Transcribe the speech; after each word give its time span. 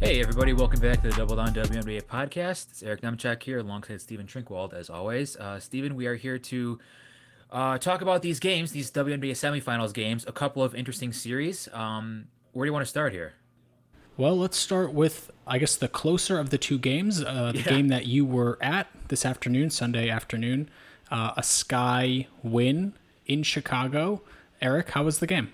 Hey, 0.00 0.20
everybody, 0.20 0.52
welcome 0.52 0.78
back 0.78 1.02
to 1.02 1.08
the 1.08 1.16
Double 1.16 1.34
Down 1.34 1.52
WNBA 1.52 2.02
podcast. 2.02 2.70
It's 2.70 2.84
Eric 2.84 3.00
Nemchak 3.00 3.42
here 3.42 3.58
alongside 3.58 4.00
Stephen 4.00 4.26
Trinkwald, 4.26 4.72
as 4.72 4.88
always. 4.88 5.36
Uh, 5.36 5.58
Stephen, 5.58 5.96
we 5.96 6.06
are 6.06 6.14
here 6.14 6.38
to 6.38 6.78
uh, 7.50 7.78
talk 7.78 8.00
about 8.00 8.22
these 8.22 8.38
games, 8.38 8.70
these 8.70 8.92
WNBA 8.92 9.32
semifinals 9.32 9.92
games, 9.92 10.24
a 10.28 10.32
couple 10.32 10.62
of 10.62 10.72
interesting 10.76 11.12
series. 11.12 11.68
Um, 11.72 12.28
where 12.52 12.64
do 12.64 12.68
you 12.68 12.72
want 12.72 12.84
to 12.84 12.88
start 12.88 13.12
here? 13.12 13.32
Well, 14.16 14.38
let's 14.38 14.56
start 14.56 14.92
with, 14.92 15.32
I 15.48 15.58
guess, 15.58 15.74
the 15.74 15.88
closer 15.88 16.38
of 16.38 16.50
the 16.50 16.58
two 16.58 16.78
games. 16.78 17.20
Uh, 17.20 17.50
the 17.50 17.58
yeah. 17.58 17.68
game 17.68 17.88
that 17.88 18.06
you 18.06 18.24
were 18.24 18.56
at 18.62 18.86
this 19.08 19.26
afternoon, 19.26 19.70
Sunday 19.70 20.08
afternoon, 20.08 20.70
uh, 21.10 21.32
a 21.36 21.42
Sky 21.42 22.28
win 22.44 22.92
in 23.26 23.42
Chicago. 23.42 24.22
Eric, 24.62 24.90
how 24.90 25.02
was 25.02 25.18
the 25.18 25.26
game? 25.26 25.50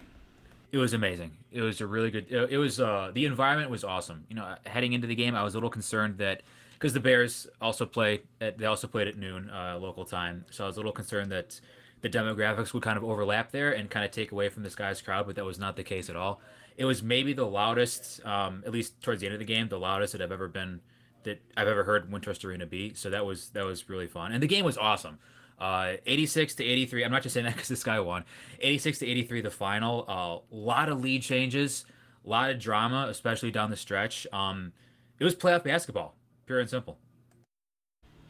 It 0.71 0.77
was 0.77 0.93
amazing. 0.93 1.33
It 1.55 1.63
was 1.63 1.81
a 1.81 1.87
really 1.87 2.11
good. 2.11 2.27
It 2.31 2.59
was 2.59 2.81
uh, 2.81 3.13
the 3.15 3.27
environment 3.27 3.71
was 3.71 3.85
awesome. 3.85 4.25
You 4.29 4.35
know, 4.35 4.57
heading 4.67 4.93
into 4.93 5.07
the 5.07 5.15
game, 5.15 5.37
I 5.37 5.45
was 5.45 5.55
a 5.55 5.57
little 5.57 5.71
concerned 5.71 6.19
that 6.19 6.43
because 6.73 6.93
the 6.93 7.01
Bears 7.01 7.47
also 7.61 7.87
play, 7.87 8.23
at, 8.41 8.59
they 8.59 8.67
also 8.67 8.89
played 8.89 9.07
at 9.07 9.17
noon 9.17 9.49
uh, 9.51 9.79
local 9.81 10.05
time, 10.05 10.45
so 10.51 10.65
I 10.65 10.67
was 10.67 10.77
a 10.77 10.81
little 10.81 10.93
concerned 10.93 11.31
that 11.31 11.61
the 12.03 12.11
demographics 12.11 12.75
would 12.75 12.83
kind 12.83 12.99
of 12.99 13.05
overlap 13.05 13.53
there 13.53 13.73
and 13.73 13.89
kind 13.89 14.05
of 14.05 14.11
take 14.11 14.33
away 14.33 14.49
from 14.49 14.65
the 14.65 14.69
Sky's 14.69 15.01
crowd, 15.01 15.27
but 15.27 15.37
that 15.37 15.45
was 15.45 15.59
not 15.59 15.77
the 15.77 15.85
case 15.85 16.11
at 16.11 16.17
all. 16.17 16.43
It 16.77 16.85
was 16.85 17.03
maybe 17.03 17.33
the 17.33 17.47
loudest, 17.47 18.21
um, 18.27 18.63
at 18.67 18.73
least 18.73 19.01
towards 19.01 19.21
the 19.21 19.27
end 19.29 19.35
of 19.35 19.39
the 19.39 19.47
game, 19.47 19.69
the 19.69 19.79
loudest 19.79 20.13
that 20.13 20.21
I've 20.21 20.33
ever 20.33 20.49
been 20.49 20.81
that 21.23 21.41
I've 21.57 21.69
ever 21.69 21.85
heard 21.85 22.11
Wintrust 22.11 22.45
Arena 22.45 22.67
be. 22.67 22.93
So 22.95 23.09
that 23.11 23.25
was 23.25 23.51
that 23.51 23.65
was 23.65 23.89
really 23.89 24.09
fun, 24.09 24.33
and 24.33 24.43
the 24.43 24.47
game 24.49 24.65
was 24.65 24.77
awesome. 24.77 25.19
Uh, 25.59 25.95
86 26.07 26.57
to 26.57 26.65
83. 26.65 27.05
I'm 27.05 27.13
not 27.13 27.23
just 27.23 27.35
saying 27.35 27.45
that 27.45 27.55
because 27.55 27.69
the 27.69 27.77
Sky 27.77 28.01
won. 28.01 28.25
86 28.61 28.99
to 28.99 29.07
83, 29.07 29.41
the 29.43 29.51
final. 29.51 30.05
A 30.09 30.13
uh, 30.13 30.39
lot 30.51 30.89
of 30.89 31.01
lead 31.01 31.23
changes, 31.23 31.85
a 32.25 32.29
lot 32.29 32.51
of 32.51 32.59
drama, 32.59 33.07
especially 33.09 33.51
down 33.51 33.71
the 33.71 33.77
stretch. 33.77 34.27
Um, 34.33 34.73
it 35.19 35.25
was 35.25 35.35
playoff 35.35 35.65
basketball, 35.65 36.17
pure 36.47 36.61
and 36.61 36.69
simple. 36.69 36.99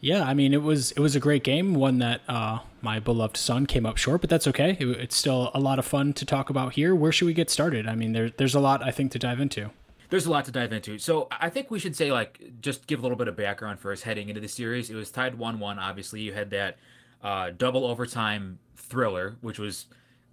Yeah, 0.05 0.25
I 0.25 0.35
mean 0.35 0.53
it 0.53 0.63
was 0.63 0.93
it 0.93 1.01
was 1.01 1.17
a 1.17 1.21
great 1.21 1.45
game, 1.45 1.73
one 1.73 1.99
that 2.01 2.21
uh, 2.29 2.59
my 2.83 3.01
beloved 3.01 3.39
Sun 3.39 3.65
came 3.65 3.87
up 3.87 3.97
short, 3.97 4.21
but 4.21 4.29
that's 4.29 4.47
okay. 4.49 4.77
It, 4.79 4.87
it's 4.87 5.17
still 5.17 5.51
a 5.55 5.61
lot 5.61 5.79
of 5.79 5.87
fun 5.87 6.13
to 6.13 6.27
talk 6.27 6.51
about 6.51 6.75
here. 6.75 6.95
Where 6.95 7.11
should 7.11 7.25
we 7.25 7.33
get 7.33 7.49
started? 7.49 7.87
I 7.87 7.95
mean, 7.95 8.13
there's 8.13 8.33
there's 8.37 8.55
a 8.55 8.61
lot 8.61 8.83
I 8.83 8.91
think 8.91 9.13
to 9.13 9.19
dive 9.19 9.41
into. 9.41 9.71
There's 10.11 10.27
a 10.27 10.31
lot 10.31 10.45
to 10.45 10.53
dive 10.53 10.75
into. 10.75 10.99
So 10.99 11.29
I 11.31 11.49
think 11.49 11.71
we 11.71 11.79
should 11.79 11.97
say 11.97 12.13
like 12.13 12.61
just 12.61 12.87
give 12.87 12.99
a 12.99 13.03
little 13.03 13.17
bit 13.17 13.29
of 13.29 13.37
background 13.37 13.81
first 13.81 14.03
heading 14.03 14.29
into 14.29 14.43
the 14.43 14.49
series. 14.49 14.91
It 14.91 14.95
was 14.95 15.11
tied 15.11 15.37
one 15.37 15.59
one. 15.59 15.79
Obviously, 15.79 16.21
you 16.21 16.35
had 16.35 16.51
that 16.51 16.77
uh, 17.25 17.51
double 17.57 17.87
overtime 17.87 18.59
thriller, 18.77 19.37
which 19.41 19.59
was 19.59 19.87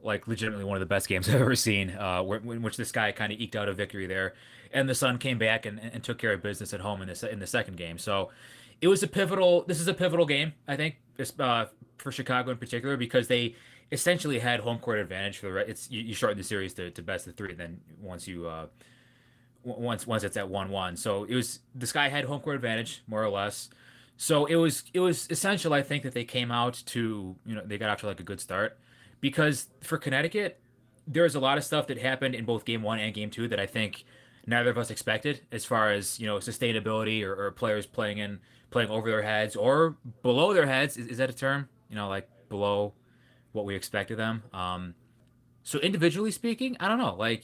like 0.03 0.28
legitimately 0.28 0.66
one 0.66 0.75
of 0.75 0.81
the 0.81 0.86
best 0.86 1.08
games 1.08 1.30
I've 1.30 1.42
ever 1.42 1.56
seen, 1.56 1.92
uh, 1.92 2.22
where, 2.22 2.39
in 2.39 2.61
which 2.61 2.78
the 2.78 2.86
Sky 2.86 3.11
kind 3.11 3.31
of 3.31 3.39
eked 3.39 3.56
out 3.56 3.70
a 3.70 3.73
victory 3.73 4.06
there, 4.06 4.34
and 4.73 4.88
the 4.88 4.95
Sun 4.95 5.17
came 5.17 5.38
back 5.38 5.66
and, 5.66 5.80
and 5.80 6.03
took 6.03 6.17
care 6.17 6.34
of 6.34 6.44
business 6.44 6.73
at 6.73 6.81
home 6.81 7.02
in 7.02 7.08
the 7.08 7.31
in 7.31 7.39
the 7.39 7.47
second 7.47 7.78
game. 7.78 7.97
So 7.97 8.30
it 8.81 8.89
was 8.89 9.02
a 9.02 9.08
pivotal. 9.08 9.64
This 9.67 9.80
is 9.80 9.88
a 9.88 9.94
pivotal 9.94 10.25
game, 10.25 10.53
I 10.67 10.75
think, 10.75 10.97
uh, 11.39 11.66
for 11.97 12.12
Chicago 12.12 12.52
in 12.52 12.58
particular 12.58 12.97
because 12.97 13.28
they 13.28 13.56
essentially 13.92 14.39
had 14.39 14.59
home 14.59 14.80
court 14.80 15.00
advantage 15.00 15.38
for 15.38 15.47
the. 15.47 15.53
right. 15.53 15.69
It's 15.69 15.89
you, 15.89 16.02
you 16.02 16.14
shorten 16.14 16.38
the 16.38 16.44
series 16.44 16.73
to, 16.75 16.92
to 16.92 17.02
best 17.02 17.28
of 17.28 17.36
three, 17.36 17.52
and 17.52 17.59
then 17.59 17.80
once 18.02 18.28
you. 18.28 18.47
Uh, 18.47 18.67
once 19.64 20.08
once 20.08 20.23
it's 20.23 20.38
at 20.38 20.50
one 20.50 20.72
one, 20.72 20.97
so 20.97 21.23
it 21.25 21.36
was 21.36 21.59
the 21.75 21.86
Sky 21.86 22.09
had 22.09 22.25
home 22.25 22.42
court 22.42 22.56
advantage 22.56 23.03
more 23.08 23.23
or 23.23 23.30
less. 23.30 23.69
So 24.22 24.45
it 24.45 24.55
was 24.55 24.83
it 24.94 25.00
was 25.00 25.27
essential, 25.31 25.73
I 25.73 25.81
think, 25.81 26.03
that 26.03 26.14
they 26.14 26.23
came 26.23 26.52
out 26.52 26.83
to 26.86 27.36
you 27.44 27.55
know 27.55 27.64
they 27.66 27.80
got 27.80 27.89
out 27.89 27.97
to 28.00 28.05
like 28.05 28.19
a 28.19 28.23
good 28.23 28.39
start 28.39 28.78
because 29.19 29.69
for 29.81 29.97
Connecticut, 29.97 30.61
there's 31.08 31.33
a 31.33 31.39
lot 31.39 31.58
of 31.58 31.63
stuff 31.63 31.88
that 31.88 31.97
happened 31.97 32.36
in 32.36 32.45
both 32.45 32.63
game 32.63 32.83
one 32.83 33.00
and 33.00 33.16
game 33.16 33.31
two 33.31 33.47
that 33.47 33.59
I 33.59 33.66
think 33.66 34.03
neither 34.45 34.69
of 34.69 34.78
us 34.78 34.91
expected 34.91 35.41
as 35.52 35.66
far 35.66 35.91
as 35.91 36.19
you 36.19 36.28
know 36.28 36.36
sustainability 36.36 37.23
or, 37.23 37.33
or 37.33 37.50
players 37.50 37.88
playing 37.88 38.19
in 38.19 38.39
playing 38.69 38.91
over 38.91 39.09
their 39.09 39.23
heads 39.23 39.55
or 39.55 39.97
below 40.22 40.53
their 40.53 40.68
heads. 40.68 40.97
Is, 40.97 41.07
is 41.07 41.18
that 41.18 41.31
a 41.31 41.34
term? 41.34 41.68
You 41.90 41.95
know, 41.95 42.07
like 42.07 42.29
below 42.47 42.94
what 43.53 43.66
we 43.66 43.74
expected 43.74 44.19
them. 44.19 44.44
Um, 44.53 44.94
so 45.63 45.79
individually 45.79 46.29
speaking, 46.29 46.78
I 46.79 46.88
don't 46.90 47.00
know. 47.00 47.16
Like 47.16 47.44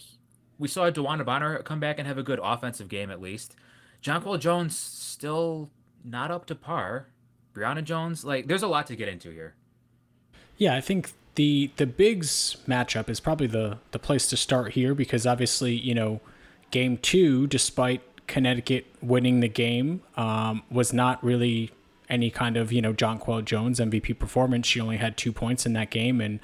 we 0.60 0.68
saw 0.68 0.92
DeWanna 0.92 1.26
Bonner 1.26 1.58
come 1.64 1.80
back 1.80 1.98
and 1.98 2.08
have 2.08 2.20
a 2.20 2.24
good 2.24 2.40
offensive 2.44 2.88
game 2.88 3.10
at 3.10 3.20
least. 3.20 3.56
Jonquel 4.04 4.40
Jones 4.40 4.78
still 4.78 5.72
not 6.04 6.32
up 6.32 6.46
to 6.48 6.56
par. 6.56 7.08
Brionna 7.54 7.84
Jones, 7.84 8.24
like 8.24 8.48
there's 8.48 8.64
a 8.64 8.68
lot 8.68 8.88
to 8.88 8.96
get 8.96 9.08
into 9.08 9.32
here. 9.32 9.56
Yeah, 10.58 10.76
I 10.76 10.82
think 10.82 11.12
the 11.36 11.72
the 11.78 11.86
bigs 11.86 12.58
matchup 12.68 13.10
is 13.10 13.20
probably 13.20 13.48
the 13.48 13.78
the 13.92 14.00
place 14.00 14.28
to 14.28 14.38
start 14.38 14.74
here 14.74 14.94
because 14.94 15.26
obviously 15.26 15.74
you 15.76 15.96
know 15.96 16.22
game 16.72 16.98
two, 16.98 17.48
despite 17.48 18.02
Connecticut 18.28 18.86
winning 19.02 19.40
the 19.40 19.48
game 19.48 20.02
um, 20.16 20.64
was 20.70 20.92
not 20.94 21.24
really 21.24 21.72
any 22.10 22.30
kind 22.30 22.58
of 22.58 22.72
you 22.72 22.82
know 22.82 22.94
Jonquel 22.94 23.44
Jones 23.44 23.80
MVP 23.80 24.18
performance. 24.20 24.68
She 24.68 24.80
only 24.80 24.98
had 24.98 25.18
two 25.18 25.32
points 25.32 25.66
in 25.66 25.74
that 25.74 25.90
game, 25.90 26.22
and 26.22 26.40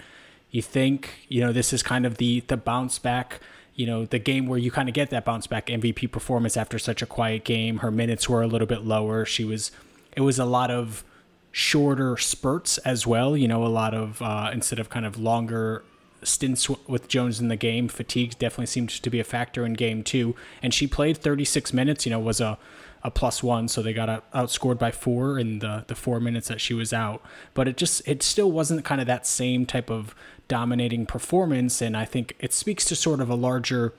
you 0.50 0.62
think 0.62 1.26
you 1.28 1.42
know 1.42 1.52
this 1.52 1.74
is 1.74 1.84
kind 1.84 2.06
of 2.06 2.18
the 2.18 2.42
the 2.48 2.58
bounce 2.58 3.00
back. 3.00 3.40
You 3.76 3.88
know 3.88 4.06
the 4.06 4.20
game 4.20 4.48
where 4.48 4.60
you 4.60 4.72
kind 4.72 4.88
of 4.88 4.96
get 4.96 5.10
that 5.10 5.26
bounce 5.26 5.48
back 5.48 5.68
MVP 5.68 6.12
performance 6.12 6.58
after 6.58 6.78
such 6.78 7.02
a 7.02 7.06
quiet 7.06 7.44
game. 7.44 7.78
Her 7.78 7.92
minutes 7.92 8.30
were 8.30 8.42
a 8.42 8.48
little 8.48 8.68
bit 8.68 8.84
lower. 8.86 9.26
She 9.26 9.44
was 9.44 9.72
it 10.16 10.22
was 10.22 10.38
a 10.40 10.46
lot 10.46 10.70
of 10.70 11.04
shorter 11.52 12.18
spurts 12.18 12.78
as 12.80 13.08
well. 13.08 13.36
You 13.36 13.48
know 13.48 13.66
a 13.66 13.68
lot 13.68 13.94
of 13.94 14.22
uh, 14.22 14.52
instead 14.54 14.80
of 14.80 14.90
kind 14.90 15.06
of 15.06 15.20
longer 15.20 15.84
stints 16.24 16.70
with 16.70 17.08
Jones 17.08 17.40
in 17.40 17.48
the 17.48 17.56
game. 17.56 17.88
Fatigue 17.88 18.38
definitely 18.40 18.68
seemed 18.68 18.90
to 18.90 19.10
be 19.10 19.20
a 19.20 19.24
factor 19.24 19.66
in 19.66 19.74
game 19.74 20.04
two. 20.04 20.36
And 20.62 20.74
she 20.74 20.88
played 20.88 21.18
36 21.18 21.74
minutes, 21.74 22.06
you 22.06 22.10
know, 22.10 22.20
was 22.20 22.42
a, 22.42 22.58
a 23.04 23.12
plus 23.12 23.44
one. 23.44 23.68
So 23.68 23.82
they 23.82 23.94
got 23.94 24.10
out, 24.10 24.32
outscored 24.32 24.80
by 24.80 24.92
four 24.92 25.40
in 25.40 25.60
the, 25.60 25.86
the 25.88 25.96
four 25.96 26.20
minutes 26.20 26.48
that 26.48 26.62
she 26.62 26.74
was 26.74 26.94
out. 26.94 27.22
But 27.54 27.68
it 27.68 27.78
just, 27.78 28.08
it 28.08 28.24
still 28.24 28.52
wasn't 28.52 28.86
kind 28.86 29.02
of 29.02 29.08
that 29.08 29.28
same 29.28 29.66
type 29.66 29.90
of 29.90 30.16
dominating 30.48 31.06
performance. 31.06 31.82
And 31.82 31.96
I 31.96 32.06
think 32.06 32.36
it 32.40 32.54
speaks 32.54 32.86
to 32.86 32.96
sort 32.96 33.20
of 33.20 33.30
a 33.30 33.36
larger 33.36 33.94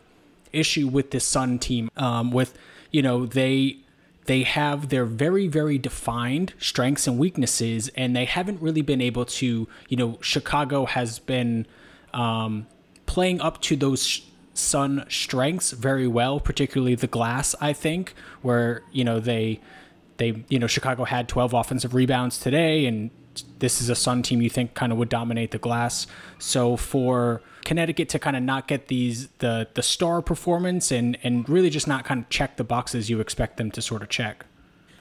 issue 0.52 0.88
with 0.88 1.10
this 1.10 1.26
Sun 1.26 1.58
team 1.58 1.90
um, 1.96 2.30
with, 2.30 2.56
you 2.90 3.02
know, 3.02 3.26
they 3.26 3.78
they 4.26 4.42
have 4.42 4.88
their 4.88 5.04
very 5.04 5.48
very 5.48 5.78
defined 5.78 6.54
strengths 6.58 7.06
and 7.06 7.18
weaknesses 7.18 7.88
and 7.96 8.14
they 8.14 8.24
haven't 8.24 8.60
really 8.60 8.82
been 8.82 9.00
able 9.00 9.24
to 9.24 9.68
you 9.88 9.96
know 9.96 10.18
chicago 10.20 10.86
has 10.86 11.18
been 11.18 11.66
um, 12.14 12.66
playing 13.06 13.40
up 13.40 13.60
to 13.62 13.76
those 13.76 14.22
Sun 14.54 15.04
strengths 15.08 15.72
very 15.72 16.06
well, 16.06 16.38
particularly 16.38 16.94
the 16.94 17.08
glass. 17.08 17.56
I 17.60 17.72
think 17.72 18.14
where 18.42 18.82
you 18.92 19.02
know 19.02 19.18
they 19.18 19.60
they 20.18 20.44
you 20.48 20.60
know 20.60 20.68
Chicago 20.68 21.04
had 21.04 21.28
12 21.28 21.52
offensive 21.52 21.92
rebounds 21.92 22.38
today, 22.38 22.86
and 22.86 23.10
this 23.58 23.80
is 23.80 23.88
a 23.88 23.96
Sun 23.96 24.22
team 24.22 24.40
you 24.40 24.48
think 24.48 24.74
kind 24.74 24.92
of 24.92 24.98
would 24.98 25.08
dominate 25.08 25.50
the 25.50 25.58
glass. 25.58 26.06
So 26.38 26.76
for 26.76 27.42
Connecticut 27.64 28.08
to 28.10 28.20
kind 28.20 28.36
of 28.36 28.44
not 28.44 28.68
get 28.68 28.86
these 28.86 29.26
the 29.38 29.66
the 29.74 29.82
star 29.82 30.22
performance 30.22 30.92
and 30.92 31.18
and 31.24 31.48
really 31.48 31.70
just 31.70 31.88
not 31.88 32.04
kind 32.04 32.22
of 32.22 32.28
check 32.28 32.56
the 32.56 32.64
boxes 32.64 33.10
you 33.10 33.18
expect 33.18 33.56
them 33.56 33.72
to 33.72 33.82
sort 33.82 34.02
of 34.02 34.08
check. 34.08 34.46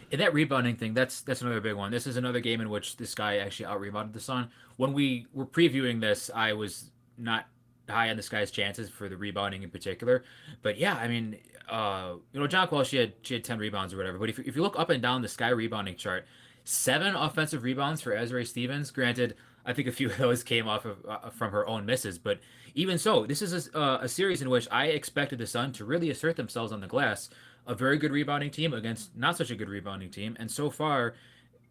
In 0.09 0.19
that 0.19 0.33
rebounding 0.33 0.77
thing, 0.77 0.95
that's 0.95 1.21
that's 1.21 1.41
another 1.41 1.61
big 1.61 1.75
one. 1.75 1.91
This 1.91 2.07
is 2.07 2.17
another 2.17 2.39
game 2.39 2.59
in 2.59 2.71
which 2.71 2.97
the 2.97 3.05
Sky 3.05 3.37
actually 3.37 3.67
out 3.67 3.79
rebounded 3.79 4.13
the 4.13 4.19
Sun. 4.19 4.49
When 4.77 4.93
we 4.93 5.27
were 5.31 5.45
previewing 5.45 6.01
this, 6.01 6.31
I 6.33 6.53
was 6.53 6.89
not 7.23 7.47
high 7.89 8.09
on 8.09 8.17
the 8.17 8.23
Sky's 8.23 8.51
chances 8.51 8.89
for 8.89 9.09
the 9.09 9.17
rebounding 9.17 9.63
in 9.63 9.69
particular. 9.69 10.23
But 10.61 10.77
yeah, 10.77 10.95
I 10.95 11.07
mean, 11.07 11.37
uh, 11.69 12.13
you 12.31 12.39
know, 12.39 12.47
John 12.47 12.67
Jonquel, 12.67 12.85
she 12.85 12.97
had 12.97 13.13
she 13.21 13.33
had 13.33 13.43
ten 13.43 13.59
rebounds 13.59 13.93
or 13.93 13.97
whatever. 13.97 14.17
But 14.17 14.29
if 14.29 14.39
if 14.39 14.55
you 14.55 14.61
look 14.61 14.77
up 14.77 14.89
and 14.89 15.01
down 15.01 15.21
the 15.21 15.27
sky 15.27 15.49
rebounding 15.49 15.95
chart, 15.95 16.25
seven 16.63 17.15
offensive 17.15 17.63
rebounds 17.63 18.01
for 18.01 18.11
Azurá 18.11 18.45
Stevens. 18.45 18.91
Granted, 18.91 19.35
I 19.65 19.73
think 19.73 19.87
a 19.87 19.91
few 19.91 20.07
of 20.11 20.17
those 20.17 20.43
came 20.43 20.67
off 20.67 20.85
of 20.85 20.97
uh, 21.07 21.29
from 21.29 21.51
her 21.51 21.67
own 21.67 21.85
misses, 21.85 22.17
but 22.17 22.39
even 22.75 22.97
so, 22.97 23.25
this 23.25 23.41
is 23.41 23.69
a, 23.69 23.77
uh, 23.77 23.99
a 24.01 24.07
series 24.07 24.41
in 24.41 24.49
which 24.49 24.67
I 24.71 24.87
expected 24.87 25.37
the 25.39 25.45
Sun 25.45 25.73
to 25.73 25.85
really 25.85 26.09
assert 26.09 26.35
themselves 26.35 26.71
on 26.71 26.81
the 26.81 26.87
glass. 26.87 27.29
A 27.65 27.75
very 27.75 27.97
good 27.97 28.11
rebounding 28.11 28.51
team 28.51 28.73
against 28.73 29.15
not 29.15 29.37
such 29.37 29.51
a 29.51 29.55
good 29.55 29.69
rebounding 29.69 30.09
team, 30.09 30.35
and 30.37 30.51
so 30.51 30.69
far, 30.69 31.13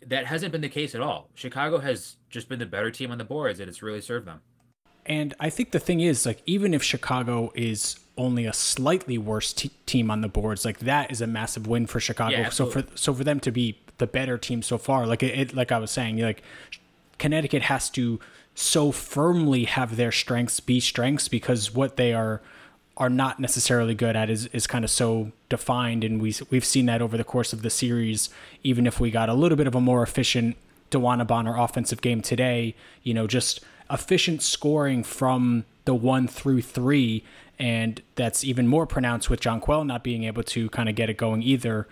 that 0.06 0.26
hasn't 0.26 0.52
been 0.52 0.62
the 0.62 0.68
case 0.68 0.94
at 0.94 1.02
all. 1.02 1.28
Chicago 1.34 1.78
has 1.78 2.16
just 2.30 2.48
been 2.48 2.58
the 2.58 2.66
better 2.66 2.90
team 2.90 3.10
on 3.10 3.18
the 3.18 3.24
boards, 3.24 3.60
and 3.60 3.68
it's 3.68 3.82
really 3.82 4.00
served 4.00 4.26
them. 4.26 4.40
And 5.06 5.34
I 5.40 5.50
think 5.50 5.72
the 5.72 5.80
thing 5.80 6.00
is, 6.00 6.24
like, 6.24 6.42
even 6.46 6.74
if 6.74 6.82
Chicago 6.82 7.52
is 7.54 7.98
only 8.16 8.46
a 8.46 8.52
slightly 8.52 9.18
worse 9.18 9.52
t- 9.52 9.70
team 9.86 10.10
on 10.10 10.20
the 10.20 10.28
boards, 10.28 10.64
like 10.64 10.80
that 10.80 11.10
is 11.10 11.20
a 11.20 11.26
massive 11.26 11.66
win 11.66 11.86
for 11.86 11.98
Chicago. 11.98 12.36
Yeah, 12.36 12.50
so 12.50 12.66
for 12.66 12.84
so 12.94 13.14
for 13.14 13.24
them 13.24 13.40
to 13.40 13.50
be 13.50 13.78
the 13.98 14.06
better 14.06 14.38
team 14.38 14.62
so 14.62 14.78
far, 14.78 15.06
like 15.06 15.22
it, 15.22 15.38
it, 15.38 15.54
like 15.54 15.72
I 15.72 15.78
was 15.78 15.90
saying, 15.90 16.18
like 16.18 16.42
Connecticut 17.18 17.62
has 17.62 17.90
to 17.90 18.20
so 18.54 18.92
firmly 18.92 19.64
have 19.64 19.96
their 19.96 20.12
strengths 20.12 20.60
be 20.60 20.78
strengths 20.80 21.28
because 21.28 21.74
what 21.74 21.96
they 21.96 22.12
are 22.12 22.42
are 22.98 23.08
not 23.08 23.40
necessarily 23.40 23.94
good 23.94 24.14
at 24.14 24.28
is, 24.28 24.46
is 24.48 24.66
kind 24.66 24.84
of 24.84 24.90
so 24.90 25.32
defined 25.48 26.04
and 26.04 26.20
we 26.20 26.34
we've 26.50 26.64
seen 26.64 26.86
that 26.86 27.00
over 27.00 27.16
the 27.16 27.24
course 27.24 27.54
of 27.54 27.62
the 27.62 27.70
series 27.70 28.28
even 28.62 28.86
if 28.86 29.00
we 29.00 29.10
got 29.10 29.30
a 29.30 29.34
little 29.34 29.56
bit 29.56 29.66
of 29.66 29.74
a 29.74 29.80
more 29.80 30.02
efficient 30.02 30.56
DeWanna 30.90 31.26
Bonner 31.26 31.56
offensive 31.56 32.02
game 32.02 32.20
today 32.20 32.74
you 33.02 33.14
know 33.14 33.26
just 33.26 33.60
efficient 33.90 34.42
scoring 34.42 35.02
from 35.04 35.64
the 35.84 35.94
one 35.94 36.28
through 36.28 36.62
three, 36.62 37.24
and 37.58 38.00
that's 38.14 38.44
even 38.44 38.66
more 38.66 38.86
pronounced 38.86 39.30
with 39.30 39.40
Jonquel 39.40 39.86
not 39.86 40.02
being 40.04 40.24
able 40.24 40.42
to 40.44 40.68
kind 40.70 40.88
of 40.88 40.94
get 40.94 41.10
it 41.10 41.16
going 41.16 41.42
either. 41.42 41.88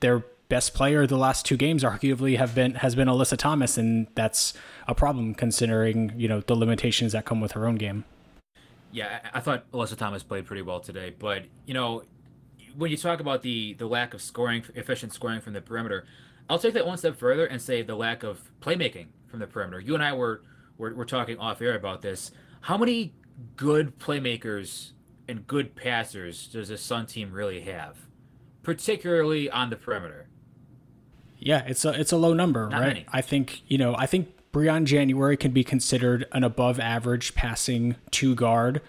Their 0.00 0.24
best 0.48 0.74
player 0.74 1.06
the 1.06 1.16
last 1.16 1.46
two 1.46 1.56
games 1.56 1.82
arguably 1.82 2.36
have 2.36 2.54
been 2.54 2.74
has 2.76 2.94
been 2.94 3.08
Alyssa 3.08 3.36
Thomas, 3.36 3.78
and 3.78 4.06
that's 4.14 4.54
a 4.86 4.94
problem 4.94 5.34
considering 5.34 6.12
you 6.16 6.28
know 6.28 6.40
the 6.40 6.54
limitations 6.54 7.12
that 7.12 7.24
come 7.24 7.40
with 7.40 7.52
her 7.52 7.66
own 7.66 7.76
game. 7.76 8.04
Yeah, 8.92 9.20
I 9.32 9.40
thought 9.40 9.70
Alyssa 9.72 9.96
Thomas 9.96 10.22
played 10.22 10.46
pretty 10.46 10.62
well 10.62 10.80
today, 10.80 11.14
but 11.18 11.44
you 11.66 11.74
know 11.74 12.04
when 12.76 12.90
you 12.90 12.96
talk 12.96 13.20
about 13.20 13.42
the 13.42 13.74
the 13.74 13.86
lack 13.86 14.14
of 14.14 14.22
scoring, 14.22 14.64
efficient 14.74 15.12
scoring 15.12 15.40
from 15.40 15.52
the 15.52 15.60
perimeter, 15.60 16.04
I'll 16.48 16.58
take 16.58 16.74
that 16.74 16.86
one 16.86 16.98
step 16.98 17.16
further 17.16 17.46
and 17.46 17.60
say 17.60 17.82
the 17.82 17.96
lack 17.96 18.22
of 18.22 18.50
playmaking 18.60 19.06
from 19.26 19.40
the 19.40 19.46
perimeter. 19.46 19.80
You 19.80 19.94
and 19.94 20.02
I 20.02 20.12
were 20.12 20.42
were, 20.78 20.94
were 20.94 21.04
talking 21.04 21.38
off 21.38 21.60
air 21.60 21.74
about 21.74 22.02
this. 22.02 22.30
How 22.62 22.76
many 22.76 23.14
good 23.56 23.98
playmakers 23.98 24.92
and 25.28 25.46
good 25.46 25.74
passers 25.74 26.46
does 26.46 26.68
the 26.68 26.78
Sun 26.78 27.06
team 27.06 27.32
really 27.32 27.60
have, 27.62 27.98
particularly 28.62 29.50
on 29.50 29.70
the 29.70 29.76
perimeter? 29.76 30.28
Yeah, 31.38 31.64
it's 31.66 31.84
a 31.84 31.98
it's 31.98 32.12
a 32.12 32.16
low 32.16 32.32
number, 32.32 32.68
Not 32.68 32.80
right? 32.80 32.88
Many. 32.88 33.06
I 33.12 33.20
think 33.20 33.62
you 33.68 33.76
know 33.76 33.94
I 33.96 34.06
think 34.06 34.34
Briann 34.52 34.84
January 34.84 35.36
can 35.36 35.50
be 35.50 35.64
considered 35.64 36.26
an 36.32 36.44
above 36.44 36.78
average 36.78 37.34
passing 37.34 37.96
two 38.10 38.34
guard. 38.34 38.80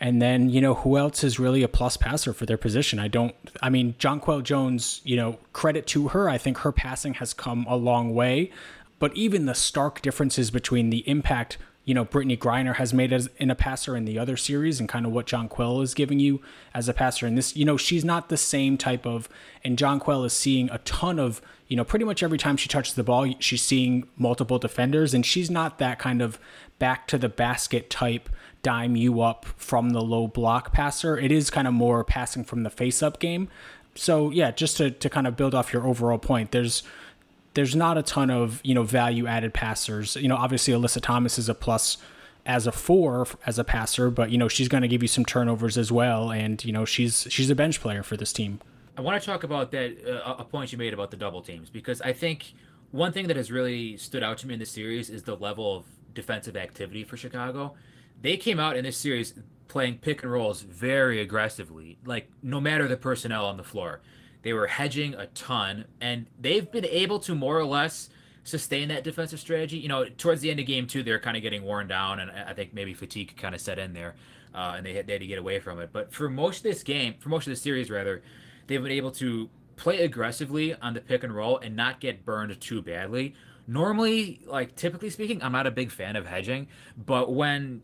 And 0.00 0.20
then, 0.20 0.50
you 0.50 0.60
know, 0.60 0.74
who 0.74 0.98
else 0.98 1.22
is 1.22 1.38
really 1.38 1.62
a 1.62 1.68
plus 1.68 1.96
passer 1.96 2.32
for 2.32 2.46
their 2.46 2.56
position? 2.56 2.98
I 2.98 3.06
don't, 3.06 3.34
I 3.62 3.70
mean, 3.70 3.94
Jonquel 3.94 4.42
Jones, 4.42 5.00
you 5.04 5.16
know, 5.16 5.38
credit 5.52 5.86
to 5.88 6.08
her. 6.08 6.28
I 6.28 6.36
think 6.36 6.58
her 6.58 6.72
passing 6.72 7.14
has 7.14 7.32
come 7.32 7.64
a 7.68 7.76
long 7.76 8.12
way. 8.12 8.50
But 8.98 9.16
even 9.16 9.46
the 9.46 9.54
stark 9.54 10.00
differences 10.02 10.50
between 10.50 10.90
the 10.90 11.08
impact 11.08 11.58
you 11.84 11.94
know 11.94 12.04
Brittney 12.04 12.38
Griner 12.38 12.76
has 12.76 12.94
made 12.94 13.12
as 13.12 13.28
in 13.36 13.50
a 13.50 13.54
passer 13.54 13.96
in 13.96 14.04
the 14.04 14.18
other 14.18 14.36
series 14.36 14.80
and 14.80 14.88
kind 14.88 15.06
of 15.06 15.12
what 15.12 15.26
Jonquel 15.26 15.82
is 15.82 15.94
giving 15.94 16.18
you 16.18 16.40
as 16.72 16.88
a 16.88 16.94
passer 16.94 17.26
in 17.26 17.34
this 17.34 17.56
you 17.56 17.64
know 17.64 17.76
she's 17.76 18.04
not 18.04 18.28
the 18.28 18.36
same 18.36 18.76
type 18.76 19.06
of 19.06 19.28
and 19.62 19.78
Jonquel 19.78 20.24
is 20.24 20.32
seeing 20.32 20.70
a 20.70 20.78
ton 20.78 21.18
of 21.18 21.42
you 21.68 21.76
know 21.76 21.84
pretty 21.84 22.04
much 22.04 22.22
every 22.22 22.38
time 22.38 22.56
she 22.56 22.68
touches 22.68 22.94
the 22.94 23.04
ball 23.04 23.32
she's 23.38 23.62
seeing 23.62 24.08
multiple 24.16 24.58
defenders 24.58 25.12
and 25.14 25.26
she's 25.26 25.50
not 25.50 25.78
that 25.78 25.98
kind 25.98 26.22
of 26.22 26.38
back 26.78 27.06
to 27.08 27.18
the 27.18 27.28
basket 27.28 27.90
type 27.90 28.28
dime 28.62 28.96
you 28.96 29.20
up 29.20 29.44
from 29.56 29.90
the 29.90 30.00
low 30.00 30.26
block 30.26 30.72
passer. 30.72 31.18
It 31.18 31.30
is 31.30 31.50
kind 31.50 31.68
of 31.68 31.74
more 31.74 32.02
passing 32.02 32.44
from 32.44 32.62
the 32.62 32.70
face 32.70 33.02
up 33.02 33.20
game. 33.20 33.48
So 33.94 34.30
yeah 34.30 34.50
just 34.50 34.78
to 34.78 34.90
to 34.90 35.10
kind 35.10 35.26
of 35.26 35.36
build 35.36 35.54
off 35.54 35.72
your 35.72 35.86
overall 35.86 36.18
point 36.18 36.50
there's 36.50 36.82
there's 37.54 37.74
not 37.74 37.96
a 37.96 38.02
ton 38.02 38.30
of 38.30 38.60
you 38.64 38.74
know 38.74 38.82
value 38.82 39.26
added 39.26 39.54
passers. 39.54 40.16
You 40.16 40.28
know, 40.28 40.36
obviously 40.36 40.74
Alyssa 40.74 41.00
Thomas 41.00 41.38
is 41.38 41.48
a 41.48 41.54
plus 41.54 41.96
as 42.46 42.66
a 42.66 42.72
four 42.72 43.26
as 43.46 43.58
a 43.58 43.64
passer, 43.64 44.10
but 44.10 44.30
you 44.30 44.38
know 44.38 44.48
she's 44.48 44.68
going 44.68 44.82
to 44.82 44.88
give 44.88 45.02
you 45.02 45.08
some 45.08 45.24
turnovers 45.24 45.78
as 45.78 45.90
well, 45.90 46.30
and 46.30 46.62
you 46.64 46.72
know 46.72 46.84
she's 46.84 47.26
she's 47.30 47.50
a 47.50 47.54
bench 47.54 47.80
player 47.80 48.02
for 48.02 48.16
this 48.16 48.32
team. 48.32 48.60
I 48.96 49.00
want 49.00 49.20
to 49.20 49.26
talk 49.26 49.42
about 49.42 49.72
that 49.72 49.96
uh, 50.06 50.36
a 50.38 50.44
point 50.44 50.70
you 50.70 50.78
made 50.78 50.94
about 50.94 51.10
the 51.10 51.16
double 51.16 51.42
teams 51.42 51.70
because 51.70 52.00
I 52.02 52.12
think 52.12 52.54
one 52.92 53.12
thing 53.12 53.26
that 53.26 53.36
has 53.36 53.50
really 53.50 53.96
stood 53.96 54.22
out 54.22 54.38
to 54.38 54.46
me 54.46 54.54
in 54.54 54.60
this 54.60 54.70
series 54.70 55.10
is 55.10 55.24
the 55.24 55.36
level 55.36 55.76
of 55.76 55.84
defensive 56.14 56.56
activity 56.56 57.02
for 57.02 57.16
Chicago. 57.16 57.74
They 58.22 58.36
came 58.36 58.60
out 58.60 58.76
in 58.76 58.84
this 58.84 58.96
series 58.96 59.34
playing 59.66 59.98
pick 59.98 60.22
and 60.22 60.30
rolls 60.30 60.62
very 60.62 61.20
aggressively, 61.20 61.98
like 62.04 62.30
no 62.42 62.60
matter 62.60 62.86
the 62.86 62.96
personnel 62.96 63.46
on 63.46 63.56
the 63.56 63.64
floor. 63.64 64.00
They 64.44 64.52
were 64.52 64.66
hedging 64.66 65.14
a 65.14 65.26
ton, 65.28 65.86
and 66.00 66.26
they've 66.38 66.70
been 66.70 66.84
able 66.84 67.18
to 67.20 67.34
more 67.34 67.58
or 67.58 67.64
less 67.64 68.10
sustain 68.44 68.88
that 68.88 69.02
defensive 69.02 69.40
strategy. 69.40 69.78
You 69.78 69.88
know, 69.88 70.04
towards 70.04 70.42
the 70.42 70.50
end 70.50 70.60
of 70.60 70.66
game 70.66 70.86
two, 70.86 71.02
they're 71.02 71.18
kind 71.18 71.36
of 71.36 71.42
getting 71.42 71.64
worn 71.64 71.88
down, 71.88 72.20
and 72.20 72.30
I 72.30 72.52
think 72.52 72.74
maybe 72.74 72.92
fatigue 72.92 73.34
kind 73.38 73.54
of 73.54 73.60
set 73.62 73.78
in 73.78 73.94
there, 73.94 74.14
uh, 74.54 74.74
and 74.76 74.84
they 74.84 74.92
had, 74.92 75.06
they 75.06 75.14
had 75.14 75.22
to 75.22 75.26
get 75.26 75.38
away 75.38 75.60
from 75.60 75.80
it. 75.80 75.90
But 75.92 76.12
for 76.12 76.28
most 76.28 76.58
of 76.58 76.62
this 76.64 76.82
game, 76.82 77.14
for 77.18 77.30
most 77.30 77.46
of 77.46 77.52
the 77.52 77.56
series 77.56 77.90
rather, 77.90 78.22
they've 78.66 78.82
been 78.82 78.92
able 78.92 79.12
to 79.12 79.48
play 79.76 80.02
aggressively 80.02 80.74
on 80.74 80.92
the 80.92 81.00
pick 81.00 81.24
and 81.24 81.34
roll 81.34 81.58
and 81.58 81.74
not 81.74 81.98
get 81.98 82.24
burned 82.24 82.60
too 82.60 82.82
badly. 82.82 83.34
Normally, 83.66 84.42
like 84.46 84.76
typically 84.76 85.08
speaking, 85.08 85.42
I'm 85.42 85.52
not 85.52 85.66
a 85.66 85.70
big 85.70 85.90
fan 85.90 86.16
of 86.16 86.26
hedging, 86.26 86.68
but 86.98 87.32
when 87.32 87.80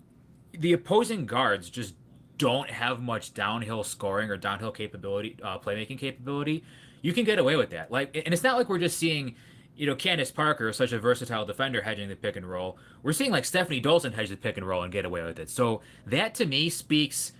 the 0.52 0.74
opposing 0.74 1.24
guards 1.24 1.70
just 1.70 1.94
don't 2.40 2.70
have 2.70 3.02
much 3.02 3.34
downhill 3.34 3.84
scoring 3.84 4.30
or 4.30 4.38
downhill 4.38 4.72
capability, 4.72 5.36
uh, 5.42 5.58
playmaking 5.58 5.98
capability, 5.98 6.64
you 7.02 7.12
can 7.12 7.24
get 7.24 7.38
away 7.38 7.54
with 7.54 7.68
that. 7.68 7.92
Like, 7.92 8.16
and 8.16 8.32
it's 8.32 8.42
not 8.42 8.56
like 8.56 8.70
we're 8.70 8.78
just 8.78 8.96
seeing, 8.96 9.36
you 9.76 9.86
know, 9.86 9.94
Candace 9.94 10.30
Parker, 10.30 10.72
such 10.72 10.92
a 10.92 10.98
versatile 10.98 11.44
defender, 11.44 11.82
hedging 11.82 12.08
the 12.08 12.16
pick 12.16 12.36
and 12.36 12.48
roll. 12.48 12.78
We're 13.02 13.12
seeing 13.12 13.30
like 13.30 13.44
Stephanie 13.44 13.82
Dolson 13.82 14.14
hedge 14.14 14.30
the 14.30 14.38
pick 14.38 14.56
and 14.56 14.66
roll 14.66 14.82
and 14.82 14.90
get 14.90 15.04
away 15.04 15.22
with 15.22 15.38
it. 15.38 15.50
So 15.50 15.82
that 16.06 16.34
to 16.36 16.46
me 16.46 16.70
speaks 16.70 17.32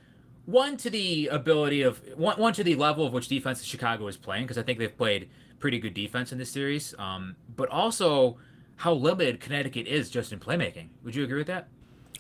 one 0.44 0.76
to 0.76 0.90
the 0.90 1.28
ability 1.28 1.80
of 1.80 2.02
one, 2.14 2.38
one 2.38 2.52
to 2.52 2.62
the 2.62 2.74
level 2.74 3.06
of 3.06 3.14
which 3.14 3.28
defense 3.28 3.64
Chicago 3.64 4.06
is 4.06 4.18
playing 4.18 4.44
because 4.44 4.58
I 4.58 4.62
think 4.62 4.78
they've 4.78 4.94
played 4.94 5.30
pretty 5.60 5.78
good 5.78 5.94
defense 5.94 6.30
in 6.30 6.36
this 6.36 6.50
series. 6.50 6.94
Um, 6.98 7.36
but 7.56 7.70
also 7.70 8.36
how 8.76 8.92
limited 8.92 9.40
Connecticut 9.40 9.86
is 9.86 10.10
just 10.10 10.30
in 10.30 10.40
playmaking. 10.40 10.88
Would 11.04 11.14
you 11.14 11.24
agree 11.24 11.38
with 11.38 11.46
that? 11.46 11.68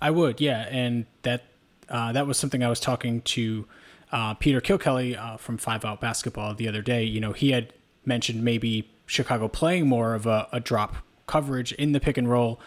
I 0.00 0.10
would, 0.10 0.40
yeah, 0.40 0.66
and 0.70 1.04
that 1.22 1.44
uh, 1.90 2.12
that 2.12 2.26
was 2.26 2.38
something 2.38 2.62
I 2.62 2.68
was 2.68 2.80
talking 2.80 3.20
to 3.22 3.66
uh, 4.12 4.34
Peter 4.34 4.60
Kilkelly 4.60 5.18
uh, 5.18 5.36
from 5.36 5.58
Five 5.58 5.84
Out 5.84 6.00
Basketball 6.00 6.54
the 6.54 6.68
other 6.68 6.82
day. 6.82 7.04
You 7.04 7.20
know, 7.20 7.32
he 7.32 7.50
had 7.50 7.72
mentioned 8.04 8.44
maybe 8.44 8.90
Chicago 9.06 9.48
playing 9.48 9.88
more 9.88 10.14
of 10.14 10.26
a, 10.26 10.48
a 10.52 10.60
drop 10.60 10.96
coverage 11.26 11.72
in 11.72 11.92
the 11.92 12.00
pick 12.00 12.16
and 12.16 12.30
roll, 12.30 12.60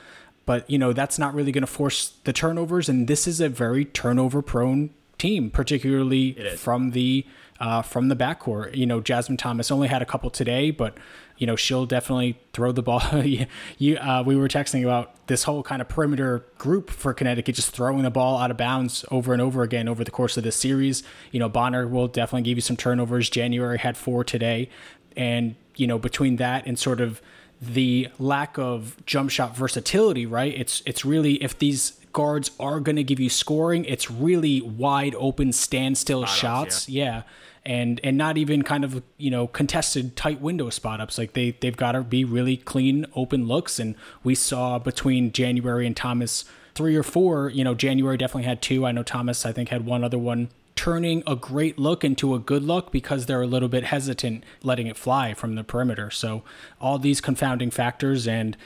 but 0.45 0.69
you 0.69 0.77
know 0.77 0.93
that's 0.93 1.17
not 1.17 1.33
really 1.33 1.51
going 1.51 1.63
to 1.63 1.67
force 1.67 2.13
the 2.23 2.33
turnovers. 2.33 2.89
And 2.89 3.07
this 3.07 3.27
is 3.27 3.39
a 3.41 3.49
very 3.49 3.85
turnover 3.85 4.41
prone 4.41 4.91
team, 5.17 5.49
particularly 5.49 6.33
from 6.57 6.91
the 6.91 7.25
uh, 7.63 7.81
from 7.81 8.09
the 8.09 8.15
backcourt. 8.15 8.75
You 8.75 8.85
know, 8.85 8.99
Jasmine 8.99 9.37
Thomas 9.37 9.71
only 9.71 9.87
had 9.87 10.01
a 10.01 10.05
couple 10.05 10.29
today, 10.29 10.69
but 10.69 10.97
you 11.37 11.47
know 11.47 11.55
she'll 11.55 11.85
definitely 11.85 12.37
throw 12.51 12.73
the 12.73 12.83
ball. 12.83 13.01
you, 13.77 13.95
uh, 13.97 14.21
we 14.25 14.35
were 14.35 14.49
texting 14.49 14.83
about 14.83 15.27
this 15.27 15.43
whole 15.43 15.63
kind 15.63 15.81
of 15.81 15.87
perimeter 15.87 16.45
group 16.57 16.89
for 16.89 17.13
Connecticut, 17.13 17.55
just 17.55 17.71
throwing 17.71 18.03
the 18.03 18.11
ball 18.11 18.37
out 18.37 18.51
of 18.51 18.57
bounds 18.57 19.05
over 19.11 19.31
and 19.31 19.41
over 19.41 19.63
again 19.63 19.87
over 19.87 20.03
the 20.03 20.11
course 20.11 20.35
of 20.35 20.43
this 20.43 20.57
series. 20.57 21.03
You 21.31 21.39
know, 21.39 21.47
Bonner 21.47 21.87
will 21.87 22.09
definitely 22.09 22.41
give 22.41 22.57
you 22.57 22.61
some 22.61 22.75
turnovers. 22.75 23.29
January 23.29 23.77
had 23.77 23.95
four 23.95 24.25
today, 24.25 24.69
and 25.15 25.55
you 25.77 25.87
know 25.87 25.97
between 25.97 26.35
that 26.35 26.67
and 26.67 26.77
sort 26.77 26.99
of 26.99 27.21
the 27.61 28.09
lack 28.19 28.57
of 28.57 28.97
jump 29.05 29.29
shot 29.29 29.55
versatility, 29.55 30.25
right? 30.25 30.53
It's 30.53 30.83
it's 30.85 31.05
really 31.05 31.41
if 31.41 31.57
these 31.57 31.93
guards 32.11 32.51
are 32.59 32.81
going 32.81 32.97
to 32.97 33.05
give 33.05 33.21
you 33.21 33.29
scoring, 33.29 33.85
it's 33.85 34.11
really 34.11 34.59
wide 34.59 35.15
open 35.17 35.53
standstill 35.53 36.25
shots. 36.25 36.89
yeah. 36.89 37.05
yeah 37.05 37.21
and 37.65 38.01
and 38.03 38.17
not 38.17 38.37
even 38.37 38.61
kind 38.61 38.83
of 38.83 39.01
you 39.17 39.31
know 39.31 39.47
contested 39.47 40.15
tight 40.15 40.41
window 40.41 40.69
spot 40.69 40.99
ups. 41.01 41.17
Like 41.17 41.33
they 41.33 41.51
they've 41.51 41.77
got 41.77 41.93
to 41.93 42.01
be 42.01 42.25
really 42.25 42.57
clean 42.57 43.05
open 43.15 43.47
looks. 43.47 43.79
And 43.79 43.95
we 44.23 44.35
saw 44.35 44.79
between 44.79 45.31
January 45.31 45.87
and 45.87 45.95
Thomas 45.95 46.45
three 46.75 46.95
or 46.95 47.03
four. 47.03 47.49
You 47.49 47.63
know, 47.63 47.73
January 47.73 48.17
definitely 48.17 48.43
had 48.43 48.61
two. 48.61 48.85
I 48.85 48.91
know 48.91 49.03
Thomas 49.03 49.45
I 49.45 49.51
think 49.51 49.69
had 49.69 49.85
one 49.85 50.03
other 50.03 50.17
one 50.17 50.49
turning 50.75 51.21
a 51.27 51.35
great 51.35 51.77
look 51.77 52.03
into 52.03 52.33
a 52.33 52.39
good 52.39 52.63
look 52.63 52.91
because 52.91 53.25
they're 53.25 53.41
a 53.41 53.47
little 53.47 53.69
bit 53.69 53.85
hesitant 53.85 54.43
letting 54.63 54.87
it 54.87 54.97
fly 54.97 55.33
from 55.33 55.55
the 55.55 55.63
perimeter. 55.63 56.09
So 56.09 56.43
all 56.81 56.97
these 56.97 57.21
confounding 57.21 57.71
factors 57.71 58.27
and 58.27 58.57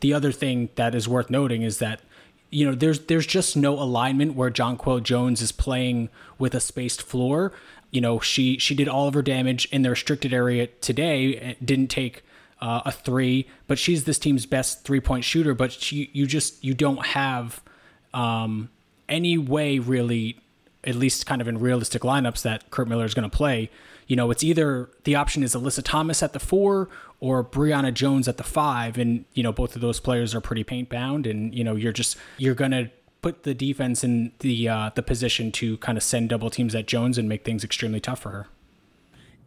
the 0.00 0.12
other 0.12 0.32
thing 0.32 0.68
that 0.76 0.94
is 0.94 1.08
worth 1.08 1.30
noting 1.30 1.62
is 1.62 1.78
that 1.78 2.00
you 2.50 2.64
know 2.64 2.74
there's 2.74 3.00
there's 3.06 3.26
just 3.26 3.56
no 3.56 3.74
alignment 3.74 4.34
where 4.34 4.50
Jonquel 4.50 5.02
Jones 5.02 5.42
is 5.42 5.52
playing 5.52 6.08
with 6.38 6.54
a 6.54 6.60
spaced 6.60 7.02
floor 7.02 7.52
you 7.90 8.00
know 8.00 8.20
she 8.20 8.58
she 8.58 8.74
did 8.74 8.88
all 8.88 9.08
of 9.08 9.14
her 9.14 9.22
damage 9.22 9.66
in 9.72 9.82
the 9.82 9.90
restricted 9.90 10.32
area 10.32 10.66
today 10.66 11.56
didn't 11.64 11.88
take 11.88 12.22
uh, 12.60 12.82
a 12.84 12.92
three 12.92 13.46
but 13.66 13.78
she's 13.78 14.04
this 14.04 14.18
team's 14.18 14.46
best 14.46 14.84
three 14.84 15.00
point 15.00 15.24
shooter 15.24 15.54
but 15.54 15.72
she, 15.72 16.10
you 16.12 16.26
just 16.26 16.62
you 16.64 16.74
don't 16.74 17.06
have 17.06 17.62
um, 18.14 18.70
any 19.08 19.36
way 19.36 19.78
really 19.78 20.40
at 20.84 20.94
least 20.94 21.26
kind 21.26 21.40
of 21.40 21.48
in 21.48 21.58
realistic 21.58 22.02
lineups 22.02 22.42
that 22.42 22.70
Curt 22.70 22.86
Miller 22.88 23.04
is 23.04 23.12
going 23.12 23.28
to 23.28 23.36
play. 23.36 23.70
You 24.06 24.14
know 24.14 24.30
it's 24.30 24.44
either 24.44 24.88
the 25.04 25.16
option 25.16 25.42
is 25.42 25.54
Alyssa 25.54 25.82
Thomas 25.82 26.22
at 26.22 26.32
the 26.32 26.38
four 26.38 26.88
or 27.18 27.42
Brionna 27.42 27.92
Jones 27.92 28.28
at 28.28 28.36
the 28.36 28.44
five 28.44 28.96
and 28.98 29.24
you 29.34 29.42
know 29.42 29.52
both 29.52 29.74
of 29.74 29.82
those 29.82 29.98
players 29.98 30.34
are 30.34 30.40
pretty 30.40 30.62
paint 30.62 30.88
bound 30.88 31.26
and 31.26 31.52
you 31.54 31.64
know 31.64 31.74
you're 31.74 31.92
just 31.92 32.16
you're 32.38 32.54
going 32.54 32.70
to 32.70 32.90
put 33.26 33.42
the 33.42 33.54
defense 33.54 34.04
in 34.04 34.30
the 34.38 34.68
uh, 34.68 34.88
the 34.94 35.02
position 35.02 35.50
to 35.50 35.76
kind 35.78 35.98
of 35.98 36.04
send 36.04 36.28
double 36.28 36.48
teams 36.48 36.76
at 36.76 36.86
Jones 36.86 37.18
and 37.18 37.28
make 37.28 37.44
things 37.44 37.64
extremely 37.64 37.98
tough 37.98 38.20
for 38.20 38.30
her. 38.30 38.46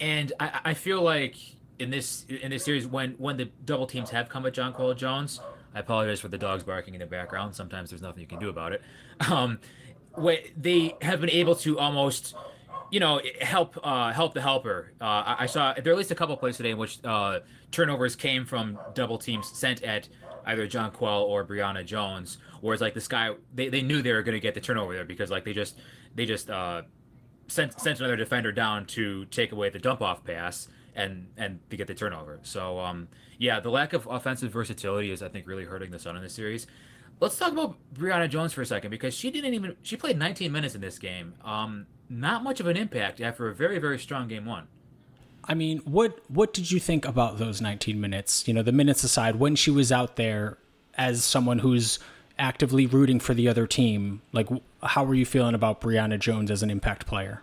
And 0.01 0.33
I, 0.37 0.59
I 0.65 0.73
feel 0.73 1.01
like 1.01 1.35
in 1.79 1.89
this 1.89 2.25
in 2.25 2.51
this 2.51 2.65
series, 2.65 2.85
when 2.85 3.11
when 3.11 3.37
the 3.37 3.45
double 3.63 3.87
teams 3.87 4.09
have 4.09 4.27
come 4.27 4.45
at 4.45 4.53
Jonquel 4.53 4.97
Jones, 4.97 5.39
I 5.73 5.79
apologize 5.79 6.19
for 6.19 6.27
the 6.27 6.37
dogs 6.37 6.61
barking 6.61 6.93
in 6.93 6.99
the 6.99 7.05
background. 7.05 7.55
Sometimes 7.55 7.89
there's 7.89 8.01
nothing 8.01 8.19
you 8.19 8.27
can 8.27 8.39
do 8.39 8.49
about 8.49 8.73
it. 8.73 8.81
Um, 9.29 9.59
they 10.57 10.95
have 11.01 11.21
been 11.21 11.29
able 11.29 11.55
to 11.55 11.79
almost 11.79 12.35
you 12.91 12.99
know, 12.99 13.21
help 13.39 13.77
uh, 13.81 14.11
help 14.11 14.33
the 14.33 14.41
helper. 14.41 14.91
Uh, 14.99 15.03
I, 15.05 15.35
I, 15.41 15.45
saw 15.45 15.73
there 15.73 15.91
are 15.91 15.95
at 15.95 15.97
least 15.97 16.11
a 16.11 16.15
couple 16.15 16.35
plays 16.35 16.57
today 16.57 16.71
in 16.71 16.77
which 16.77 16.99
uh, 17.05 17.39
turnovers 17.71 18.15
came 18.15 18.45
from 18.45 18.77
double 18.93 19.17
teams 19.17 19.47
sent 19.47 19.83
at 19.83 20.09
either 20.45 20.67
John 20.67 20.91
Jonquel 20.91 21.23
or 21.23 21.45
Brionna 21.45 21.85
Jones. 21.85 22.37
Whereas 22.61 22.81
like 22.81 22.93
the 22.93 23.01
Sky, 23.01 23.31
they, 23.53 23.69
they 23.69 23.81
knew 23.81 24.01
they 24.01 24.13
were 24.13 24.23
going 24.23 24.35
to 24.35 24.39
get 24.39 24.53
the 24.53 24.61
turnover 24.61 24.93
there 24.93 25.05
because 25.05 25.29
like 25.29 25.45
they 25.45 25.53
just 25.53 25.79
they 26.15 26.25
just 26.25 26.49
uh, 26.49 26.83
sent 27.47 27.79
sent 27.79 27.99
another 27.99 28.15
defender 28.15 28.51
down 28.51 28.85
to 28.87 29.25
take 29.25 29.51
away 29.51 29.69
the 29.69 29.79
dump 29.79 30.01
off 30.01 30.23
pass 30.23 30.67
and 30.95 31.27
and 31.37 31.59
to 31.69 31.77
get 31.77 31.87
the 31.87 31.95
turnover. 31.95 32.39
So 32.43 32.79
um, 32.79 33.07
yeah, 33.37 33.59
the 33.59 33.69
lack 33.69 33.93
of 33.93 34.07
offensive 34.07 34.51
versatility 34.51 35.11
is 35.11 35.21
I 35.21 35.29
think 35.29 35.47
really 35.47 35.65
hurting 35.65 35.91
the 35.91 35.99
Sun 35.99 36.17
in 36.17 36.23
this 36.23 36.33
series. 36.33 36.67
Let's 37.19 37.37
talk 37.37 37.51
about 37.51 37.75
Brionna 37.93 38.29
Jones 38.29 38.53
for 38.53 38.61
a 38.61 38.65
second 38.65 38.91
because 38.91 39.13
she 39.13 39.31
didn't 39.31 39.53
even 39.53 39.75
she 39.81 39.97
played 39.97 40.17
19 40.17 40.51
minutes 40.51 40.75
in 40.75 40.81
this 40.81 40.99
game. 40.99 41.33
Um, 41.43 41.87
not 42.09 42.43
much 42.43 42.59
of 42.59 42.67
an 42.67 42.77
impact 42.77 43.21
after 43.21 43.47
a 43.47 43.55
very 43.55 43.79
very 43.79 43.99
strong 43.99 44.27
game 44.27 44.45
one. 44.45 44.67
I 45.49 45.55
mean, 45.55 45.79
what 45.79 46.19
what 46.29 46.53
did 46.53 46.69
you 46.71 46.79
think 46.79 47.05
about 47.05 47.39
those 47.39 47.59
19 47.59 47.99
minutes? 47.99 48.47
You 48.47 48.53
know, 48.53 48.61
the 48.61 48.71
minutes 48.71 49.03
aside, 49.03 49.37
when 49.37 49.55
she 49.55 49.71
was 49.71 49.91
out 49.91 50.15
there 50.15 50.59
as 50.93 51.23
someone 51.25 51.59
who's 51.59 51.97
actively 52.37 52.85
rooting 52.85 53.19
for 53.19 53.33
the 53.33 53.47
other 53.47 53.65
team, 53.65 54.21
like 54.31 54.47
how 54.83 55.03
were 55.03 55.15
you 55.15 55.25
feeling 55.25 55.55
about 55.55 55.81
Brionna 55.81 56.19
Jones 56.19 56.51
as 56.51 56.61
an 56.61 56.69
impact 56.69 57.07
player? 57.07 57.41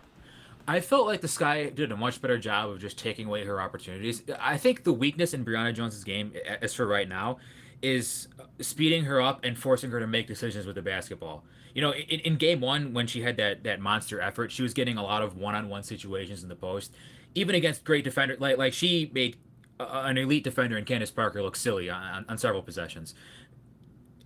I 0.69 0.79
felt 0.79 1.05
like 1.05 1.21
the 1.21 1.27
Sky 1.27 1.69
did 1.69 1.91
a 1.91 1.97
much 1.97 2.21
better 2.21 2.37
job 2.37 2.69
of 2.69 2.79
just 2.79 2.97
taking 2.97 3.27
away 3.27 3.45
her 3.45 3.61
opportunities. 3.61 4.23
I 4.39 4.57
think 4.57 4.83
the 4.83 4.93
weakness 4.93 5.33
in 5.33 5.45
Brionna 5.45 5.73
Jones's 5.73 6.03
game, 6.03 6.33
as 6.61 6.73
for 6.73 6.85
right 6.85 7.07
now, 7.07 7.37
is 7.81 8.27
speeding 8.59 9.03
her 9.05 9.21
up 9.21 9.43
and 9.43 9.57
forcing 9.57 9.91
her 9.91 9.99
to 9.99 10.07
make 10.07 10.27
decisions 10.27 10.65
with 10.65 10.75
the 10.75 10.81
basketball. 10.81 11.43
You 11.73 11.81
know, 11.81 11.93
in, 11.93 12.19
in 12.21 12.35
game 12.37 12.59
one, 12.61 12.93
when 12.93 13.05
she 13.07 13.21
had 13.21 13.37
that 13.37 13.63
that 13.63 13.81
monster 13.81 14.21
effort, 14.21 14.51
she 14.51 14.61
was 14.61 14.73
getting 14.73 14.97
a 14.97 15.03
lot 15.03 15.23
of 15.23 15.37
one-on-one 15.37 15.83
situations 15.83 16.41
in 16.41 16.49
the 16.49 16.55
post, 16.55 16.93
even 17.35 17.55
against 17.55 17.83
great 17.83 18.03
defenders. 18.03 18.39
Like 18.39 18.57
like 18.57 18.73
she 18.73 19.11
made 19.13 19.37
an 19.79 20.17
elite 20.17 20.43
defender 20.43 20.77
in 20.77 20.85
Candace 20.85 21.11
Parker 21.11 21.41
look 21.41 21.55
silly 21.55 21.89
on, 21.89 22.25
on 22.27 22.37
several 22.37 22.61
possessions. 22.61 23.13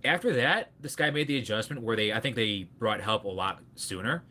After 0.04 0.32
that, 0.34 0.72
the 0.80 0.88
Sky 0.88 1.10
made 1.10 1.28
the 1.28 1.38
adjustment 1.38 1.82
where 1.82 1.96
they 1.96 2.12
I 2.12 2.20
think 2.20 2.36
they 2.36 2.68
brought 2.78 3.00
help 3.00 3.24
a 3.24 3.28
lot 3.28 3.60
sooner 3.74 4.24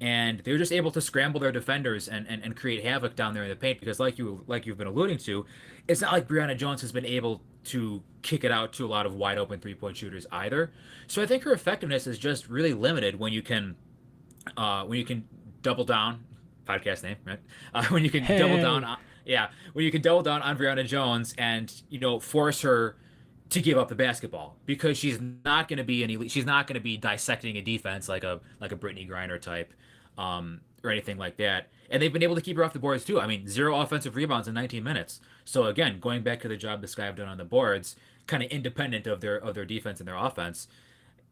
and 0.00 0.40
they 0.40 0.52
were 0.52 0.58
just 0.58 0.72
able 0.72 0.90
to 0.90 1.00
scramble 1.00 1.40
their 1.40 1.52
defenders 1.52 2.08
and, 2.08 2.26
and, 2.28 2.42
and 2.42 2.56
create 2.56 2.84
havoc 2.84 3.14
down 3.14 3.32
there 3.32 3.44
in 3.44 3.48
the 3.48 3.56
paint 3.56 3.80
because 3.80 4.00
like 4.00 4.18
you 4.18 4.44
like 4.46 4.66
you've 4.66 4.78
been 4.78 4.86
alluding 4.86 5.18
to, 5.18 5.46
it's 5.88 6.00
not 6.00 6.12
like 6.12 6.28
Brionna 6.28 6.56
Jones 6.56 6.80
has 6.80 6.92
been 6.92 7.06
able 7.06 7.42
to 7.64 8.02
kick 8.22 8.44
it 8.44 8.50
out 8.50 8.72
to 8.74 8.84
a 8.84 8.88
lot 8.88 9.06
of 9.06 9.14
wide 9.14 9.38
open 9.38 9.60
three 9.60 9.74
point 9.74 9.96
shooters 9.96 10.26
either. 10.32 10.72
So 11.06 11.22
I 11.22 11.26
think 11.26 11.44
her 11.44 11.52
effectiveness 11.52 12.06
is 12.06 12.18
just 12.18 12.48
really 12.48 12.74
limited 12.74 13.18
when 13.18 13.32
you 13.32 13.42
can 13.42 13.76
uh, 14.56 14.84
when 14.84 14.98
you 14.98 15.04
can 15.04 15.26
double 15.62 15.84
down 15.84 16.24
podcast 16.66 17.02
name 17.02 17.16
right 17.24 17.40
uh, 17.74 17.84
when 17.86 18.04
you 18.04 18.10
can 18.10 18.22
hey. 18.22 18.38
double 18.38 18.56
down 18.56 18.84
on, 18.84 18.98
yeah 19.24 19.48
when 19.72 19.84
you 19.84 19.90
can 19.90 20.02
double 20.02 20.22
down 20.22 20.42
on 20.42 20.56
Brionna 20.56 20.86
Jones 20.86 21.34
and 21.38 21.82
you 21.88 21.98
know 22.00 22.18
force 22.20 22.62
her 22.62 22.96
to 23.50 23.60
give 23.60 23.78
up 23.78 23.88
the 23.88 23.94
basketball 23.94 24.56
because 24.66 24.98
she's 24.98 25.20
not 25.44 25.68
going 25.68 25.76
to 25.76 25.84
be 25.84 26.02
an 26.02 26.10
elite. 26.10 26.30
She's 26.30 26.46
not 26.46 26.66
going 26.66 26.74
to 26.74 26.80
be 26.80 26.96
dissecting 26.96 27.56
a 27.56 27.62
defense 27.62 28.08
like 28.08 28.24
a 28.24 28.40
like 28.60 28.72
a 28.72 28.76
Brittney 28.76 29.08
Griner 29.08 29.40
type, 29.40 29.72
um, 30.18 30.60
or 30.82 30.90
anything 30.90 31.18
like 31.18 31.36
that. 31.36 31.68
And 31.90 32.02
they've 32.02 32.12
been 32.12 32.22
able 32.22 32.34
to 32.34 32.40
keep 32.40 32.56
her 32.56 32.64
off 32.64 32.72
the 32.72 32.78
boards 32.78 33.04
too. 33.04 33.20
I 33.20 33.26
mean, 33.26 33.46
zero 33.46 33.78
offensive 33.80 34.16
rebounds 34.16 34.48
in 34.48 34.54
19 34.54 34.82
minutes. 34.82 35.20
So 35.44 35.66
again, 35.66 36.00
going 36.00 36.22
back 36.22 36.40
to 36.40 36.48
the 36.48 36.56
job 36.56 36.80
the 36.80 36.88
Sky 36.88 37.04
have 37.04 37.16
done 37.16 37.28
on 37.28 37.38
the 37.38 37.44
boards, 37.44 37.96
kind 38.26 38.42
of 38.42 38.50
independent 38.50 39.06
of 39.06 39.20
their 39.20 39.36
of 39.36 39.54
their 39.54 39.64
defense 39.64 40.00
and 40.00 40.08
their 40.08 40.16
offense. 40.16 40.66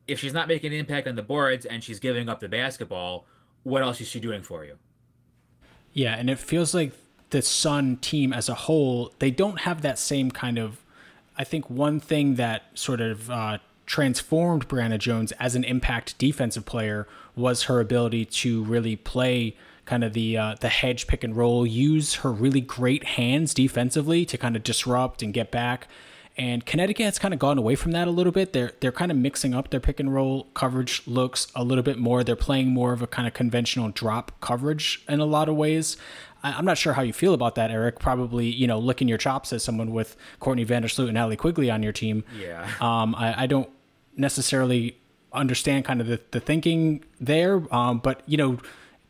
If 0.07 0.21
she's 0.21 0.33
not 0.33 0.49
making 0.49 0.73
an 0.73 0.79
impact 0.79 1.07
on 1.07 1.15
the 1.15 1.23
boards 1.23 1.65
and 1.65 1.83
she's 1.83 1.99
giving 1.99 2.29
up 2.29 2.41
the 2.41 2.49
basketball, 2.49 3.27
what 3.62 3.83
else 3.83 4.01
is 4.01 4.09
she 4.09 4.21
doing 4.21 4.43
for 4.43 4.65
you? 4.65 4.77
Yeah, 5.93 6.15
and 6.17 6.31
it 6.31 6.39
feels 6.39 6.75
like 6.75 6.93
the 7.31 7.43
Sun 7.43 7.99
team 7.99 8.33
as 8.33 8.49
a 8.49 8.55
whole, 8.55 9.13
they 9.19 9.31
don't 9.31 9.61
have 9.61 9.83
that 9.83 9.99
same 9.99 10.31
kind 10.31 10.59
of 10.59 10.83
I 11.37 11.45
think 11.45 11.71
one 11.71 11.99
thing 11.99 12.35
that 12.35 12.65
sort 12.75 13.01
of 13.01 13.31
uh, 13.31 13.59
transformed 13.87 14.69
Brionna 14.69 14.99
Jones 14.99 15.33
as 15.33 15.55
an 15.55 15.65
impact 15.65 16.19
defensive 16.19 16.67
player 16.67 17.09
was 17.35 17.65
her 17.65 17.81
ability 17.81 18.27
to 18.27 18.63
really 18.65 18.97
play 18.97 19.57
kind 19.85 20.05
of 20.05 20.13
the 20.13 20.37
uh, 20.37 20.55
the 20.61 20.69
hedge 20.69 21.07
pick 21.07 21.25
and 21.25 21.35
roll, 21.35 21.67
use 21.67 22.17
her 22.17 22.31
really 22.31 22.61
great 22.61 23.05
hands 23.05 23.55
defensively 23.55 24.25
to 24.27 24.39
kind 24.39 24.57
of 24.57 24.63
disrupt 24.63 25.23
and 25.23 25.33
get 25.33 25.51
back. 25.51 25.89
And 26.37 26.65
Connecticut 26.65 27.05
has 27.05 27.19
kind 27.19 27.35
of 27.35 27.41
gone 27.41 27.59
away 27.59 27.75
from 27.75 27.93
that 27.93 28.09
a 28.09 28.11
little 28.11 28.33
bit. 28.33 28.53
They're 28.53 28.73
they're 28.81 28.93
kind 28.93 29.11
of 29.11 29.19
mixing 29.19 29.55
up 29.55 29.71
their 29.71 29.81
pick 29.81 30.01
and 30.01 30.15
roll 30.15 30.45
coverage 30.55 31.03
looks 31.07 31.49
a 31.55 31.62
little 31.62 31.85
bit 31.85 31.99
more. 31.99 32.25
They're 32.25 32.37
playing 32.37 32.69
more 32.69 32.93
of 32.93 33.03
a 33.03 33.07
kind 33.07 33.29
of 33.29 33.35
conventional 33.35 33.91
drop 33.91 34.33
coverage 34.41 35.05
in 35.09 35.21
a 35.21 35.27
lot 35.27 35.49
of 35.49 35.57
ways. 35.57 35.97
I'm 36.43 36.65
not 36.65 36.79
sure 36.79 36.95
how 36.95 37.03
you 37.03 37.12
feel 37.12 37.35
about 37.35 37.55
that, 37.55 37.71
Eric. 37.71 37.99
Probably, 37.99 38.47
you 38.47 38.67
know, 38.67 38.79
licking 38.79 39.09
your 39.09 39.19
chops 39.19 39.53
as 39.53 39.62
someone 39.62 39.93
with 39.93 40.17
Courtney 40.41 40.67
Vandersloot 40.67 41.09
and 41.09 41.17
Allie 41.17 41.37
Quigley 41.37 41.71
on 41.71 41.83
your 41.83 41.93
team. 41.93 42.25
Yeah. 42.37 42.69
Um, 42.81 43.15
I, 43.15 43.43
I 43.43 43.47
don't 43.47 43.71
necessarily 44.17 44.99
understand 45.33 45.85
kind 45.85 46.01
of 46.01 46.07
the, 46.07 46.21
the 46.33 46.41
thinking 46.41 47.05
there, 47.21 47.62
um, 47.73 47.99
but 47.99 48.23
you 48.27 48.37
know, 48.37 48.59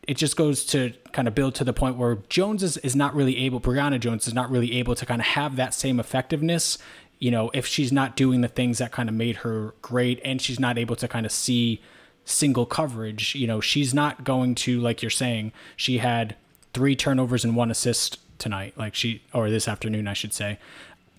it 0.07 0.17
just 0.17 0.35
goes 0.35 0.65
to 0.65 0.93
kind 1.11 1.27
of 1.27 1.35
build 1.35 1.55
to 1.55 1.63
the 1.63 1.73
point 1.73 1.97
where 1.97 2.15
Jones 2.29 2.61
is, 2.61 2.77
is 2.77 2.95
not 2.95 3.15
really 3.15 3.37
able, 3.37 3.59
Brionna 3.59 3.99
Jones 3.99 4.27
is 4.27 4.33
not 4.33 4.51
really 4.51 4.77
able 4.77 4.95
to 4.95 5.05
kind 5.05 5.21
of 5.21 5.27
have 5.27 5.55
that 5.55 5.73
same 5.73 5.99
effectiveness. 5.99 6.77
You 7.23 7.31
know, 7.31 7.49
if 7.53 7.65
she's 7.65 7.93
not 7.93 8.17
doing 8.17 8.41
the 8.41 8.49
things 8.49 8.79
that 8.79 8.91
kind 8.91 9.07
of 9.07 9.15
made 9.15 9.37
her 9.37 9.73
great 9.81 10.19
and 10.25 10.41
she's 10.41 10.59
not 10.59 10.77
able 10.77 10.97
to 10.97 11.07
kind 11.07 11.25
of 11.25 11.31
see 11.31 11.81
single 12.25 12.65
coverage, 12.65 13.33
you 13.33 13.47
know, 13.47 13.61
she's 13.61 13.93
not 13.93 14.25
going 14.25 14.55
to, 14.55 14.81
like 14.81 15.01
you're 15.01 15.09
saying, 15.09 15.53
she 15.77 15.99
had 15.99 16.35
three 16.73 16.97
turnovers 16.97 17.45
and 17.45 17.55
one 17.55 17.71
assist 17.71 18.19
tonight, 18.39 18.73
like 18.75 18.93
she 18.93 19.21
or 19.33 19.49
this 19.49 19.69
afternoon, 19.69 20.05
I 20.05 20.11
should 20.11 20.33
say. 20.33 20.59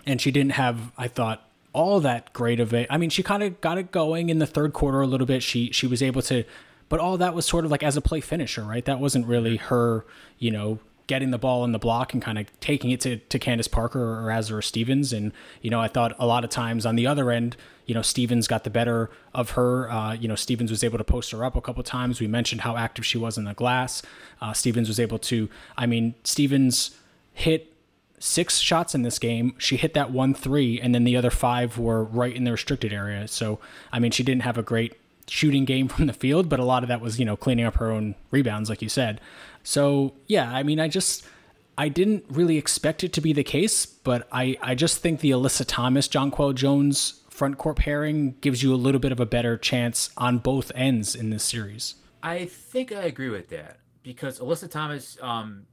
And 0.05 0.21
she 0.21 0.31
didn't 0.31 0.53
have, 0.53 0.93
I 0.99 1.09
thought, 1.09 1.49
all 1.73 2.01
that 2.01 2.35
great 2.35 2.61
of 2.61 2.75
it. 2.75 2.87
I 2.91 2.99
mean, 2.99 3.09
she 3.09 3.23
kind 3.23 3.43
of 3.43 3.59
got 3.63 3.79
it 3.79 3.91
going 3.91 4.29
in 4.29 4.41
the 4.41 4.47
third 4.47 4.75
quarter 4.75 5.01
a 5.01 5.07
little 5.07 5.27
bit. 5.27 5.43
She 5.43 5.71
she 5.73 5.87
was 5.87 6.03
able 6.03 6.21
to, 6.23 6.45
but 6.91 7.01
all 7.01 7.17
that 7.17 7.35
was 7.35 7.47
sort 7.47 7.65
of 7.65 7.71
like 7.71 7.83
as 7.83 7.97
a 7.97 8.03
play 8.03 8.21
finisher, 8.21 8.63
right? 8.63 8.85
That 8.85 9.01
wasn't 9.01 9.27
really 9.27 9.57
her, 9.57 10.05
you 10.39 10.51
know, 10.51 10.81
getting 11.07 11.31
the 11.31 11.39
ball 11.39 11.65
in 11.65 11.73
the 11.73 11.79
block 11.79 12.13
and 12.15 12.23
kind 12.23 12.39
of 12.39 12.61
taking 12.61 12.91
it 12.91 13.01
to, 13.01 13.17
to 13.17 13.39
Candace 13.39 13.69
Parker 13.69 14.01
or 14.01 14.29
Azurá 14.29 14.65
Stevens. 14.65 15.13
And, 15.13 15.33
you 15.61 15.71
know, 15.71 15.81
I 15.81 15.89
thought 15.89 16.15
a 16.19 16.27
lot 16.27 16.45
of 16.45 16.51
times 16.51 16.87
on 16.87 16.97
the 16.97 17.07
other 17.07 17.31
end, 17.31 17.57
you 17.87 17.95
know, 17.95 18.01
Stevens 18.01 18.49
got 18.49 18.65
the 18.65 18.71
better 18.71 19.11
of 19.35 19.51
her. 19.51 19.91
Uh, 19.91 20.15
you 20.15 20.29
know, 20.29 20.35
Stevens 20.35 20.71
was 20.71 20.83
able 20.83 20.97
to 20.97 21.05
post 21.05 21.31
her 21.33 21.45
up 21.45 21.57
a 21.57 21.61
couple 21.61 21.83
times. 21.83 22.21
We 22.21 22.27
mentioned 22.27 22.63
how 22.63 22.79
active 22.79 23.05
she 23.05 23.19
was 23.19 23.37
in 23.37 23.45
the 23.45 23.53
glass. 23.53 24.03
Uh, 24.41 24.55
Stevens 24.55 24.89
was 24.89 24.99
able 24.99 25.19
to, 25.19 25.51
I 25.77 25.85
mean, 25.85 26.15
Stevens 26.25 26.97
hit 27.35 27.71
six 28.19 28.61
shots 28.61 28.95
in 28.95 29.03
this 29.03 29.19
game. 29.19 29.55
She 29.59 29.77
hit 29.77 29.93
that 29.93 30.11
one 30.11 30.33
three, 30.33 30.81
and 30.81 30.95
then 30.95 31.05
the 31.05 31.17
other 31.17 31.31
five 31.31 31.77
were 31.77 32.03
right 32.03 32.35
in 32.35 32.45
the 32.45 32.53
restricted 32.53 32.91
area. 32.91 33.29
So, 33.29 33.61
I 33.93 33.99
mean, 33.99 34.13
she 34.13 34.23
didn't 34.23 34.43
have 34.43 34.57
a 34.57 34.63
great 34.63 34.95
shooting 35.29 35.65
game 35.65 35.89
from 35.89 36.07
the 36.07 36.13
field, 36.13 36.49
but 36.49 36.61
a 36.61 36.65
lot 36.65 36.83
of 36.83 36.89
that 36.89 37.01
was, 37.01 37.19
you 37.19 37.25
know, 37.25 37.37
cleaning 37.37 37.65
up 37.65 37.77
her 37.77 37.91
own 37.91 38.15
rebounds, 38.31 38.69
like 38.69 38.83
you 38.83 38.89
said. 38.89 39.21
So 39.63 40.15
yeah, 40.27 40.51
I 40.51 40.63
mean, 40.63 40.81
I 40.81 40.89
just 40.89 41.27
I 41.77 41.89
didn't 41.89 42.25
really 42.29 42.59
expect 42.59 43.03
it 43.03 43.13
to 43.15 43.21
be 43.21 43.33
the 43.33 43.45
case, 43.45 43.87
but 43.87 44.29
I 44.31 44.57
I 44.63 44.75
just 44.75 44.99
think 44.99 45.21
the 45.21 45.31
Alyssa 45.31 45.65
Thomas 45.67 46.09
Jonquel 46.09 46.55
Jones 46.55 47.23
front 47.31 47.59
court 47.59 47.77
pairing 47.77 48.37
gives 48.41 48.63
you 48.63 48.73
a 48.73 48.77
little 48.77 49.01
bit 49.01 49.11
of 49.11 49.19
a 49.19 49.27
better 49.27 49.57
chance 49.57 50.11
on 50.17 50.39
both 50.39 50.71
ends 50.75 51.17
in 51.17 51.31
this 51.31 51.43
series. 51.43 51.97
I 52.23 52.45
think 52.45 52.93
I 52.93 53.03
agree 53.03 53.29
with 53.29 53.49
that 53.49 53.81
because 54.03 54.39
Alyssa 54.39 54.71
Thomas, 54.71 55.19
um, 55.21 55.67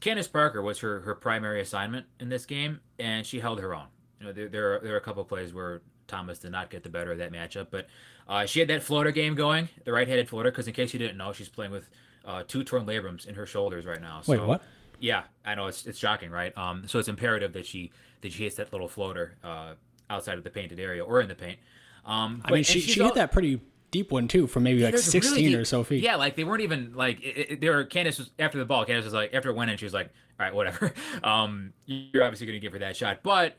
Candace 0.00 0.26
Parker 0.26 0.60
was 0.60 0.80
her 0.80 1.00
her 1.00 1.14
primary 1.14 1.60
assignment 1.60 2.06
in 2.18 2.28
this 2.28 2.44
game, 2.44 2.80
and 2.98 3.24
she 3.24 3.40
held 3.40 3.60
her 3.60 3.74
own. 3.74 3.86
You 4.18 4.26
know, 4.26 4.32
there 4.32 4.48
there 4.48 4.74
are, 4.74 4.80
there 4.80 4.94
are 4.94 4.98
a 4.98 5.02
couple 5.02 5.24
plays 5.24 5.54
where 5.54 5.82
Thomas 6.08 6.38
did 6.38 6.52
not 6.52 6.68
get 6.68 6.82
the 6.82 6.88
better 6.88 7.12
of 7.12 7.18
that 7.18 7.32
matchup, 7.32 7.68
but 7.70 7.86
uh, 8.28 8.46
she 8.46 8.58
had 8.60 8.68
that 8.68 8.82
floater 8.82 9.10
game 9.10 9.34
going, 9.34 9.68
the 9.84 9.92
right-handed 9.92 10.28
floater. 10.28 10.50
Because 10.50 10.66
in 10.66 10.74
case 10.74 10.92
you 10.92 10.98
didn't 10.98 11.16
know, 11.16 11.32
she's 11.32 11.48
playing 11.48 11.72
with 11.72 11.88
uh, 12.24 12.42
two 12.46 12.64
torn 12.64 12.86
labrums 12.86 13.26
in 13.26 13.34
her 13.34 13.46
shoulders 13.46 13.84
right 13.84 14.00
now. 14.00 14.20
So, 14.22 14.32
Wait, 14.32 14.46
what? 14.46 14.62
Yeah, 15.00 15.24
I 15.44 15.54
know 15.54 15.66
it's 15.66 15.86
it's 15.86 15.98
shocking, 15.98 16.30
right? 16.30 16.56
Um, 16.56 16.86
so 16.86 16.98
it's 16.98 17.08
imperative 17.08 17.52
that 17.54 17.66
she 17.66 17.90
that 18.22 18.32
she 18.32 18.44
hits 18.44 18.56
that 18.56 18.72
little 18.72 18.88
floater 18.88 19.36
uh, 19.42 19.74
outside 20.08 20.38
of 20.38 20.44
the 20.44 20.50
painted 20.50 20.80
area 20.80 21.04
or 21.04 21.20
in 21.20 21.28
the 21.28 21.34
paint. 21.34 21.58
Um, 22.06 22.40
but, 22.42 22.52
I 22.52 22.54
mean, 22.54 22.64
she 22.64 22.80
she 22.80 23.00
all, 23.00 23.08
hit 23.08 23.16
that 23.16 23.32
pretty 23.32 23.60
deep 23.90 24.10
one 24.10 24.28
too, 24.28 24.46
from 24.46 24.62
maybe 24.62 24.82
like 24.82 24.98
sixteen 24.98 25.46
really 25.46 25.54
or 25.54 25.64
so 25.64 25.84
feet. 25.84 26.02
Yeah, 26.02 26.16
like 26.16 26.36
they 26.36 26.44
weren't 26.44 26.62
even 26.62 26.94
like 26.94 27.22
it, 27.22 27.50
it, 27.50 27.60
they 27.60 27.68
were. 27.68 27.84
Candace 27.84 28.18
was 28.18 28.30
after 28.38 28.58
the 28.58 28.64
ball. 28.64 28.84
Candace 28.84 29.04
was 29.04 29.14
like 29.14 29.34
after 29.34 29.50
it 29.50 29.54
went 29.54 29.70
in, 29.70 29.76
she 29.76 29.84
was 29.84 29.94
like, 29.94 30.10
"All 30.38 30.46
right, 30.46 30.54
whatever. 30.54 30.92
Um, 31.22 31.72
you're 31.86 32.24
obviously 32.24 32.46
going 32.46 32.56
to 32.56 32.60
give 32.60 32.72
her 32.72 32.80
that 32.80 32.96
shot." 32.96 33.20
But 33.22 33.56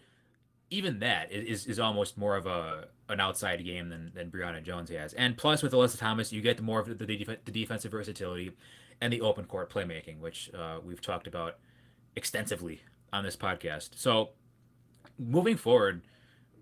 even 0.70 1.00
that 1.00 1.32
is 1.32 1.66
is 1.68 1.80
almost 1.80 2.18
more 2.18 2.36
of 2.36 2.46
a 2.46 2.88
an 3.10 3.20
outside 3.20 3.64
game 3.64 3.90
than 3.90 4.12
than 4.14 4.32
Brionna 4.32 4.64
Jones 4.64 4.90
has. 4.90 5.14
And 5.14 5.38
plus 5.38 5.62
with 5.62 5.74
Alyssa 5.74 5.98
Thomas, 5.98 6.32
you 6.32 6.42
get 6.42 6.62
more 6.62 6.80
of 6.80 6.88
the, 6.88 7.06
the, 7.06 7.38
the 7.46 7.52
defensive 7.52 7.92
versatility 7.92 8.52
and 9.02 9.12
the 9.12 9.22
open 9.22 9.46
court 9.46 9.72
playmaking, 9.72 10.20
which 10.20 10.50
uh, 10.54 10.80
we've 10.84 11.02
talked 11.02 11.28
about 11.28 11.58
extensively 12.16 12.82
on 13.14 13.24
this 13.24 13.36
podcast. 13.36 13.90
So 13.96 14.30
moving 15.20 15.58
forward, 15.58 16.02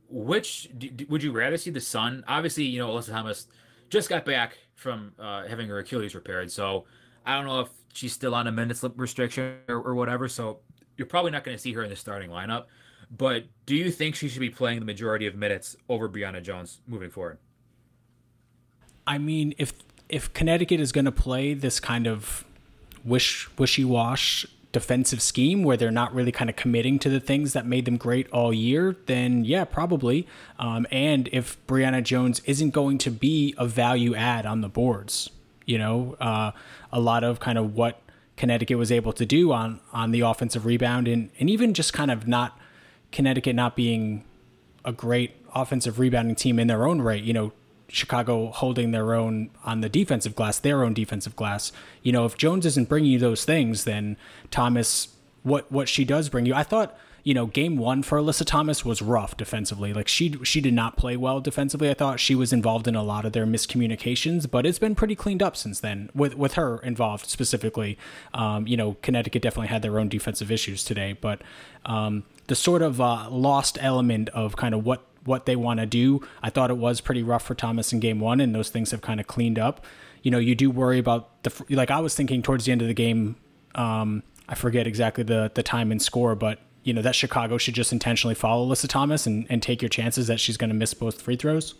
which 0.09 0.69
d- 0.77 1.05
would 1.09 1.23
you 1.23 1.31
rather 1.31 1.57
see 1.57 1.71
the 1.71 1.81
Sun? 1.81 2.23
Obviously, 2.27 2.63
you 2.65 2.79
know 2.79 2.89
Alyssa 2.89 3.11
Thomas 3.11 3.47
just 3.89 4.09
got 4.09 4.25
back 4.25 4.57
from 4.75 5.13
uh, 5.19 5.47
having 5.47 5.67
her 5.69 5.79
Achilles 5.79 6.15
repaired, 6.15 6.51
so 6.51 6.85
I 7.25 7.35
don't 7.35 7.45
know 7.45 7.61
if 7.61 7.69
she's 7.93 8.13
still 8.13 8.35
on 8.35 8.47
a 8.47 8.51
minutes 8.51 8.83
restriction 8.95 9.57
or, 9.67 9.77
or 9.77 9.95
whatever. 9.95 10.27
So 10.27 10.59
you're 10.97 11.07
probably 11.07 11.31
not 11.31 11.43
going 11.43 11.55
to 11.55 11.61
see 11.61 11.73
her 11.73 11.83
in 11.83 11.89
the 11.89 11.95
starting 11.95 12.29
lineup. 12.29 12.65
But 13.15 13.45
do 13.65 13.75
you 13.75 13.91
think 13.91 14.15
she 14.15 14.27
should 14.27 14.39
be 14.39 14.49
playing 14.49 14.79
the 14.79 14.85
majority 14.85 15.27
of 15.27 15.35
minutes 15.35 15.75
over 15.87 16.09
Brionna 16.09 16.41
Jones 16.41 16.79
moving 16.87 17.11
forward? 17.11 17.37
I 19.05 19.17
mean, 19.17 19.53
if 19.57 19.73
if 20.09 20.33
Connecticut 20.33 20.79
is 20.79 20.91
going 20.91 21.05
to 21.05 21.11
play 21.11 21.53
this 21.53 21.79
kind 21.79 22.07
of 22.07 22.45
wish 23.03 23.49
wishy 23.57 23.83
wash 23.83 24.45
defensive 24.71 25.21
scheme 25.21 25.63
where 25.63 25.77
they're 25.77 25.91
not 25.91 26.13
really 26.13 26.31
kind 26.31 26.49
of 26.49 26.55
committing 26.55 26.97
to 26.97 27.07
the 27.07 27.19
things 27.19 27.53
that 27.53 27.65
made 27.65 27.85
them 27.85 27.95
great 27.95 28.27
all 28.31 28.51
year, 28.51 28.95
then 29.05 29.45
yeah, 29.45 29.63
probably. 29.63 30.27
Um, 30.57 30.87
and 30.91 31.29
if 31.31 31.63
Brionna 31.67 32.03
Jones 32.03 32.41
isn't 32.45 32.71
going 32.71 32.97
to 32.99 33.11
be 33.11 33.53
a 33.57 33.67
value 33.67 34.15
add 34.15 34.47
on 34.47 34.61
the 34.61 34.69
boards, 34.69 35.29
you 35.65 35.77
know, 35.77 36.17
uh, 36.19 36.51
a 36.91 36.99
lot 36.99 37.23
of 37.23 37.39
kind 37.39 37.59
of 37.59 37.75
what 37.75 38.01
Connecticut 38.35 38.79
was 38.79 38.91
able 38.91 39.13
to 39.13 39.25
do 39.25 39.51
on 39.51 39.79
on 39.91 40.09
the 40.09 40.21
offensive 40.21 40.65
rebound 40.65 41.07
and 41.07 41.29
and 41.39 41.49
even 41.51 41.75
just 41.75 41.93
kind 41.93 42.09
of 42.09 42.27
not 42.27 42.57
Connecticut 43.13 43.55
not 43.55 43.75
being 43.77 44.23
a 44.83 44.91
great 44.91 45.31
offensive 45.55 45.99
rebounding 45.99 46.35
team 46.35 46.59
in 46.59 46.67
their 46.67 46.85
own 46.85 47.01
right, 47.01 47.23
you 47.23 47.31
know, 47.31 47.53
Chicago 47.87 48.47
holding 48.47 48.91
their 48.91 49.13
own 49.13 49.51
on 49.63 49.81
the 49.81 49.89
defensive 49.89 50.35
glass, 50.35 50.59
their 50.59 50.83
own 50.83 50.93
defensive 50.93 51.35
glass. 51.35 51.71
You 52.01 52.11
know, 52.11 52.25
if 52.25 52.35
Jones 52.35 52.65
isn't 52.65 52.89
bringing 52.89 53.11
you 53.11 53.19
those 53.19 53.45
things, 53.45 53.83
then 53.83 54.17
Thomas, 54.49 55.09
what 55.43 55.71
what 55.71 55.87
she 55.87 56.03
does 56.03 56.27
bring 56.27 56.45
you, 56.45 56.53
I 56.53 56.63
thought. 56.63 56.97
You 57.23 57.33
know, 57.33 57.45
game 57.45 57.77
one 57.77 58.03
for 58.03 58.19
Alyssa 58.19 58.45
Thomas 58.45 58.83
was 58.83 59.01
rough 59.01 59.37
defensively. 59.37 59.93
Like 59.93 60.09
she 60.09 60.35
she 60.43 60.59
did 60.59 60.73
not 60.73 60.97
play 60.97 61.15
well 61.15 61.39
defensively. 61.39 61.89
I 61.89 61.93
thought 61.93 62.19
she 62.19 62.35
was 62.35 62.51
involved 62.51 62.85
in 62.87 62.95
a 62.95 63.03
lot 63.03 63.23
of 63.23 63.31
their 63.31 63.45
miscommunications, 63.45 64.49
but 64.49 64.65
it's 64.65 64.79
been 64.79 64.93
pretty 64.93 65.15
cleaned 65.15 65.41
up 65.41 65.55
since 65.55 65.79
then 65.79 66.09
with 66.13 66.35
with 66.35 66.53
her 66.55 66.79
involved 66.79 67.27
specifically. 67.27 67.97
Um, 68.33 68.67
you 68.67 68.75
know, 68.75 68.97
Connecticut 69.01 69.41
definitely 69.41 69.69
had 69.69 69.81
their 69.81 69.99
own 69.99 70.09
defensive 70.09 70.51
issues 70.51 70.83
today, 70.83 71.17
but 71.19 71.41
um, 71.85 72.23
the 72.47 72.55
sort 72.55 72.81
of 72.81 72.99
uh, 72.99 73.29
lost 73.29 73.77
element 73.79 74.27
of 74.29 74.57
kind 74.57 74.75
of 74.75 74.85
what 74.85 75.05
what 75.23 75.45
they 75.45 75.55
want 75.55 75.79
to 75.79 75.85
do. 75.85 76.21
I 76.41 76.49
thought 76.49 76.69
it 76.69 76.77
was 76.77 77.01
pretty 77.01 77.23
rough 77.23 77.43
for 77.43 77.55
Thomas 77.55 77.93
in 77.93 77.99
game 77.99 78.19
one, 78.19 78.41
and 78.41 78.53
those 78.53 78.69
things 78.69 78.91
have 78.91 79.01
kind 79.01 79.19
of 79.19 79.27
cleaned 79.27 79.57
up. 79.57 79.85
You 80.21 80.31
know, 80.31 80.39
you 80.39 80.55
do 80.55 80.69
worry 80.69 80.99
about 80.99 81.43
the 81.43 81.65
like. 81.69 81.91
I 81.91 81.99
was 81.99 82.15
thinking 82.15 82.41
towards 82.41 82.65
the 82.65 82.71
end 82.71 82.81
of 82.81 82.89
the 82.89 82.93
game. 82.93 83.37
Um, 83.75 84.23
I 84.47 84.55
forget 84.55 84.87
exactly 84.87 85.23
the 85.23 85.51
the 85.53 85.63
time 85.63 85.91
and 85.91 86.01
score, 86.01 86.35
but 86.35 86.59
you 86.83 86.93
know 86.93 87.01
that 87.01 87.15
Chicago 87.15 87.57
should 87.57 87.73
just 87.73 87.91
intentionally 87.91 88.35
follow 88.35 88.67
Alyssa 88.67 88.87
Thomas 88.87 89.25
and, 89.25 89.45
and 89.49 89.61
take 89.61 89.81
your 89.81 89.89
chances 89.89 90.27
that 90.27 90.39
she's 90.39 90.57
going 90.57 90.69
to 90.69 90.75
miss 90.75 90.93
both 90.93 91.21
free 91.21 91.35
throws. 91.35 91.75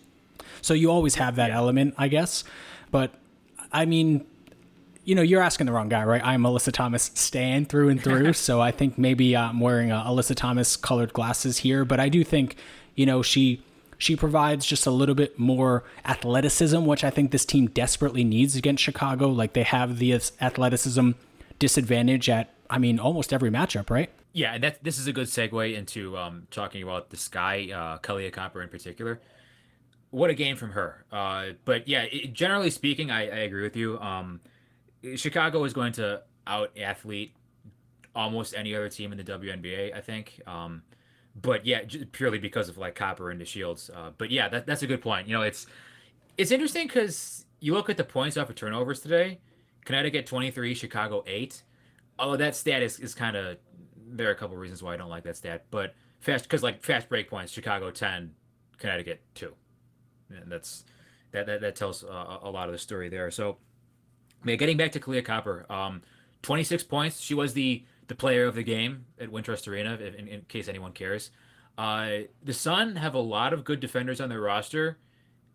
So 0.61 0.73
you 0.73 0.89
always 0.89 1.15
have 1.15 1.35
that 1.35 1.51
element, 1.51 1.93
I 1.97 2.07
guess. 2.07 2.43
But 2.91 3.13
I 3.71 3.85
mean, 3.85 4.25
you 5.03 5.15
know, 5.15 5.21
you're 5.21 5.41
asking 5.41 5.65
the 5.65 5.73
wrong 5.73 5.89
guy, 5.89 6.03
right? 6.05 6.21
I'm 6.23 6.43
Alyssa 6.43 6.71
Thomas 6.71 7.11
stand 7.15 7.67
through 7.67 7.89
and 7.89 8.01
through. 8.01 8.33
so 8.47 8.61
I 8.61 8.71
think 8.71 8.97
maybe 8.97 9.35
uh, 9.35 9.49
I'm 9.49 9.59
wearing 9.59 9.91
uh, 9.91 10.03
Alyssa 10.05 10.35
Thomas 10.35 10.77
colored 10.77 11.11
glasses 11.11 11.57
here, 11.59 11.83
but 11.83 11.99
I 11.99 12.07
do 12.07 12.23
think 12.23 12.55
you 12.95 13.05
know, 13.05 13.21
she 13.21 13.61
she 13.97 14.15
provides 14.15 14.65
just 14.65 14.85
a 14.85 14.91
little 14.91 15.15
bit 15.15 15.39
more 15.39 15.83
athleticism, 16.03 16.85
which 16.85 17.03
I 17.03 17.09
think 17.09 17.31
this 17.31 17.45
team 17.45 17.67
desperately 17.67 18.23
needs 18.23 18.55
against 18.55 18.83
Chicago. 18.83 19.29
Like 19.29 19.53
they 19.53 19.63
have 19.63 19.99
the 19.99 20.13
athleticism 20.13 21.11
disadvantage 21.57 22.29
at, 22.29 22.53
I 22.69 22.79
mean, 22.79 22.99
almost 22.99 23.31
every 23.31 23.49
matchup, 23.49 23.89
right? 23.89 24.09
Yeah, 24.33 24.53
and 24.55 24.63
that 24.63 24.83
this 24.83 24.97
is 24.97 25.05
a 25.05 25.13
good 25.13 25.27
segue 25.27 25.75
into 25.75 26.17
um, 26.17 26.47
talking 26.49 26.81
about 26.81 27.11
the 27.11 27.17
Sky, 27.17 27.69
uh, 27.71 27.99
Kahleah 27.99 28.33
Copper 28.33 28.61
in 28.63 28.69
particular. 28.69 29.21
What 30.09 30.31
a 30.31 30.33
game 30.33 30.57
from 30.57 30.71
her! 30.71 31.05
Uh, 31.11 31.49
but 31.65 31.87
yeah, 31.87 32.03
it, 32.03 32.33
generally 32.33 32.71
speaking, 32.71 33.11
I, 33.11 33.21
I, 33.21 33.39
agree 33.41 33.61
with 33.61 33.75
you. 33.75 33.99
Um, 33.99 34.41
Chicago 35.15 35.63
is 35.63 35.73
going 35.73 35.93
to 35.93 36.23
out 36.47 36.71
athlete 36.77 37.35
almost 38.15 38.55
any 38.55 38.75
other 38.75 38.89
team 38.89 39.11
in 39.11 39.17
the 39.19 39.23
WNBA. 39.23 39.95
I 39.95 40.01
think. 40.01 40.41
Um, 40.47 40.81
but 41.39 41.65
yeah, 41.65 41.81
purely 42.11 42.39
because 42.39 42.69
of 42.69 42.77
like 42.77 42.95
Copper 42.95 43.31
and 43.31 43.39
DeShields. 43.39 43.95
Uh, 43.95 44.11
but 44.17 44.31
yeah, 44.31 44.49
that, 44.49 44.65
that's 44.65 44.83
a 44.83 44.87
good 44.87 45.01
point. 45.01 45.27
You 45.27 45.33
know, 45.35 45.41
it's 45.43 45.67
it's 46.37 46.51
interesting 46.51 46.87
because 46.87 47.45
you 47.59 47.73
look 47.73 47.89
at 47.89 47.97
the 47.97 48.03
points 48.03 48.37
off 48.37 48.49
of 48.49 48.55
turnovers 48.55 48.99
today. 48.99 49.39
Connecticut 49.85 50.25
23, 50.25 50.73
Chicago 50.73 51.23
8. 51.27 51.63
Although 52.19 52.37
that 52.37 52.55
stat 52.55 52.83
is, 52.83 52.99
is 52.99 53.15
kind 53.15 53.35
of 53.35 53.57
there 54.13 54.27
are 54.29 54.31
a 54.31 54.35
couple 54.35 54.55
reasons 54.55 54.81
why 54.81 54.93
I 54.93 54.97
don't 54.97 55.09
like 55.09 55.23
that 55.23 55.37
stat, 55.37 55.65
but 55.71 55.95
fast 56.19 56.45
because 56.45 56.63
like 56.63 56.83
fast 56.83 57.09
break 57.09 57.29
points, 57.29 57.51
Chicago 57.51 57.91
10, 57.91 58.31
Connecticut 58.77 59.21
2. 59.35 59.53
And 60.29 60.51
that's 60.51 60.85
that 61.31 61.45
that, 61.47 61.61
that 61.61 61.75
tells 61.75 62.03
uh, 62.03 62.37
a 62.41 62.49
lot 62.49 62.67
of 62.67 62.71
the 62.71 62.77
story 62.77 63.09
there. 63.09 63.31
So, 63.31 63.57
man, 64.43 64.57
getting 64.57 64.77
back 64.77 64.91
to 64.93 64.99
Kahleah 64.99 65.25
Copper, 65.25 65.65
um, 65.69 66.01
26 66.43 66.83
points. 66.83 67.19
She 67.19 67.33
was 67.33 67.53
the 67.53 67.83
the 68.07 68.15
player 68.15 68.45
of 68.45 68.55
the 68.55 68.63
game 68.63 69.05
at 69.19 69.29
Wintrust 69.29 69.67
Arena, 69.67 69.95
in, 69.95 70.27
in 70.27 70.41
case 70.41 70.67
anyone 70.67 70.91
cares. 70.91 71.31
Uh, 71.77 72.09
the 72.43 72.53
Sun 72.53 72.97
have 72.97 73.15
a 73.15 73.19
lot 73.19 73.53
of 73.53 73.63
good 73.63 73.79
defenders 73.79 74.19
on 74.21 74.29
their 74.29 74.41
roster, 74.41 74.97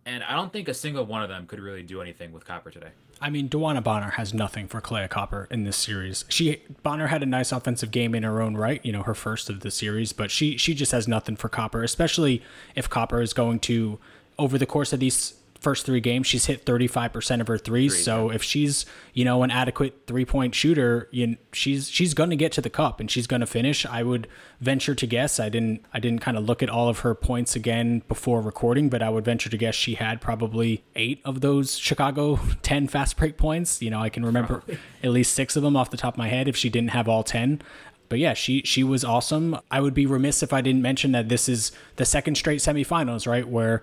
and 0.06 0.24
I 0.24 0.32
don't 0.34 0.52
think 0.52 0.66
a 0.66 0.74
single 0.74 1.04
one 1.04 1.22
of 1.22 1.28
them 1.28 1.46
could 1.46 1.60
really 1.60 1.82
do 1.82 2.00
anything 2.00 2.32
with 2.32 2.46
Copper 2.46 2.70
today. 2.70 2.90
I 3.20 3.30
mean, 3.30 3.48
DeWanna 3.48 3.82
Bonner 3.82 4.10
has 4.10 4.32
nothing 4.32 4.68
for 4.68 4.80
Kahleah 4.80 5.08
Copper 5.08 5.48
in 5.50 5.64
this 5.64 5.76
series. 5.76 6.24
She 6.28 6.62
Bonner 6.82 7.08
had 7.08 7.22
a 7.22 7.26
nice 7.26 7.52
offensive 7.52 7.90
game 7.90 8.14
in 8.14 8.22
her 8.22 8.40
own 8.40 8.56
right, 8.56 8.84
you 8.84 8.92
know, 8.92 9.02
her 9.02 9.14
first 9.14 9.50
of 9.50 9.60
the 9.60 9.70
series, 9.70 10.12
but 10.12 10.30
she 10.30 10.56
she 10.56 10.74
just 10.74 10.92
has 10.92 11.08
nothing 11.08 11.36
for 11.36 11.48
Copper, 11.48 11.82
especially 11.82 12.42
if 12.74 12.88
Copper 12.88 13.20
is 13.20 13.32
going 13.32 13.60
to 13.60 13.98
over 14.38 14.56
the 14.56 14.66
course 14.66 14.92
of 14.92 15.00
these 15.00 15.34
first 15.60 15.84
three 15.84 16.00
games, 16.00 16.26
she's 16.26 16.46
hit 16.46 16.64
35% 16.64 17.40
of 17.40 17.48
her 17.48 17.58
threes. 17.58 17.94
Three, 17.94 18.02
so 18.02 18.28
yeah. 18.28 18.36
if 18.36 18.42
she's, 18.42 18.86
you 19.12 19.24
know, 19.24 19.42
an 19.42 19.50
adequate 19.50 20.06
three 20.06 20.24
point 20.24 20.54
shooter, 20.54 21.08
you 21.10 21.26
know, 21.28 21.36
she's, 21.52 21.88
she's 21.90 22.14
going 22.14 22.30
to 22.30 22.36
get 22.36 22.52
to 22.52 22.60
the 22.60 22.70
cup 22.70 23.00
and 23.00 23.10
she's 23.10 23.26
going 23.26 23.40
to 23.40 23.46
finish. 23.46 23.84
I 23.84 24.02
would 24.02 24.28
venture 24.60 24.94
to 24.94 25.06
guess. 25.06 25.40
I 25.40 25.48
didn't, 25.48 25.84
I 25.92 26.00
didn't 26.00 26.20
kind 26.20 26.36
of 26.36 26.44
look 26.44 26.62
at 26.62 26.68
all 26.68 26.88
of 26.88 27.00
her 27.00 27.14
points 27.14 27.56
again 27.56 28.02
before 28.08 28.40
recording, 28.40 28.88
but 28.88 29.02
I 29.02 29.10
would 29.10 29.24
venture 29.24 29.50
to 29.50 29.56
guess 29.56 29.74
she 29.74 29.94
had 29.94 30.20
probably 30.20 30.84
eight 30.94 31.20
of 31.24 31.40
those 31.40 31.76
Chicago 31.76 32.38
10 32.62 32.88
fast 32.88 33.16
break 33.16 33.36
points. 33.36 33.82
You 33.82 33.90
know, 33.90 34.00
I 34.00 34.08
can 34.08 34.24
remember 34.24 34.56
probably. 34.58 34.78
at 35.02 35.10
least 35.10 35.34
six 35.34 35.56
of 35.56 35.62
them 35.62 35.76
off 35.76 35.90
the 35.90 35.96
top 35.96 36.14
of 36.14 36.18
my 36.18 36.28
head 36.28 36.48
if 36.48 36.56
she 36.56 36.68
didn't 36.68 36.90
have 36.90 37.08
all 37.08 37.22
10 37.22 37.62
but 38.08 38.18
yeah, 38.18 38.34
she 38.34 38.62
she 38.64 38.82
was 38.82 39.04
awesome. 39.04 39.58
I 39.70 39.80
would 39.80 39.94
be 39.94 40.06
remiss 40.06 40.42
if 40.42 40.52
I 40.52 40.60
didn't 40.60 40.82
mention 40.82 41.12
that 41.12 41.28
this 41.28 41.48
is 41.48 41.72
the 41.96 42.04
second 42.04 42.36
straight 42.36 42.60
semifinals, 42.60 43.26
right? 43.26 43.46
Where 43.46 43.82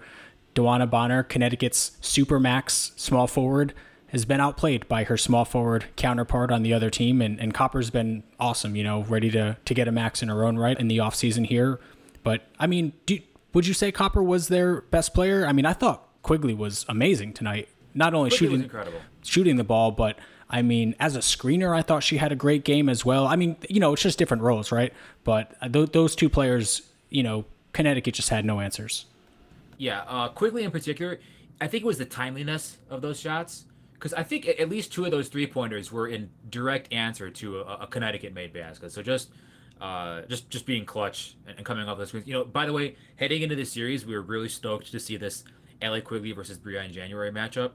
DeWanna 0.56 0.90
Bonner, 0.90 1.22
Connecticut's 1.22 1.92
supermax 2.02 2.98
small 2.98 3.28
forward, 3.28 3.74
has 4.08 4.26
been 4.26 4.40
outplayed 4.40 4.88
by 4.88 5.04
her 5.04 5.18
small 5.18 5.46
forward 5.46 5.86
counterpart 5.98 6.52
on 6.52 6.64
the 6.64 6.74
other 6.74 6.90
team. 6.90 7.22
And, 7.22 7.40
and 7.40 7.54
Copper's 7.54 7.90
been 7.90 8.24
awesome, 8.40 8.76
you 8.76 8.84
know, 8.84 9.04
ready 9.04 9.30
to, 9.32 9.58
to 9.64 9.74
get 9.74 9.88
a 9.88 9.92
max 9.92 10.24
in 10.24 10.30
her 10.30 10.46
own 10.46 10.58
right 10.58 10.80
in 10.80 10.88
the 10.88 10.98
offseason 10.98 11.46
here. 11.46 11.80
But, 12.24 12.48
I 12.58 12.66
mean, 12.66 12.94
do, 13.06 13.20
would 13.54 13.68
you 13.68 13.74
say 13.74 13.92
Copper 13.92 14.24
was 14.24 14.48
their 14.48 14.82
best 14.82 15.14
player? 15.14 15.46
I 15.46 15.52
mean, 15.52 15.66
I 15.66 15.74
thought 15.74 16.08
Quigley 16.24 16.54
was 16.54 16.86
amazing 16.88 17.34
tonight. 17.34 17.70
Not 17.94 18.14
only 18.14 18.30
Quigley 18.30 18.64
shooting 18.64 18.94
shooting 19.24 19.56
the 19.58 19.64
ball, 19.64 19.92
but 19.92 20.18
I 20.50 20.62
mean, 20.62 20.96
as 21.00 21.16
a 21.16 21.20
screener, 21.20 21.76
I 21.76 21.82
thought 21.82 22.04
she 22.04 22.18
had 22.18 22.32
a 22.32 22.36
great 22.36 22.64
game 22.64 22.90
as 22.90 23.04
well. 23.06 23.28
I 23.28 23.36
mean, 23.36 23.58
you 23.70 23.80
know, 23.80 23.94
it's 23.94 24.02
just 24.02 24.18
different 24.18 24.44
roles, 24.44 24.72
right? 24.72 24.94
But 25.24 25.56
uh, 25.62 25.70
th- 25.70 25.92
those 25.92 26.16
two 26.16 26.30
players, 26.30 26.84
you 27.10 27.24
know, 27.24 27.46
Connecticut 27.74 28.14
just 28.14 28.30
had 28.30 28.46
no 28.46 28.60
answers. 28.60 29.06
Yeah, 29.78 30.04
uh, 30.08 30.30
Quigley 30.30 30.64
in 30.64 30.72
particular, 30.72 31.20
I 31.60 31.68
think 31.68 31.84
it 31.84 31.88
was 31.88 31.98
the 31.98 32.06
timeliness 32.06 32.78
of 32.90 33.02
those 33.02 33.20
shots 33.20 33.66
because 33.94 34.14
I 34.14 34.24
think 34.24 34.48
at 34.48 34.70
least 34.70 34.94
two 34.94 35.06
of 35.06 35.12
those 35.12 35.30
three 35.30 35.48
pointers 35.48 35.92
were 35.92 36.08
in 36.08 36.30
direct 36.50 36.94
answer 36.94 37.30
to 37.30 37.62
a, 37.62 37.78
a 37.82 37.88
Connecticut 37.88 38.34
made 38.34 38.54
basket. 38.54 38.92
So 38.92 39.02
just 39.02 39.30
uh, 39.82 40.22
just 40.30 40.50
just 40.50 40.66
being 40.66 40.86
clutch 40.86 41.36
and, 41.48 41.58
and 41.58 41.66
coming 41.66 41.88
off 41.88 41.98
the 41.98 42.08
screens. 42.08 42.28
You 42.28 42.34
know, 42.34 42.46
by 42.46 42.66
the 42.66 42.74
way, 42.74 42.96
heading 43.18 43.42
into 43.42 43.56
this 43.56 43.72
series, 43.72 44.06
we 44.06 44.14
were 44.14 44.22
really 44.22 44.50
stoked 44.50 44.92
to 44.92 45.00
see 45.00 45.18
this 45.18 45.44
Allie 45.82 46.02
Quigley 46.02 46.32
versus 46.32 46.58
Briann 46.58 46.92
January 46.92 47.32
matchup. 47.32 47.72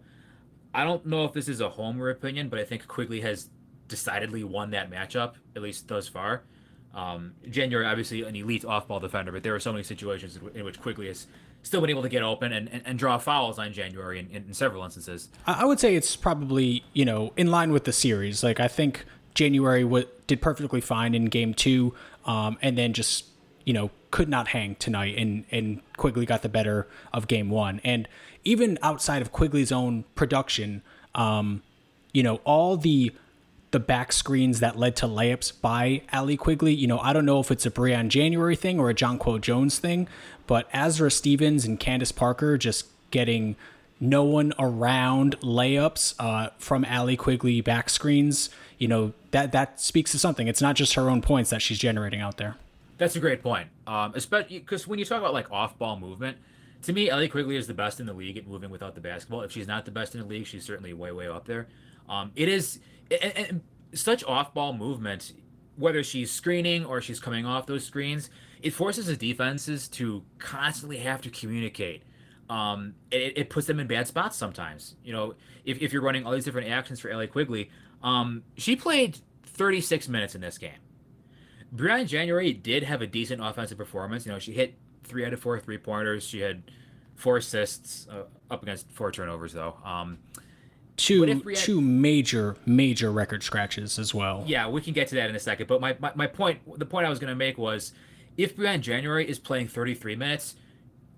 I 0.73 0.85
don't 0.85 1.05
know 1.05 1.25
if 1.25 1.33
this 1.33 1.49
is 1.49 1.61
a 1.61 1.69
homer 1.69 2.11
opinion, 2.11 2.49
but 2.49 2.59
I 2.59 2.65
think 2.65 2.87
Quigley 2.87 3.21
has 3.23 3.51
decidedly 3.89 4.45
won 4.45 4.71
that 4.71 4.91
matchup 4.91 5.35
at 5.57 5.63
least 5.63 5.89
thus 5.89 6.07
far. 6.07 6.45
Um, 6.95 7.35
January 7.49 7.87
obviously 7.87 8.23
an 8.23 8.35
elite 8.35 8.65
off-ball 8.65 9.01
defender, 9.01 9.33
but 9.33 9.43
there 9.43 9.55
are 9.55 9.61
so 9.61 9.73
many 9.73 9.85
situations 9.85 10.37
in, 10.37 10.61
in 10.61 10.65
which 10.65 10.81
Quigley 10.81 11.09
has 11.09 11.27
still 11.63 11.81
been 11.81 11.91
able 11.91 12.03
to 12.03 12.09
get 12.09 12.23
open 12.23 12.53
and, 12.53 12.69
and, 12.69 12.83
and 12.85 12.99
draw 12.99 13.19
fouls 13.19 13.59
on 13.59 13.73
January 13.73 14.19
in, 14.19 14.27
in, 14.29 14.45
in, 14.49 14.55
several 14.55 14.85
instances. 14.85 15.29
I 15.47 15.65
would 15.65 15.79
say 15.79 15.95
it's 15.95 16.17
probably, 16.17 16.85
you 16.93 17.05
know, 17.05 17.33
in 17.37 17.51
line 17.51 17.73
with 17.73 17.85
the 17.85 17.93
series. 17.93 18.43
Like, 18.43 18.61
I 18.61 18.69
think 18.69 19.05
January 19.35 19.83
w- 19.83 20.07
did 20.27 20.41
perfectly 20.41 20.81
fine 20.81 21.15
in 21.15 21.27
game 21.27 21.55
two, 21.55 21.95
um, 22.25 22.59
and 22.63 22.77
then 22.79 22.93
just, 22.93 23.27
you 23.65 23.73
know, 23.73 23.91
could 24.11 24.29
not 24.29 24.49
hang 24.49 24.75
tonight, 24.77 25.17
and, 25.17 25.45
and 25.51 25.81
Quigley 25.97 26.27
got 26.27 26.43
the 26.43 26.49
better 26.49 26.89
of 27.13 27.29
game 27.29 27.51
one. 27.51 27.81
And 27.85 28.09
even 28.45 28.79
outside 28.83 29.23
of 29.23 29.33
Quigley's 29.33 29.71
own 29.71 30.05
production, 30.15 30.83
um, 31.15 31.63
you 32.13 32.23
know, 32.23 32.37
all 32.45 32.77
the 32.77 33.13
the 33.71 33.81
back 33.81 34.13
screens 34.13 34.59
that 34.59 34.77
led 34.77 34.97
to 34.97 35.07
layups 35.07 35.61
by 35.61 36.03
Allie 36.11 36.37
Quigley. 36.37 36.75
You 36.75 36.89
know, 36.89 36.99
I 36.99 37.13
don't 37.13 37.25
know 37.25 37.41
if 37.41 37.51
it's 37.51 37.65
a 37.67 37.71
Briann 37.71 38.09
January 38.09 38.57
thing 38.57 38.81
or 38.81 38.91
a 38.91 38.95
Jonquel 38.95 39.41
Jones 39.41 39.79
thing, 39.79 40.09
but 40.51 40.69
Azurá 40.73 41.13
Stevens 41.13 41.65
and 41.65 41.79
Candace 41.79 42.11
Parker 42.11 42.59
just 42.59 42.89
getting 43.13 43.55
no 44.01 44.25
one 44.25 44.53
around 44.59 45.39
layups 45.43 46.17
uh, 46.19 46.49
from 46.59 46.85
Allie 46.87 47.17
Quigley 47.17 47.61
back 47.61 47.89
screens, 47.89 48.51
you 48.77 48.89
know, 48.89 49.13
that 49.31 49.53
that 49.53 49.81
speaks 49.81 50.11
to 50.11 50.19
something. 50.19 50.49
It's 50.49 50.61
not 50.61 50.75
just 50.75 50.95
her 50.95 51.09
own 51.09 51.23
points 51.23 51.51
that 51.51 51.63
she's 51.63 51.79
generating 51.79 52.21
out 52.21 52.37
there. 52.37 52.57
That's 52.99 53.15
a 53.15 53.21
great 53.21 53.45
point. 53.45 53.69
Um, 53.87 54.11
especially 54.17 54.59
because 54.59 54.89
when 54.89 54.99
you 54.99 55.05
talk 55.05 55.21
about 55.21 55.35
like 55.35 55.53
off-ball 55.53 56.01
movement, 56.01 56.39
to 56.83 56.93
me, 56.93 57.11
Allie 57.11 57.29
Quigley 57.29 57.55
is 57.55 57.69
the 57.69 57.75
best 57.75 58.01
in 58.01 58.07
the 58.07 58.13
league 58.13 58.37
at 58.37 58.49
moving 58.49 58.71
without 58.71 58.97
the 58.97 59.01
basketball. 59.01 59.43
If 59.43 59.53
she's 59.53 59.69
not 59.69 59.85
the 59.85 59.93
best 59.93 60.17
in 60.17 60.21
the 60.21 60.27
league, 60.27 60.49
she's 60.49 60.65
certainly 60.65 60.93
way, 60.93 61.13
way 61.13 61.29
up 61.29 61.47
there. 61.47 61.69
Um, 62.09 62.33
it 62.35 62.49
is 62.49 62.81
and, 63.23 63.33
and 63.39 63.61
such 63.93 64.25
off-ball 64.25 64.73
movement, 64.73 65.33
whether 65.77 66.03
she's 66.03 66.33
screening 66.33 66.85
or 66.85 67.01
she's 67.01 67.21
coming 67.21 67.47
off 67.47 67.67
those 67.67 67.85
screens, 67.85 68.31
it 68.63 68.71
forces 68.71 69.07
the 69.07 69.17
defenses 69.17 69.89
to 69.89 70.23
constantly 70.39 70.99
have 70.99 71.21
to 71.23 71.31
communicate. 71.31 72.03
Um, 72.49 72.95
it, 73.11 73.35
it 73.37 73.51
puts 73.51 73.67
them 73.67 73.79
in 73.79 73.87
bad 73.87 74.07
spots 74.07 74.37
sometimes. 74.37 74.97
You 75.05 75.13
know, 75.13 75.35
if, 75.65 75.81
if 75.81 75.93
you're 75.93 76.03
running 76.03 76.27
all 76.27 76.33
these 76.33 76.45
different 76.45 76.69
actions 76.69 77.01
for 77.01 77.11
Allie 77.11 77.29
Quigley, 77.29 77.71
um, 78.03 78.43
she 78.57 78.77
played 78.77 79.19
36 79.45 80.09
minutes 80.09 80.35
in 80.35 80.41
this 80.41 80.59
game. 80.59 80.73
Brianna 81.75 82.07
January 82.07 82.53
did 82.53 82.83
have 82.83 83.03
a 83.03 83.07
decent 83.07 83.45
offensive 83.45 83.79
performance. 83.79 84.27
You 84.27 84.33
know, 84.33 84.39
she 84.39 84.53
hit 84.53 84.75
three 85.05 85.25
out 85.25 85.33
of 85.33 85.41
four 85.41 85.59
three 85.61 85.79
pointers. 85.79 86.25
She 86.25 86.41
had 86.41 86.65
four 87.15 87.37
assists, 87.37 88.09
uh, 88.09 88.25
up 88.51 88.63
against 88.63 88.91
four 88.91 89.13
turnovers 89.13 89.53
though. 89.53 89.77
Um, 89.85 90.19
two 90.97 91.41
two 91.55 91.81
major 91.81 92.57
major 92.67 93.13
record 93.13 93.43
scratches 93.43 93.99
as 93.99 94.15
well. 94.15 94.45
Yeah, 94.47 94.69
we 94.69 94.81
can 94.81 94.93
get 94.93 95.09
to 95.09 95.15
that 95.17 95.31
in 95.31 95.37
a 95.37 95.41
second. 95.41 95.67
But 95.67 95.81
my, 95.81 95.97
my, 96.01 96.13
my 96.15 96.27
point, 96.27 96.61
the 96.79 96.87
point 96.87 97.07
I 97.07 97.11
was 97.11 97.19
going 97.19 97.31
to 97.31 97.37
make 97.37 97.57
was, 97.59 97.93
if 98.43 98.57
Briann 98.57 98.81
January 98.81 99.29
is 99.29 99.39
playing 99.39 99.69
33 99.69 100.17
minutes, 100.17 100.55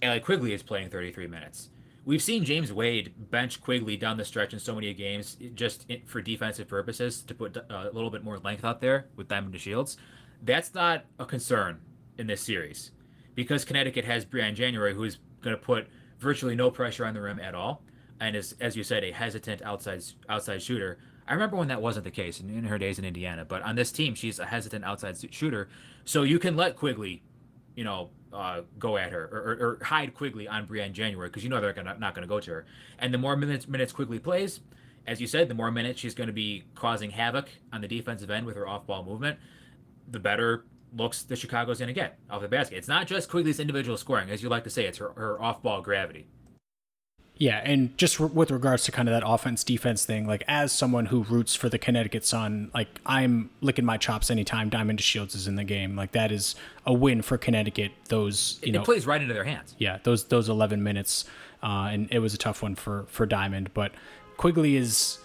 Allie 0.02 0.18
Quigley 0.18 0.52
is 0.52 0.62
playing 0.62 0.90
33 0.90 1.28
minutes. 1.28 1.68
We've 2.04 2.22
seen 2.22 2.44
James 2.44 2.72
Wade 2.72 3.14
bench 3.30 3.60
Quigley 3.60 3.96
down 3.96 4.16
the 4.16 4.24
stretch 4.24 4.52
in 4.52 4.58
so 4.58 4.74
many 4.74 4.92
games 4.92 5.36
just 5.54 5.86
for 6.06 6.20
defensive 6.20 6.66
purposes 6.66 7.22
to 7.22 7.32
put 7.32 7.56
uh, 7.56 7.62
a 7.70 7.92
little 7.92 8.10
bit 8.10 8.24
more 8.24 8.38
length 8.38 8.64
out 8.64 8.80
there 8.80 9.06
with 9.14 9.28
Diamond 9.28 9.54
DeShields. 9.54 9.96
That's 10.42 10.74
not 10.74 11.04
a 11.20 11.24
concern 11.24 11.80
in 12.18 12.26
this 12.26 12.40
series 12.40 12.90
because 13.36 13.64
Connecticut 13.64 14.04
has 14.04 14.24
Briann 14.24 14.54
January, 14.54 14.92
who's 14.92 15.18
going 15.42 15.54
to 15.54 15.62
put 15.62 15.86
virtually 16.18 16.56
no 16.56 16.72
pressure 16.72 17.06
on 17.06 17.14
the 17.14 17.20
rim 17.20 17.38
at 17.38 17.54
all, 17.54 17.84
and 18.18 18.34
is, 18.34 18.56
as 18.60 18.76
you 18.76 18.82
said, 18.82 19.04
a 19.04 19.12
hesitant 19.12 19.62
outside 19.62 20.02
outside 20.28 20.60
shooter. 20.60 20.98
I 21.26 21.32
remember 21.34 21.56
when 21.56 21.68
that 21.68 21.80
wasn't 21.80 22.04
the 22.04 22.10
case 22.10 22.40
in, 22.40 22.50
in 22.50 22.64
her 22.64 22.78
days 22.78 22.98
in 22.98 23.04
Indiana, 23.04 23.44
but 23.44 23.62
on 23.62 23.76
this 23.76 23.92
team, 23.92 24.14
she's 24.14 24.38
a 24.38 24.46
hesitant 24.46 24.84
outside 24.84 25.16
shooter. 25.32 25.68
So 26.04 26.22
you 26.22 26.38
can 26.38 26.56
let 26.56 26.76
Quigley, 26.76 27.22
you 27.76 27.84
know, 27.84 28.10
uh, 28.32 28.62
go 28.78 28.96
at 28.96 29.12
her 29.12 29.28
or, 29.30 29.38
or, 29.38 29.78
or, 29.80 29.84
hide 29.84 30.14
Quigley 30.14 30.48
on 30.48 30.66
Briann 30.66 30.92
January 30.92 31.28
because 31.28 31.44
you 31.44 31.50
know 31.50 31.60
they're 31.60 31.74
gonna, 31.74 31.98
not 31.98 32.14
going 32.14 32.22
to 32.22 32.28
go 32.28 32.40
to 32.40 32.50
her. 32.50 32.66
And 32.98 33.12
the 33.12 33.18
more 33.18 33.36
minutes 33.36 33.68
minutes 33.68 33.92
Quigley 33.92 34.18
plays, 34.18 34.60
as 35.06 35.20
you 35.20 35.26
said, 35.26 35.48
the 35.48 35.54
more 35.54 35.70
minutes 35.70 36.00
she's 36.00 36.14
going 36.14 36.28
to 36.28 36.32
be 36.32 36.64
causing 36.74 37.10
havoc 37.10 37.50
on 37.72 37.82
the 37.82 37.88
defensive 37.88 38.30
end 38.30 38.46
with 38.46 38.56
her 38.56 38.66
off 38.66 38.86
ball 38.86 39.04
movement, 39.04 39.38
the 40.08 40.18
better 40.18 40.64
looks 40.96 41.22
the 41.22 41.36
Chicago's 41.36 41.78
going 41.78 41.88
to 41.88 41.92
get 41.92 42.18
off 42.30 42.42
the 42.42 42.48
basket. 42.48 42.76
It's 42.76 42.88
not 42.88 43.06
just 43.06 43.28
Quigley's 43.28 43.60
individual 43.60 43.96
scoring, 43.96 44.30
as 44.30 44.42
you 44.42 44.48
like 44.48 44.64
to 44.64 44.70
say, 44.70 44.86
it's 44.86 44.98
her, 44.98 45.12
her 45.12 45.42
off 45.42 45.62
ball 45.62 45.82
gravity. 45.82 46.26
Yeah, 47.42 47.60
and 47.64 47.98
just 47.98 48.20
re- 48.20 48.28
with 48.28 48.52
regards 48.52 48.84
to 48.84 48.92
kind 48.92 49.08
of 49.08 49.12
that 49.14 49.24
offense 49.26 49.64
defense 49.64 50.04
thing, 50.04 50.28
like 50.28 50.44
as 50.46 50.70
someone 50.70 51.06
who 51.06 51.24
roots 51.24 51.56
for 51.56 51.68
the 51.68 51.76
Connecticut 51.76 52.24
Sun, 52.24 52.70
like 52.72 53.00
I'm 53.04 53.50
licking 53.60 53.84
my 53.84 53.96
chops 53.96 54.30
anytime 54.30 54.68
Diamond 54.68 55.00
DeShields 55.00 55.34
is 55.34 55.48
in 55.48 55.56
the 55.56 55.64
game. 55.64 55.96
Like 55.96 56.12
that 56.12 56.30
is 56.30 56.54
a 56.86 56.92
win 56.92 57.20
for 57.20 57.36
Connecticut. 57.36 57.90
Those 58.10 58.60
you 58.62 58.68
it, 58.68 58.72
know 58.74 58.82
it 58.82 58.84
plays 58.84 59.08
right 59.08 59.20
into 59.20 59.34
their 59.34 59.42
hands. 59.42 59.74
Yeah, 59.76 59.98
those 60.04 60.26
those 60.26 60.48
11 60.48 60.84
minutes, 60.84 61.24
uh, 61.64 61.88
and 61.90 62.06
it 62.12 62.20
was 62.20 62.32
a 62.32 62.38
tough 62.38 62.62
one 62.62 62.76
for 62.76 63.06
for 63.08 63.26
Diamond, 63.26 63.74
but 63.74 63.90
Quigley 64.36 64.76
is, 64.76 65.18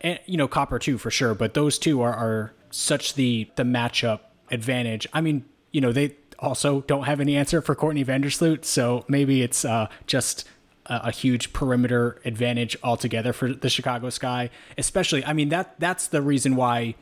and 0.00 0.18
you 0.26 0.36
know 0.36 0.48
Copper 0.48 0.80
too 0.80 0.98
for 0.98 1.12
sure. 1.12 1.32
But 1.32 1.54
those 1.54 1.78
two 1.78 2.00
are 2.00 2.12
are 2.12 2.52
such 2.70 3.14
the 3.14 3.48
the 3.54 3.62
matchup 3.62 4.18
advantage. 4.50 5.06
I 5.12 5.20
mean, 5.20 5.44
you 5.70 5.80
know 5.80 5.92
they 5.92 6.16
also 6.40 6.80
don't 6.80 7.04
have 7.04 7.20
any 7.20 7.36
answer 7.36 7.62
for 7.62 7.76
Courtney 7.76 8.04
Vandersloot, 8.04 8.64
so 8.64 9.04
maybe 9.06 9.42
it's 9.42 9.64
uh, 9.64 9.86
just 10.08 10.44
a, 10.86 11.10
huge 11.10 11.52
perimeter 11.52 12.20
advantage 12.24 12.76
altogether 12.82 13.32
for 13.32 13.52
the 13.52 13.68
Chicago 13.68 14.10
Sky. 14.10 14.50
Especially, 14.76 15.24
I 15.24 15.32
mean 15.32 15.48
that 15.50 15.78
that's 15.78 16.06
the 16.08 16.22
reason 16.22 16.56
why 16.56 16.94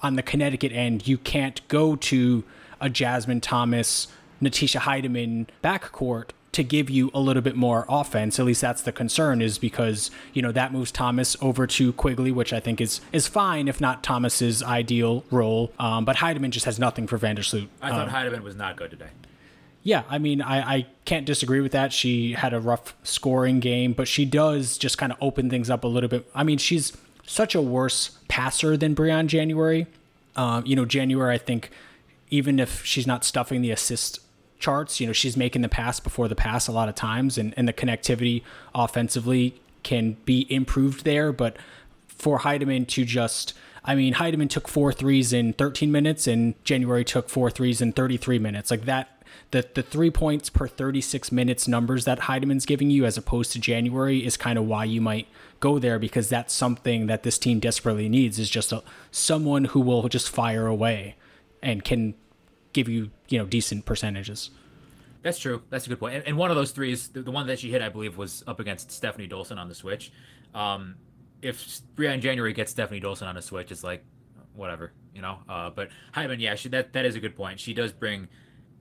on 0.00 0.16
the 0.16 0.22
Connecticut 0.22 0.72
end 0.72 1.08
you 1.08 1.18
can't 1.18 1.66
go 1.68 1.96
to 1.96 2.44
a 2.80 2.90
Jasmine 2.90 3.40
Thomas, 3.40 4.08
Natisha 4.42 4.80
Hiedeman 4.80 5.46
backcourt 5.62 6.30
to 6.52 6.62
give 6.62 6.88
you 6.88 7.10
a 7.12 7.20
little 7.20 7.42
bit 7.42 7.56
more 7.56 7.84
offense. 7.88 8.38
At 8.38 8.46
least 8.46 8.60
that's 8.60 8.82
the 8.82 8.92
concern, 8.92 9.42
is 9.42 9.58
because 9.58 10.10
you 10.32 10.42
know 10.42 10.52
that 10.52 10.72
moves 10.72 10.92
Thomas 10.92 11.36
over 11.40 11.66
to 11.66 11.92
Quigley, 11.92 12.30
which 12.30 12.52
I 12.52 12.60
think 12.60 12.80
is 12.80 13.00
is 13.12 13.26
fine, 13.26 13.68
if 13.68 13.80
not 13.80 14.02
Thomas's 14.02 14.62
ideal 14.62 15.24
role. 15.30 15.72
Um, 15.78 16.04
but 16.04 16.16
Hiedeman 16.16 16.50
just 16.50 16.66
has 16.66 16.78
nothing 16.78 17.06
for 17.06 17.18
Vandersloot. 17.18 17.68
I 17.82 17.90
thought 17.90 18.08
um, 18.08 18.14
Hiedeman 18.14 18.42
was 18.42 18.56
not 18.56 18.76
good 18.76 18.90
today. 18.90 19.08
Yeah, 19.84 20.04
I 20.08 20.16
mean, 20.16 20.40
I, 20.40 20.76
I 20.76 20.86
can't 21.04 21.26
disagree 21.26 21.60
with 21.60 21.72
that. 21.72 21.92
She 21.92 22.32
had 22.32 22.54
a 22.54 22.58
rough 22.58 22.96
scoring 23.02 23.60
game, 23.60 23.92
but 23.92 24.08
she 24.08 24.24
does 24.24 24.78
just 24.78 24.96
kind 24.96 25.12
of 25.12 25.18
open 25.20 25.50
things 25.50 25.68
up 25.68 25.84
a 25.84 25.86
little 25.86 26.08
bit. 26.08 26.28
I 26.34 26.42
mean, 26.42 26.56
she's 26.56 26.96
such 27.26 27.54
a 27.54 27.60
worse 27.60 28.18
passer 28.26 28.78
than 28.78 28.94
Briann 28.94 29.26
January. 29.26 29.86
Um, 30.36 30.64
you 30.64 30.74
know, 30.74 30.86
January, 30.86 31.34
I 31.34 31.38
think, 31.38 31.70
even 32.30 32.58
if 32.58 32.82
she's 32.84 33.06
not 33.06 33.24
stuffing 33.24 33.60
the 33.60 33.70
assist 33.70 34.20
charts, 34.58 35.00
you 35.00 35.06
know, 35.06 35.12
she's 35.12 35.36
making 35.36 35.60
the 35.60 35.68
pass 35.68 36.00
before 36.00 36.28
the 36.28 36.34
pass 36.34 36.66
a 36.66 36.72
lot 36.72 36.88
of 36.88 36.94
times, 36.94 37.36
and, 37.36 37.52
and 37.54 37.68
the 37.68 37.72
connectivity 37.74 38.42
offensively 38.74 39.60
can 39.82 40.16
be 40.24 40.46
improved 40.50 41.04
there. 41.04 41.30
But 41.30 41.58
for 42.08 42.38
Hiedeman 42.38 42.88
to 42.88 43.04
just 43.04 43.52
I 43.84 43.94
mean, 43.94 44.14
Hiedeman 44.14 44.48
took 44.48 44.66
four 44.66 44.92
threes 44.92 45.32
in 45.32 45.52
13 45.52 45.92
minutes, 45.92 46.26
and 46.26 46.54
January 46.64 47.04
took 47.04 47.28
four 47.28 47.50
threes 47.50 47.82
in 47.82 47.92
33 47.92 48.38
minutes. 48.38 48.70
Like 48.70 48.86
that 48.86 49.13
the 49.50 49.68
the 49.74 49.82
three 49.82 50.10
points 50.10 50.50
per 50.50 50.66
36 50.66 51.30
minutes 51.32 51.68
numbers 51.68 52.04
that 52.04 52.20
Hiedeman's 52.20 52.66
giving 52.66 52.90
you 52.90 53.04
as 53.04 53.16
opposed 53.16 53.52
to 53.52 53.58
January 53.58 54.24
is 54.24 54.36
kind 54.36 54.58
of 54.58 54.66
why 54.66 54.84
you 54.84 55.00
might 55.00 55.28
go 55.60 55.78
there 55.78 55.98
because 55.98 56.28
that's 56.28 56.52
something 56.52 57.06
that 57.06 57.22
this 57.22 57.38
team 57.38 57.60
desperately 57.60 58.08
needs 58.08 58.38
is 58.38 58.50
just 58.50 58.72
a, 58.72 58.82
someone 59.10 59.66
who 59.66 59.80
will 59.80 60.08
just 60.08 60.28
fire 60.28 60.66
away 60.66 61.16
and 61.62 61.84
can 61.84 62.14
give 62.72 62.88
you 62.88 63.10
you 63.28 63.38
know 63.38 63.46
decent 63.46 63.84
percentages. 63.84 64.50
That's 65.22 65.38
true. 65.38 65.62
That's 65.70 65.86
a 65.86 65.88
good 65.88 65.98
point. 65.98 66.16
And, 66.16 66.28
and 66.28 66.36
one 66.36 66.50
of 66.50 66.56
those 66.56 66.70
threes, 66.72 67.08
the, 67.08 67.22
the, 67.22 67.30
one 67.30 67.46
that 67.46 67.58
she 67.58 67.70
hit, 67.70 67.80
I 67.80 67.88
believe, 67.88 68.18
was 68.18 68.44
up 68.46 68.60
against 68.60 68.90
Stephanie 68.92 69.26
Dolson 69.26 69.56
on 69.56 69.70
the 69.70 69.74
switch. 69.74 70.12
Um, 70.54 70.96
if 71.40 71.80
Briann 71.96 72.20
January 72.20 72.52
gets 72.52 72.72
Stephanie 72.72 73.00
Dolson 73.00 73.26
on 73.26 73.38
a 73.38 73.42
switch, 73.42 73.72
it's 73.72 73.82
like 73.82 74.04
whatever, 74.54 74.92
you 75.14 75.22
know. 75.22 75.38
Uh, 75.48 75.70
but 75.70 75.88
Hiedeman, 76.14 76.40
yeah, 76.40 76.54
she, 76.56 76.68
that 76.68 76.92
that 76.92 77.06
is 77.06 77.16
a 77.16 77.20
good 77.20 77.34
point. 77.34 77.58
She 77.58 77.72
does 77.72 77.90
bring 77.90 78.28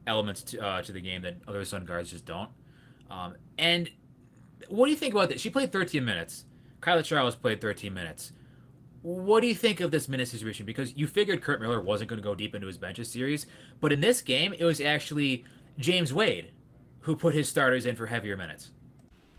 elements 0.07 0.43
to, 0.43 0.59
uh, 0.59 0.81
to 0.81 0.91
the 0.91 1.01
game 1.01 1.21
that 1.21 1.35
other 1.47 1.65
Sun 1.65 1.85
guards 1.85 2.11
just 2.11 2.25
don't. 2.25 2.49
Um, 3.09 3.35
and 3.57 3.89
what 4.69 4.85
do 4.85 4.91
you 4.91 4.97
think 4.97 5.13
about 5.13 5.29
this? 5.29 5.41
She 5.41 5.49
played 5.49 5.71
13 5.71 6.03
minutes. 6.03 6.45
Kaila 6.81 7.03
Charles 7.03 7.35
played 7.35 7.61
13 7.61 7.93
minutes. 7.93 8.33
What 9.01 9.41
do 9.41 9.47
you 9.47 9.55
think 9.55 9.81
of 9.81 9.91
this 9.91 10.07
minute 10.07 10.27
situation? 10.27 10.65
Because 10.65 10.95
you 10.95 11.07
figured 11.07 11.41
Curt 11.41 11.61
Miller 11.61 11.81
wasn't 11.81 12.09
going 12.09 12.21
to 12.21 12.23
go 12.23 12.35
deep 12.35 12.55
into 12.55 12.67
his 12.67 12.77
benches 12.77 13.11
series, 13.11 13.45
but 13.81 13.91
in 13.91 13.99
this 13.99 14.21
game, 14.21 14.53
it 14.57 14.63
was 14.63 14.79
actually 14.79 15.43
James 15.77 16.13
Wade 16.13 16.51
who 17.01 17.15
put 17.15 17.33
his 17.33 17.49
starters 17.49 17.85
in 17.85 17.95
for 17.95 18.07
heavier 18.07 18.37
minutes. 18.37 18.71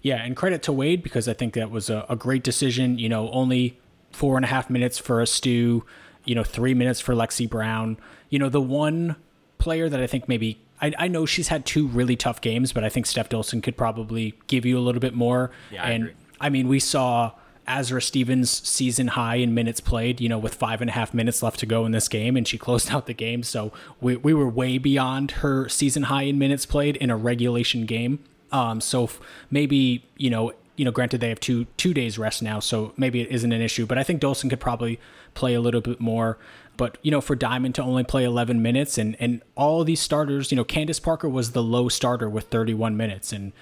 Yeah, 0.03 0.23
and 0.23 0.37
credit 0.37 0.63
to 0.65 0.73
Wade 0.73 1.03
because 1.03 1.29
I 1.29 1.33
think 1.33 1.55
that 1.55 1.71
was 1.71 1.89
a, 1.89 2.05
a 2.11 2.17
great 2.17 2.45
decision. 2.45 2.99
You 2.99 3.09
know, 3.09 3.31
only 3.31 3.81
four 4.13 4.37
and 4.37 4.45
a 4.45 4.49
half 4.49 4.69
minutes 4.69 4.99
for 4.99 5.23
Astou, 5.23 5.83
you 6.25 6.35
know, 6.35 6.45
three 6.45 6.75
minutes 6.75 7.01
for 7.01 7.15
Lexi 7.15 7.49
Brown. 7.49 7.97
You 8.29 8.39
know, 8.39 8.51
the 8.51 8.61
one 8.61 9.17
player 9.65 9.89
that 9.89 10.01
I 10.01 10.07
think 10.07 10.29
maybe 10.29 10.59
I, 10.81 10.93
I 10.99 11.09
know 11.09 11.25
she's 11.25 11.49
had 11.49 11.65
two 11.65 11.87
really 11.89 12.17
tough 12.17 12.41
games, 12.41 12.73
but 12.73 12.85
I 12.85 12.91
think 12.91 13.07
Steph 13.07 13.31
Dolson 13.31 13.63
could 13.63 13.77
probably 13.77 14.35
give 14.47 14.67
you 14.67 14.79
a 14.79 14.83
little 14.83 15.01
bit 15.01 15.15
more. 15.15 15.51
Yeah, 15.73 15.85
and 15.85 16.13
I, 16.41 16.47
I 16.47 16.51
mean, 16.51 16.69
we 16.69 16.79
saw 16.79 17.33
Azurá 17.67 18.03
Stevens 18.03 18.51
season 18.51 19.09
high 19.09 19.37
in 19.37 19.55
minutes 19.55 19.81
played, 19.81 20.21
you 20.21 20.29
know, 20.29 20.39
with 20.39 20.55
five 20.55 20.83
and 20.83 20.91
a 20.91 20.93
half 20.93 21.15
minutes 21.15 21.43
left 21.43 21.59
to 21.61 21.67
go 21.67 21.87
in 21.87 21.93
this 21.93 22.09
game, 22.09 22.37
and 22.37 22.47
she 22.47 22.59
closed 22.67 22.91
out 22.91 23.07
the 23.07 23.15
game. 23.15 23.43
So 23.43 23.73
we, 24.01 24.17
we 24.17 24.35
were 24.35 24.49
way 24.49 24.77
beyond 24.77 25.31
her 25.43 25.69
season 25.69 26.05
high 26.05 26.25
in 26.25 26.39
minutes 26.39 26.67
played 26.67 26.97
in 26.97 27.11
a 27.11 27.17
regulation 27.17 27.87
game. 27.87 28.19
Um, 28.53 28.81
so 28.81 29.09
maybe, 29.51 30.05
you 30.17 30.31
know, 30.31 30.53
you 30.77 30.85
know, 30.85 30.91
granted 30.91 31.21
they 31.21 31.29
have 31.29 31.41
two 31.41 31.67
two 31.77 31.95
days 31.95 32.19
rest 32.19 32.43
now, 32.43 32.61
so 32.61 32.93
maybe 32.97 33.21
it 33.21 33.31
isn't 33.31 33.53
an 33.53 33.63
issue. 33.63 33.87
But 33.87 33.97
I 33.97 34.03
think 34.03 34.21
Dolson 34.21 34.51
could 34.51 34.61
probably 34.61 35.01
play 35.35 35.55
a 35.55 35.61
little 35.61 35.81
bit 35.81 36.01
more. 36.01 36.37
But 36.77 36.99
you 37.03 37.11
know, 37.11 37.21
for 37.21 37.37
Diamond 37.37 37.75
to 37.77 37.83
only 37.83 38.05
play 38.05 38.25
11 38.25 38.61
minutes, 38.63 38.99
and 38.99 39.17
and 39.21 39.43
all 39.55 39.85
these 39.85 40.01
starters, 40.01 40.51
you 40.51 40.57
know, 40.57 40.65
Candace 40.65 41.01
Parker 41.01 41.29
was 41.29 41.53
the 41.53 41.63
low 41.63 41.89
starter 41.89 42.29
with 42.29 42.47
31 42.49 42.97
minutes, 42.97 43.33
and 43.33 43.53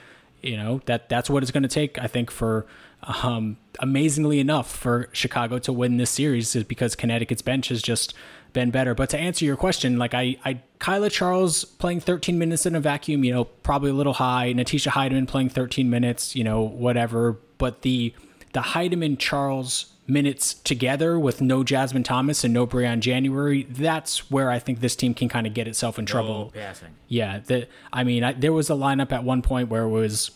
you 0.42 0.56
know 0.56 0.80
that 0.86 1.08
that's 1.08 1.28
what 1.28 1.42
it's 1.42 1.52
going 1.52 1.62
to 1.62 1.68
take, 1.68 1.98
I 1.98 2.06
think, 2.06 2.30
for 2.30 2.66
um, 3.02 3.56
amazingly 3.80 4.38
enough 4.38 4.70
for 4.70 5.08
Chicago 5.12 5.58
to 5.60 5.72
win 5.72 5.96
this 5.96 6.10
series, 6.10 6.54
is 6.56 6.64
because 6.64 6.94
Connecticut's 6.94 7.42
bench 7.42 7.68
has 7.68 7.82
just 7.82 8.14
been 8.52 8.70
better. 8.70 8.94
But 8.94 9.10
to 9.10 9.18
answer 9.18 9.44
your 9.44 9.56
question, 9.56 9.98
like 9.98 10.14
I, 10.14 10.36
I 10.44 10.60
Kaila 10.78 11.10
Charles 11.10 11.64
playing 11.64 12.00
13 12.00 12.38
minutes 12.38 12.66
in 12.66 12.74
a 12.74 12.80
vacuum, 12.80 13.24
you 13.24 13.32
know, 13.32 13.44
probably 13.44 13.90
a 13.90 13.94
little 13.94 14.14
high. 14.14 14.52
Natisha 14.54 14.90
Hiedeman 14.90 15.26
playing 15.26 15.48
13 15.50 15.88
minutes, 15.88 16.36
you 16.36 16.44
know, 16.44 16.62
whatever. 16.62 17.38
But 17.58 17.82
the 17.82 18.14
the 18.52 18.60
Hiedeman 18.60 19.18
Charles 19.18 19.86
minutes 20.06 20.54
together 20.54 21.18
with 21.18 21.40
no 21.40 21.62
Jasmine 21.62 22.02
Thomas 22.02 22.44
and 22.44 22.52
no 22.52 22.66
Briann 22.66 23.00
January, 23.00 23.64
that's 23.64 24.30
where 24.30 24.50
I 24.50 24.58
think 24.58 24.80
this 24.80 24.96
team 24.96 25.14
can 25.14 25.28
kind 25.28 25.46
of 25.46 25.54
get 25.54 25.68
itself 25.68 25.98
in 25.98 26.06
trouble. 26.06 26.52
No 26.54 26.60
passing. 26.60 26.88
Yeah, 27.08 27.40
the, 27.40 27.68
I 27.92 28.04
mean, 28.04 28.24
I, 28.24 28.32
there 28.32 28.52
was 28.52 28.68
a 28.70 28.74
lineup 28.74 29.12
at 29.12 29.24
one 29.24 29.42
point 29.42 29.68
where 29.68 29.84
it 29.84 29.90
was 29.90 30.32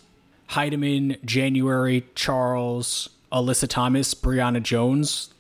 Hiedeman, 0.50 1.22
January, 1.24 2.07
Charles, 2.14 3.09
Alyssa 3.33 3.68
Thomas, 3.68 4.14
Brionna 4.14 4.62
Jones. 4.62 5.33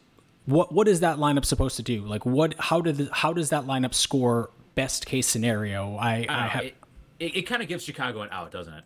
What 0.46 0.72
what 0.72 0.86
is 0.86 1.00
that 1.00 1.18
lineup 1.18 1.44
supposed 1.44 1.76
to 1.76 1.82
do? 1.82 2.02
Like, 2.02 2.24
what? 2.24 2.54
How 2.58 2.80
did 2.80 2.96
the, 2.96 3.08
how 3.12 3.32
does 3.32 3.50
that 3.50 3.64
lineup 3.64 3.94
score 3.94 4.50
best 4.74 5.06
case 5.06 5.26
scenario? 5.26 5.96
I, 5.96 6.26
I, 6.28 6.44
I 6.44 6.46
have. 6.48 6.64
It, 6.64 6.74
it, 7.18 7.36
it 7.36 7.42
kind 7.42 7.62
of 7.62 7.68
gives 7.68 7.84
Chicago 7.84 8.22
an 8.22 8.28
out, 8.30 8.52
doesn't 8.52 8.74
it? 8.74 8.84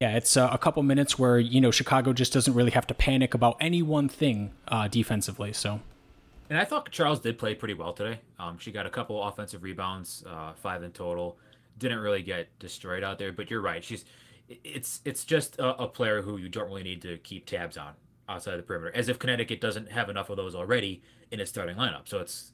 Yeah, 0.00 0.16
it's 0.16 0.34
uh, 0.34 0.48
a 0.50 0.56
couple 0.56 0.82
minutes 0.82 1.18
where 1.18 1.38
you 1.38 1.60
know 1.60 1.70
Chicago 1.70 2.14
just 2.14 2.32
doesn't 2.32 2.54
really 2.54 2.70
have 2.70 2.86
to 2.86 2.94
panic 2.94 3.34
about 3.34 3.58
any 3.60 3.82
one 3.82 4.08
thing 4.08 4.52
uh, 4.68 4.88
defensively. 4.88 5.52
So, 5.52 5.80
and 6.48 6.58
I 6.58 6.64
thought 6.64 6.90
Charles 6.90 7.20
did 7.20 7.38
play 7.38 7.54
pretty 7.54 7.74
well 7.74 7.92
today. 7.92 8.20
Um, 8.38 8.58
she 8.58 8.72
got 8.72 8.86
a 8.86 8.90
couple 8.90 9.22
offensive 9.22 9.62
rebounds, 9.62 10.24
uh, 10.26 10.54
five 10.54 10.82
in 10.82 10.92
total. 10.92 11.36
Didn't 11.76 11.98
really 11.98 12.22
get 12.22 12.48
destroyed 12.58 13.04
out 13.04 13.18
there, 13.18 13.30
but 13.30 13.50
you're 13.50 13.60
right. 13.60 13.84
She's 13.84 14.06
it's 14.64 15.02
it's 15.04 15.26
just 15.26 15.58
a, 15.58 15.82
a 15.82 15.86
player 15.86 16.22
who 16.22 16.38
you 16.38 16.48
don't 16.48 16.68
really 16.68 16.82
need 16.82 17.02
to 17.02 17.18
keep 17.18 17.44
tabs 17.44 17.76
on 17.76 17.92
outside 18.26 18.56
the 18.56 18.62
perimeter, 18.62 18.96
as 18.96 19.10
if 19.10 19.18
Connecticut 19.18 19.60
doesn't 19.60 19.90
have 19.90 20.08
enough 20.08 20.30
of 20.30 20.38
those 20.38 20.54
already 20.54 21.02
in 21.30 21.40
its 21.40 21.50
starting 21.50 21.76
lineup. 21.76 22.08
So 22.08 22.20
it's 22.20 22.52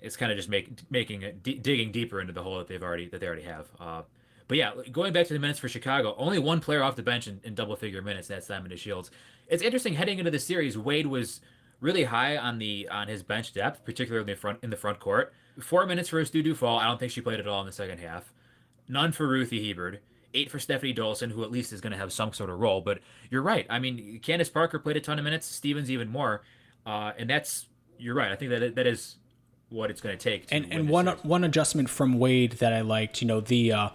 it's 0.00 0.16
kind 0.16 0.32
of 0.32 0.36
just 0.36 0.48
make, 0.48 0.68
making 0.90 1.22
digging 1.42 1.92
deeper 1.92 2.20
into 2.20 2.32
the 2.32 2.42
hole 2.42 2.58
that 2.58 2.66
they've 2.66 2.82
already 2.82 3.08
that 3.10 3.20
they 3.20 3.26
already 3.28 3.42
have. 3.42 3.68
Uh, 3.78 4.02
but 4.48 4.56
yeah, 4.56 4.72
going 4.92 5.12
back 5.12 5.26
to 5.26 5.32
the 5.32 5.38
minutes 5.38 5.58
for 5.58 5.68
Chicago, 5.68 6.14
only 6.18 6.38
one 6.38 6.60
player 6.60 6.82
off 6.82 6.96
the 6.96 7.02
bench 7.02 7.26
in, 7.26 7.40
in 7.42 7.54
double 7.54 7.76
figure 7.76 8.02
minutes. 8.02 8.28
That's 8.28 8.46
Diamond 8.46 8.72
DeShields. 8.72 9.10
It's 9.48 9.62
interesting 9.62 9.94
heading 9.94 10.18
into 10.18 10.30
the 10.30 10.38
series. 10.38 10.78
Wade 10.78 11.06
was 11.06 11.40
really 11.80 12.04
high 12.04 12.36
on 12.36 12.58
the 12.58 12.88
on 12.90 13.08
his 13.08 13.22
bench 13.22 13.52
depth, 13.52 13.84
particularly 13.84 14.22
in 14.22 14.34
the 14.34 14.40
front 14.40 14.58
in 14.62 14.70
the 14.70 14.76
front 14.76 15.00
court. 15.00 15.32
Four 15.60 15.86
minutes 15.86 16.08
for 16.08 16.24
Stu 16.24 16.54
Fall. 16.54 16.78
I 16.78 16.86
don't 16.86 16.98
think 16.98 17.12
she 17.12 17.20
played 17.20 17.40
at 17.40 17.48
all 17.48 17.60
in 17.60 17.66
the 17.66 17.72
second 17.72 17.98
half. 17.98 18.32
None 18.88 19.12
for 19.12 19.26
Ruthie 19.26 19.60
Hebard. 19.60 20.00
Eight 20.34 20.50
for 20.50 20.58
Stephanie 20.58 20.94
Dolson, 20.94 21.30
who 21.30 21.42
at 21.44 21.50
least 21.50 21.72
is 21.72 21.80
going 21.80 21.92
to 21.92 21.98
have 21.98 22.12
some 22.12 22.32
sort 22.32 22.50
of 22.50 22.58
role. 22.60 22.82
But 22.82 22.98
you're 23.30 23.42
right. 23.42 23.66
I 23.70 23.78
mean, 23.78 24.20
Candace 24.22 24.50
Parker 24.50 24.78
played 24.78 24.96
a 24.96 25.00
ton 25.00 25.18
of 25.18 25.24
minutes. 25.24 25.46
Stevens 25.46 25.90
even 25.90 26.10
more. 26.10 26.42
Uh, 26.84 27.12
and 27.16 27.28
that's 27.28 27.66
you're 27.98 28.14
right. 28.14 28.30
I 28.30 28.36
think 28.36 28.50
that 28.50 28.74
that 28.74 28.86
is 28.86 29.16
what 29.70 29.90
it's 29.90 30.00
going 30.00 30.16
to 30.16 30.22
take. 30.22 30.46
and 30.52 30.70
and 30.70 30.88
one 30.88 31.06
one 31.08 31.42
adjustment 31.44 31.88
from 31.88 32.18
Wade 32.18 32.52
that 32.52 32.72
I 32.72 32.82
liked, 32.82 33.22
you 33.22 33.28
know, 33.28 33.40
the 33.40 33.72
uh, 33.72 33.88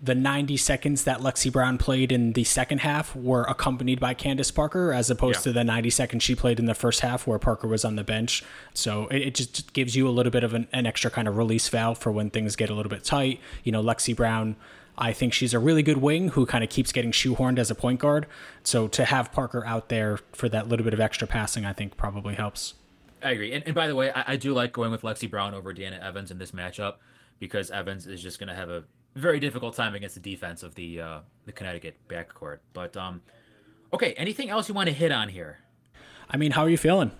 the 0.00 0.14
90 0.14 0.56
seconds 0.56 1.04
that 1.04 1.20
Lexi 1.20 1.52
Brown 1.52 1.76
played 1.76 2.12
in 2.12 2.32
the 2.34 2.44
second 2.44 2.78
half 2.78 3.16
were 3.16 3.42
accompanied 3.44 3.98
by 3.98 4.14
Candace 4.14 4.50
Parker, 4.50 4.92
as 4.92 5.10
opposed 5.10 5.40
yeah. 5.40 5.44
to 5.44 5.52
the 5.52 5.64
90 5.64 5.90
seconds 5.90 6.22
she 6.22 6.36
played 6.36 6.60
in 6.60 6.66
the 6.66 6.74
first 6.74 7.00
half 7.00 7.26
where 7.26 7.38
Parker 7.38 7.66
was 7.66 7.84
on 7.84 7.96
the 7.96 8.04
bench. 8.04 8.44
So 8.74 9.08
it, 9.08 9.22
it 9.22 9.34
just 9.34 9.72
gives 9.72 9.96
you 9.96 10.08
a 10.08 10.10
little 10.10 10.30
bit 10.30 10.44
of 10.44 10.54
an, 10.54 10.68
an, 10.72 10.86
extra 10.86 11.10
kind 11.10 11.26
of 11.26 11.36
release 11.36 11.68
valve 11.68 11.98
for 11.98 12.12
when 12.12 12.30
things 12.30 12.54
get 12.54 12.70
a 12.70 12.74
little 12.74 12.90
bit 12.90 13.02
tight. 13.02 13.40
You 13.64 13.72
know, 13.72 13.82
Lexi 13.82 14.14
Brown, 14.14 14.54
I 14.96 15.12
think 15.12 15.32
she's 15.32 15.52
a 15.52 15.58
really 15.58 15.82
good 15.82 15.98
wing 15.98 16.28
who 16.30 16.46
kind 16.46 16.62
of 16.62 16.70
keeps 16.70 16.92
getting 16.92 17.10
shoehorned 17.10 17.58
as 17.58 17.68
a 17.68 17.74
point 17.74 17.98
guard. 17.98 18.26
So 18.62 18.86
to 18.88 19.04
have 19.04 19.32
Parker 19.32 19.66
out 19.66 19.88
there 19.88 20.18
for 20.32 20.48
that 20.48 20.68
little 20.68 20.84
bit 20.84 20.94
of 20.94 21.00
extra 21.00 21.26
passing, 21.26 21.64
I 21.64 21.72
think 21.72 21.96
probably 21.96 22.36
helps. 22.36 22.74
I 23.20 23.32
agree. 23.32 23.52
And, 23.52 23.64
and 23.66 23.74
by 23.74 23.88
the 23.88 23.96
way, 23.96 24.12
I, 24.12 24.34
I 24.34 24.36
do 24.36 24.54
like 24.54 24.72
going 24.72 24.92
with 24.92 25.02
Lexi 25.02 25.28
Brown 25.28 25.54
over 25.54 25.74
Deanna 25.74 26.00
Evans 26.00 26.30
in 26.30 26.38
this 26.38 26.52
matchup 26.52 26.94
because 27.40 27.70
Evans 27.72 28.06
is 28.06 28.22
just 28.22 28.38
going 28.38 28.48
to 28.48 28.54
have 28.54 28.70
a 28.70 28.84
very 29.14 29.40
difficult 29.40 29.74
time 29.74 29.94
against 29.94 30.14
the 30.14 30.20
defense 30.20 30.62
of 30.62 30.74
the 30.74 31.00
uh, 31.00 31.18
the 31.46 31.52
Connecticut 31.52 31.96
backcourt. 32.08 32.58
But 32.72 32.96
um, 32.96 33.22
okay, 33.92 34.12
anything 34.14 34.50
else 34.50 34.68
you 34.68 34.74
want 34.74 34.88
to 34.88 34.94
hit 34.94 35.12
on 35.12 35.28
here? 35.28 35.58
I 36.30 36.36
mean, 36.36 36.52
how 36.52 36.62
are 36.62 36.68
you 36.68 36.76
feeling? 36.76 37.10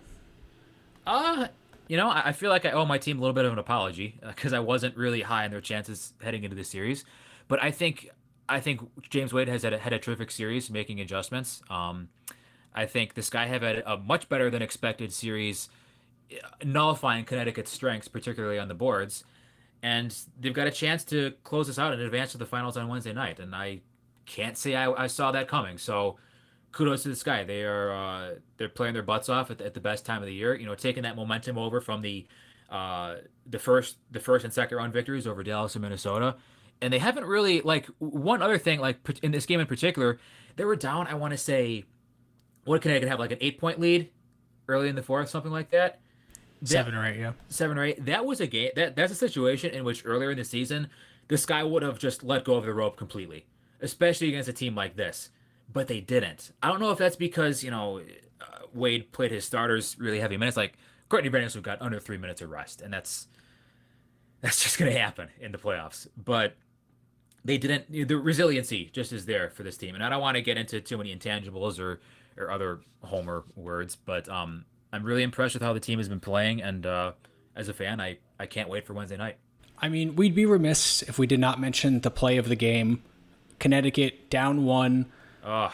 Uh, 1.06 1.48
you 1.88 1.96
know, 1.96 2.08
I, 2.08 2.28
I 2.28 2.32
feel 2.32 2.50
like 2.50 2.66
I 2.66 2.72
owe 2.72 2.84
my 2.84 2.98
team 2.98 3.18
a 3.18 3.20
little 3.20 3.34
bit 3.34 3.44
of 3.44 3.52
an 3.52 3.58
apology 3.58 4.20
because 4.26 4.52
uh, 4.52 4.56
I 4.56 4.60
wasn't 4.60 4.96
really 4.96 5.22
high 5.22 5.44
on 5.44 5.50
their 5.50 5.60
chances 5.60 6.12
heading 6.22 6.44
into 6.44 6.56
the 6.56 6.64
series. 6.64 7.04
But 7.48 7.62
I 7.62 7.70
think 7.70 8.10
I 8.48 8.60
think 8.60 8.80
James 9.08 9.32
Wade 9.32 9.48
has 9.48 9.62
had 9.62 9.72
a, 9.72 9.78
had 9.78 9.92
a 9.92 9.98
terrific 9.98 10.30
series, 10.30 10.70
making 10.70 11.00
adjustments. 11.00 11.62
Um, 11.68 12.08
I 12.74 12.86
think 12.86 13.14
the 13.14 13.22
Sky 13.22 13.46
have 13.46 13.62
had 13.62 13.82
a 13.86 13.96
much 13.96 14.28
better 14.28 14.50
than 14.50 14.62
expected 14.62 15.12
series, 15.12 15.68
uh, 16.30 16.36
nullifying 16.64 17.24
Connecticut's 17.24 17.70
strengths, 17.70 18.08
particularly 18.08 18.58
on 18.58 18.68
the 18.68 18.74
boards 18.74 19.24
and 19.82 20.16
they've 20.40 20.52
got 20.52 20.66
a 20.66 20.70
chance 20.70 21.04
to 21.04 21.32
close 21.44 21.68
this 21.68 21.78
out 21.78 21.92
and 21.92 22.02
advance 22.02 22.32
to 22.32 22.38
the 22.38 22.46
finals 22.46 22.76
on 22.76 22.88
Wednesday 22.88 23.12
night. 23.12 23.38
And 23.38 23.54
I 23.54 23.80
can't 24.26 24.56
say 24.56 24.74
I, 24.74 25.04
I 25.04 25.06
saw 25.06 25.32
that 25.32 25.48
coming. 25.48 25.78
So 25.78 26.16
kudos 26.72 27.04
to 27.04 27.08
the 27.10 27.16
Sky. 27.16 27.44
They 27.44 27.62
are 27.62 27.92
uh, 27.92 28.34
they're 28.56 28.68
playing 28.68 28.94
their 28.94 29.02
butts 29.02 29.28
off 29.28 29.50
at 29.50 29.58
the, 29.58 29.66
at 29.66 29.74
the 29.74 29.80
best 29.80 30.04
time 30.04 30.22
of 30.22 30.26
the 30.26 30.34
year. 30.34 30.54
You 30.54 30.66
know, 30.66 30.74
taking 30.74 31.04
that 31.04 31.16
momentum 31.16 31.58
over 31.58 31.80
from 31.80 32.02
the 32.02 32.26
uh, 32.70 33.16
the 33.46 33.58
first 33.58 33.98
the 34.10 34.20
first 34.20 34.44
and 34.44 34.52
second 34.52 34.76
round 34.76 34.92
victories 34.92 35.26
over 35.26 35.42
Dallas 35.42 35.74
and 35.74 35.82
Minnesota. 35.82 36.36
And 36.80 36.92
they 36.92 36.98
haven't 36.98 37.24
really 37.24 37.60
like 37.60 37.86
one 37.98 38.40
other 38.40 38.58
thing 38.58 38.80
like 38.80 38.98
in 39.22 39.32
this 39.32 39.46
game 39.46 39.60
in 39.60 39.66
particular, 39.66 40.18
they 40.56 40.64
were 40.64 40.76
down. 40.76 41.06
I 41.08 41.14
want 41.14 41.32
to 41.32 41.38
say, 41.38 41.84
what 42.64 42.82
Connecticut 42.82 43.08
have 43.08 43.18
like 43.18 43.32
an 43.32 43.38
eight 43.40 43.58
point 43.58 43.80
lead 43.80 44.10
early 44.68 44.88
in 44.88 44.94
the 44.94 45.02
fourth, 45.02 45.28
something 45.28 45.50
like 45.52 45.70
that 45.70 46.00
that, 46.60 46.68
seven 46.68 46.94
or 46.94 47.06
eight, 47.06 47.18
yeah, 47.18 47.32
seven 47.48 47.78
or 47.78 47.84
eight. 47.84 48.04
That 48.04 48.24
was 48.24 48.40
a 48.40 48.46
game. 48.46 48.70
That 48.76 48.96
that's 48.96 49.12
a 49.12 49.16
situation 49.16 49.70
in 49.70 49.84
which 49.84 50.02
earlier 50.04 50.30
in 50.30 50.38
the 50.38 50.44
season, 50.44 50.88
the 51.28 51.38
Sky 51.38 51.62
would 51.62 51.82
have 51.82 51.98
just 51.98 52.22
let 52.22 52.44
go 52.44 52.54
of 52.54 52.64
the 52.64 52.74
rope 52.74 52.96
completely, 52.96 53.46
especially 53.80 54.28
against 54.28 54.48
a 54.48 54.52
team 54.52 54.74
like 54.74 54.96
this. 54.96 55.30
But 55.72 55.86
they 55.88 56.00
didn't. 56.00 56.52
I 56.62 56.68
don't 56.68 56.80
know 56.80 56.90
if 56.90 56.98
that's 56.98 57.16
because 57.16 57.62
you 57.62 57.70
know 57.70 58.00
uh, 58.40 58.58
Wade 58.72 59.12
played 59.12 59.30
his 59.30 59.44
starters 59.44 59.98
really 59.98 60.20
heavy 60.20 60.36
minutes. 60.36 60.56
Like 60.56 60.78
Courtney 61.08 61.28
Brandon 61.28 61.62
got 61.62 61.80
under 61.80 62.00
three 62.00 62.18
minutes 62.18 62.40
of 62.40 62.50
rest, 62.50 62.80
and 62.80 62.92
that's 62.92 63.28
that's 64.40 64.62
just 64.62 64.78
going 64.78 64.92
to 64.92 64.98
happen 64.98 65.28
in 65.40 65.52
the 65.52 65.58
playoffs. 65.58 66.06
But 66.16 66.54
they 67.44 67.58
didn't. 67.58 67.90
The 67.90 68.16
resiliency 68.16 68.90
just 68.92 69.12
is 69.12 69.26
there 69.26 69.50
for 69.50 69.62
this 69.62 69.76
team, 69.76 69.94
and 69.94 70.04
I 70.04 70.08
don't 70.08 70.20
want 70.20 70.36
to 70.36 70.42
get 70.42 70.58
into 70.58 70.80
too 70.80 70.98
many 70.98 71.14
intangibles 71.14 71.78
or 71.78 72.00
or 72.36 72.50
other 72.50 72.80
Homer 73.02 73.44
words, 73.56 73.96
but 73.96 74.28
um, 74.28 74.64
I'm 74.92 75.04
really 75.04 75.22
impressed 75.22 75.54
with 75.54 75.62
how 75.62 75.72
the 75.72 75.80
team 75.80 75.98
has 75.98 76.08
been 76.08 76.20
playing, 76.20 76.62
and 76.62 76.86
uh, 76.86 77.12
as 77.54 77.68
a 77.68 77.74
fan, 77.74 78.00
I 78.00 78.18
I 78.38 78.46
can't 78.46 78.68
wait 78.68 78.86
for 78.86 78.94
Wednesday 78.94 79.16
night. 79.16 79.36
I 79.80 79.88
mean, 79.88 80.16
we'd 80.16 80.34
be 80.34 80.46
remiss 80.46 81.02
if 81.02 81.18
we 81.18 81.26
did 81.26 81.40
not 81.40 81.60
mention 81.60 82.00
the 82.00 82.10
play 82.10 82.36
of 82.36 82.48
the 82.48 82.56
game. 82.56 83.02
Connecticut 83.58 84.30
down 84.30 84.64
one. 84.64 85.06
Ugh. 85.44 85.72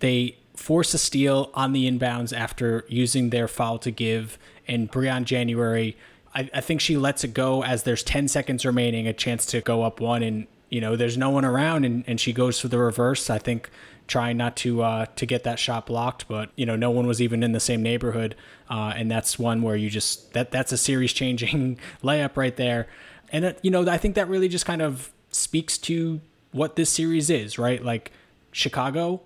They 0.00 0.38
force 0.54 0.94
a 0.94 0.98
steal 0.98 1.50
on 1.54 1.72
the 1.72 1.90
inbounds 1.90 2.36
after 2.36 2.84
using 2.88 3.30
their 3.30 3.48
foul 3.48 3.78
to 3.78 3.90
give, 3.90 4.38
and 4.68 4.90
Briann 4.90 5.24
January. 5.24 5.96
I, 6.34 6.48
I 6.54 6.60
think 6.60 6.80
she 6.80 6.96
lets 6.96 7.24
it 7.24 7.34
go 7.34 7.62
as 7.62 7.82
there's 7.82 8.02
10 8.02 8.28
seconds 8.28 8.64
remaining, 8.64 9.06
a 9.06 9.12
chance 9.12 9.46
to 9.46 9.60
go 9.60 9.82
up 9.82 10.00
one, 10.00 10.22
and 10.22 10.46
you 10.68 10.80
know 10.80 10.96
there's 10.96 11.18
no 11.18 11.30
one 11.30 11.44
around, 11.44 11.84
and, 11.84 12.04
and 12.06 12.20
she 12.20 12.32
goes 12.32 12.60
for 12.60 12.68
the 12.68 12.78
reverse. 12.78 13.30
I 13.30 13.38
think 13.38 13.68
trying 14.06 14.36
not 14.36 14.56
to 14.56 14.82
uh, 14.82 15.06
to 15.16 15.26
get 15.26 15.44
that 15.44 15.58
shot 15.58 15.86
blocked, 15.86 16.28
but 16.28 16.50
you 16.56 16.66
know 16.66 16.76
no 16.76 16.90
one 16.90 17.06
was 17.06 17.20
even 17.22 17.42
in 17.42 17.52
the 17.52 17.60
same 17.60 17.82
neighborhood, 17.82 18.34
uh, 18.70 18.92
and 18.96 19.10
that's 19.10 19.38
one 19.38 19.62
where 19.62 19.76
you 19.76 19.90
just 19.90 20.32
that 20.34 20.50
that's 20.50 20.72
a 20.72 20.78
series 20.78 21.12
changing 21.12 21.78
layup 22.02 22.36
right 22.36 22.56
there, 22.56 22.86
and 23.30 23.54
you 23.62 23.70
know 23.70 23.88
I 23.88 23.98
think 23.98 24.14
that 24.14 24.28
really 24.28 24.48
just 24.48 24.66
kind 24.66 24.82
of 24.82 25.10
speaks 25.30 25.78
to 25.78 26.20
what 26.52 26.76
this 26.76 26.90
series 26.90 27.30
is, 27.30 27.58
right? 27.58 27.82
Like 27.82 28.12
Chicago, 28.52 29.22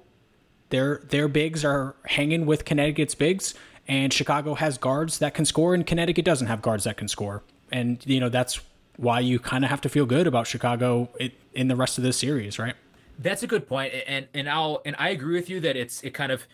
their 0.70 1.02
their 1.08 1.28
bigs 1.28 1.64
are 1.64 1.94
hanging 2.06 2.46
with 2.46 2.64
Connecticut's 2.64 3.14
bigs, 3.14 3.54
and 3.86 4.12
Chicago 4.12 4.54
has 4.54 4.78
guards 4.78 5.18
that 5.18 5.34
can 5.34 5.44
score, 5.44 5.74
and 5.74 5.86
Connecticut 5.86 6.24
doesn't 6.24 6.46
have 6.46 6.62
guards 6.62 6.84
that 6.84 6.96
can 6.96 7.08
score, 7.08 7.42
and 7.72 8.04
you 8.06 8.20
know 8.20 8.28
that's 8.28 8.60
why 8.96 9.20
you 9.20 9.38
kind 9.38 9.64
of 9.64 9.70
have 9.70 9.80
to 9.80 9.88
feel 9.88 10.06
good 10.06 10.26
about 10.26 10.46
Chicago 10.46 11.08
in 11.54 11.68
the 11.68 11.76
rest 11.76 11.98
of 11.98 12.04
this 12.04 12.18
series, 12.18 12.58
right? 12.58 12.74
That's 13.18 13.42
a 13.42 13.46
good 13.46 13.66
point, 13.66 13.92
and 14.06 14.28
and 14.32 14.48
I'll 14.48 14.80
and 14.84 14.94
I 14.98 15.10
agree 15.10 15.34
with 15.34 15.50
you 15.50 15.60
that 15.60 15.76
it's 15.76 16.02
it 16.04 16.14
kind 16.14 16.30
of 16.30 16.46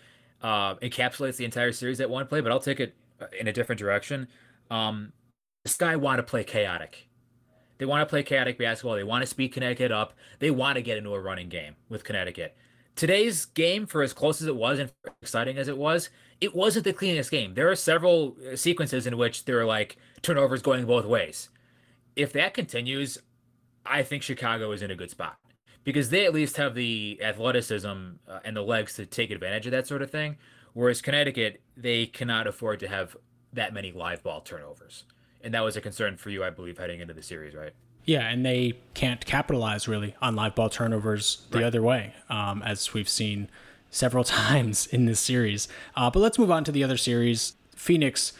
uh, 0.42 0.76
encapsulates 0.76 1.36
the 1.36 1.44
entire 1.44 1.72
series 1.72 2.00
at 2.00 2.08
one 2.08 2.26
play, 2.26 2.40
but 2.40 2.50
I'll 2.50 2.60
take 2.60 2.80
it 2.80 2.94
uh, 3.20 3.26
in 3.38 3.48
a 3.48 3.52
different 3.52 3.78
direction. 3.78 4.28
Um, 4.70 5.12
Sky 5.66 5.96
want 5.96 6.18
to 6.18 6.22
play 6.22 6.42
chaotic. 6.42 7.08
They 7.78 7.84
want 7.84 8.00
to 8.02 8.06
play 8.06 8.22
chaotic 8.22 8.58
basketball. 8.58 8.94
They 8.94 9.04
want 9.04 9.22
to 9.22 9.26
speed 9.26 9.48
Connecticut 9.48 9.92
up. 9.92 10.14
They 10.38 10.50
want 10.50 10.76
to 10.76 10.82
get 10.82 10.96
into 10.96 11.12
a 11.12 11.20
running 11.20 11.48
game 11.48 11.76
with 11.88 12.04
Connecticut. 12.04 12.56
Today's 12.96 13.46
game, 13.46 13.86
for 13.86 14.02
as 14.02 14.12
close 14.12 14.40
as 14.40 14.46
it 14.46 14.54
was 14.54 14.78
and 14.78 14.92
exciting 15.20 15.58
as 15.58 15.66
it 15.68 15.76
was, 15.76 16.10
it 16.40 16.54
wasn't 16.54 16.84
the 16.84 16.92
cleanest 16.92 17.30
game. 17.30 17.54
There 17.54 17.70
are 17.70 17.76
several 17.76 18.36
uh, 18.52 18.56
sequences 18.56 19.06
in 19.06 19.18
which 19.18 19.44
there 19.44 19.58
are 19.60 19.64
like 19.64 19.96
turnovers 20.22 20.62
going 20.62 20.86
both 20.86 21.04
ways. 21.04 21.50
If 22.16 22.32
that 22.34 22.54
continues, 22.54 23.18
I 23.84 24.02
think 24.02 24.22
Chicago 24.22 24.70
is 24.70 24.80
in 24.80 24.90
a 24.90 24.96
good 24.96 25.10
spot 25.10 25.38
because 25.84 26.10
they 26.10 26.24
at 26.24 26.34
least 26.34 26.56
have 26.56 26.74
the 26.74 27.20
athleticism 27.22 27.88
uh, 28.28 28.40
and 28.44 28.56
the 28.56 28.62
legs 28.62 28.94
to 28.94 29.06
take 29.06 29.30
advantage 29.30 29.66
of 29.66 29.72
that 29.72 29.86
sort 29.86 30.02
of 30.02 30.10
thing. 30.10 30.36
Whereas 30.72 31.00
Connecticut, 31.00 31.60
they 31.76 32.06
cannot 32.06 32.46
afford 32.46 32.80
to 32.80 32.88
have 32.88 33.16
that 33.52 33.72
many 33.72 33.92
live 33.92 34.22
ball 34.22 34.40
turnovers. 34.40 35.04
And 35.42 35.54
that 35.54 35.62
was 35.62 35.76
a 35.76 35.80
concern 35.80 36.16
for 36.16 36.30
you, 36.30 36.42
I 36.42 36.50
believe, 36.50 36.78
heading 36.78 37.00
into 37.00 37.14
the 37.14 37.22
series, 37.22 37.54
right? 37.54 37.72
Yeah, 38.04 38.28
and 38.28 38.44
they 38.44 38.78
can't 38.92 39.24
capitalize 39.24 39.86
really 39.86 40.14
on 40.20 40.34
live 40.34 40.54
ball 40.54 40.68
turnovers 40.68 41.46
the 41.50 41.58
right. 41.58 41.66
other 41.66 41.82
way, 41.82 42.14
um, 42.28 42.62
as 42.62 42.92
we've 42.92 43.08
seen 43.08 43.48
several 43.90 44.24
times 44.24 44.86
in 44.86 45.04
this 45.04 45.20
series. 45.20 45.68
Uh, 45.94 46.10
but 46.10 46.20
let's 46.20 46.38
move 46.38 46.50
on 46.50 46.64
to 46.64 46.72
the 46.72 46.82
other 46.82 46.96
series. 46.96 47.54
Phoenix, 47.76 48.32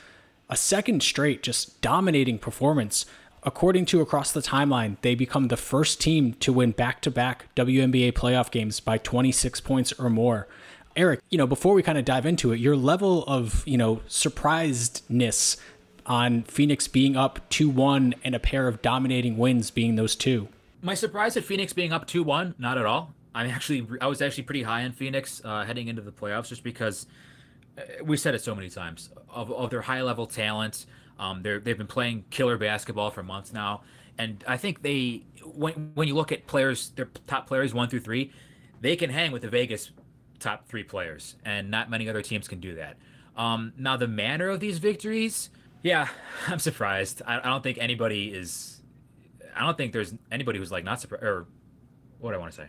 a 0.48 0.57
second 0.57 1.02
straight, 1.02 1.42
just 1.42 1.80
dominating 1.80 2.38
performance. 2.38 3.07
According 3.46 3.85
to 3.87 4.00
Across 4.00 4.33
the 4.33 4.40
Timeline, 4.40 4.96
they 5.02 5.14
become 5.14 5.48
the 5.48 5.59
first 5.59 6.00
team 6.00 6.33
to 6.35 6.50
win 6.50 6.70
back 6.70 7.02
to 7.02 7.11
back 7.11 7.54
WNBA 7.54 8.12
playoff 8.12 8.50
games 8.50 8.80
by 8.80 8.96
26 8.96 9.61
points 9.61 9.92
or 9.92 10.09
more. 10.09 10.48
Eric, 10.96 11.20
you 11.28 11.37
know, 11.37 11.46
before 11.46 11.74
we 11.74 11.83
kind 11.83 11.98
of 11.98 12.07
dive 12.07 12.24
into 12.24 12.52
it, 12.52 12.61
your 12.61 12.74
level 12.74 13.22
of, 13.24 13.62
you 13.66 13.76
know, 13.76 14.00
surprisedness 14.07 15.59
on 16.07 16.44
Phoenix 16.44 16.88
being 16.88 17.16
up 17.16 17.46
2 17.50 17.68
1 17.68 18.14
and 18.24 18.35
a 18.35 18.38
pair 18.38 18.66
of 18.66 18.80
dominating 18.80 19.37
wins 19.37 19.70
being 19.70 19.96
those 19.96 20.16
two. 20.16 20.48
My 20.80 20.94
surprise 20.94 21.37
at 21.37 21.44
Phoenix 21.44 21.74
being 21.74 21.92
up 21.92 22.07
2 22.07 22.22
1, 22.22 22.54
not 22.59 22.78
at 22.78 22.87
all. 22.87 23.12
I'm 23.35 23.50
actually, 23.50 23.87
I 24.00 24.07
was 24.07 24.22
actually 24.22 24.44
pretty 24.44 24.62
high 24.62 24.85
on 24.85 24.92
Phoenix 24.92 25.42
uh, 25.44 25.64
heading 25.64 25.88
into 25.88 26.00
the 26.00 26.12
playoffs 26.12 26.48
just 26.48 26.62
because 26.62 27.07
uh, 27.76 27.83
we 28.02 28.16
said 28.16 28.35
it 28.35 28.42
so 28.42 28.54
many 28.54 28.70
times 28.70 29.11
of, 29.28 29.52
of 29.52 29.68
their 29.68 29.83
high 29.83 30.00
level 30.00 30.26
talent. 30.26 30.87
Um, 31.18 31.42
they're, 31.42 31.61
they've 31.61 31.79
been 31.79 31.87
playing 31.87 32.24
killer 32.31 32.59
basketball 32.59 33.11
for 33.11 33.22
months 33.22 33.53
now. 33.53 33.83
And 34.18 34.44
I 34.46 34.57
think 34.57 34.83
they, 34.83 35.24
when, 35.44 35.92
when 35.94 36.09
you 36.09 36.14
look 36.14 36.33
at 36.33 36.46
players, 36.46 36.90
their 36.90 37.09
top 37.27 37.46
players 37.46 37.74
one 37.74 37.88
through 37.88 38.00
three, 38.00 38.33
they 38.81 38.96
can 38.96 39.11
hang 39.11 39.33
with 39.33 39.42
the 39.42 39.48
Vegas 39.48 39.90
top 40.38 40.68
three 40.68 40.83
players, 40.83 41.37
and 41.44 41.70
not 41.70 41.90
many 41.90 42.09
other 42.09 42.22
teams 42.22 42.46
can 42.48 42.61
do 42.61 42.74
that. 42.74 42.96
Um, 43.37 43.72
now, 43.77 43.96
the 43.96 44.07
manner 44.07 44.48
of 44.50 44.61
these 44.61 44.79
victories, 44.79 45.50
yeah, 45.83 46.09
I'm 46.46 46.59
surprised. 46.59 47.22
I, 47.27 47.38
I, 47.38 47.44
don't 47.44 47.62
think 47.62 47.79
anybody 47.81 48.29
is. 48.29 48.81
I 49.57 49.64
don't 49.64 49.77
think 49.77 49.92
there's 49.92 50.14
anybody 50.31 50.59
who's 50.59 50.70
like 50.70 50.85
not 50.85 51.00
surprised, 51.00 51.24
or 51.24 51.46
what 52.20 52.31
do 52.31 52.37
I 52.37 52.38
want 52.38 52.53
to 52.53 52.57
say. 52.62 52.68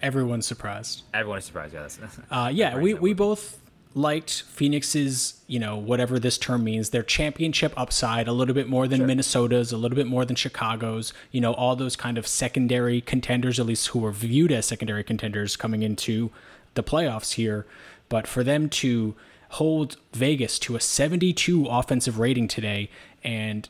Everyone's 0.00 0.46
surprised. 0.46 1.02
Everyone 1.12 1.38
is 1.38 1.44
surprised. 1.44 1.74
Yeah, 1.74 1.82
that's. 1.82 1.98
Uh, 2.30 2.50
yeah, 2.52 2.78
we 2.78 2.94
we 2.94 3.14
both 3.14 3.60
liked 3.94 4.42
Phoenix's, 4.42 5.40
you 5.46 5.58
know, 5.58 5.76
whatever 5.76 6.18
this 6.18 6.38
term 6.38 6.64
means, 6.64 6.90
their 6.90 7.02
championship 7.02 7.72
upside 7.76 8.28
a 8.28 8.32
little 8.32 8.54
bit 8.54 8.68
more 8.68 8.86
than 8.86 8.98
sure. 8.98 9.06
Minnesota's, 9.06 9.72
a 9.72 9.76
little 9.76 9.96
bit 9.96 10.06
more 10.06 10.24
than 10.24 10.36
Chicago's, 10.36 11.12
you 11.32 11.40
know, 11.40 11.54
all 11.54 11.74
those 11.74 11.96
kind 11.96 12.18
of 12.18 12.26
secondary 12.26 13.00
contenders, 13.00 13.58
at 13.58 13.66
least 13.66 13.88
who 13.88 13.98
were 13.98 14.12
viewed 14.12 14.52
as 14.52 14.66
secondary 14.66 15.02
contenders 15.02 15.56
coming 15.56 15.82
into 15.82 16.30
the 16.74 16.82
playoffs 16.82 17.34
here. 17.34 17.66
But 18.08 18.26
for 18.26 18.44
them 18.44 18.68
to 18.70 19.14
hold 19.50 19.96
Vegas 20.12 20.58
to 20.60 20.76
a 20.76 20.80
72 20.80 21.66
offensive 21.66 22.18
rating 22.18 22.48
today 22.48 22.90
and 23.24 23.68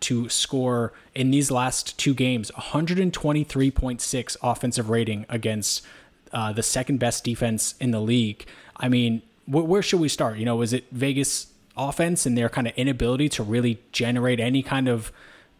to 0.00 0.28
score 0.30 0.92
in 1.14 1.30
these 1.30 1.50
last 1.50 1.98
two 1.98 2.14
games 2.14 2.50
123.6 2.52 4.36
offensive 4.42 4.88
rating 4.88 5.26
against 5.28 5.84
uh, 6.32 6.52
the 6.52 6.62
second 6.62 6.98
best 6.98 7.22
defense 7.22 7.74
in 7.80 7.90
the 7.90 8.00
league. 8.00 8.46
I 8.76 8.88
mean, 8.88 9.22
wh- 9.50 9.68
where 9.68 9.82
should 9.82 10.00
we 10.00 10.08
start? 10.08 10.38
You 10.38 10.44
know, 10.44 10.62
is 10.62 10.72
it 10.72 10.84
Vegas 10.92 11.52
offense 11.76 12.26
and 12.26 12.36
their 12.36 12.48
kind 12.48 12.66
of 12.66 12.74
inability 12.76 13.28
to 13.30 13.42
really 13.42 13.80
generate 13.92 14.40
any 14.40 14.62
kind 14.62 14.88
of 14.88 15.12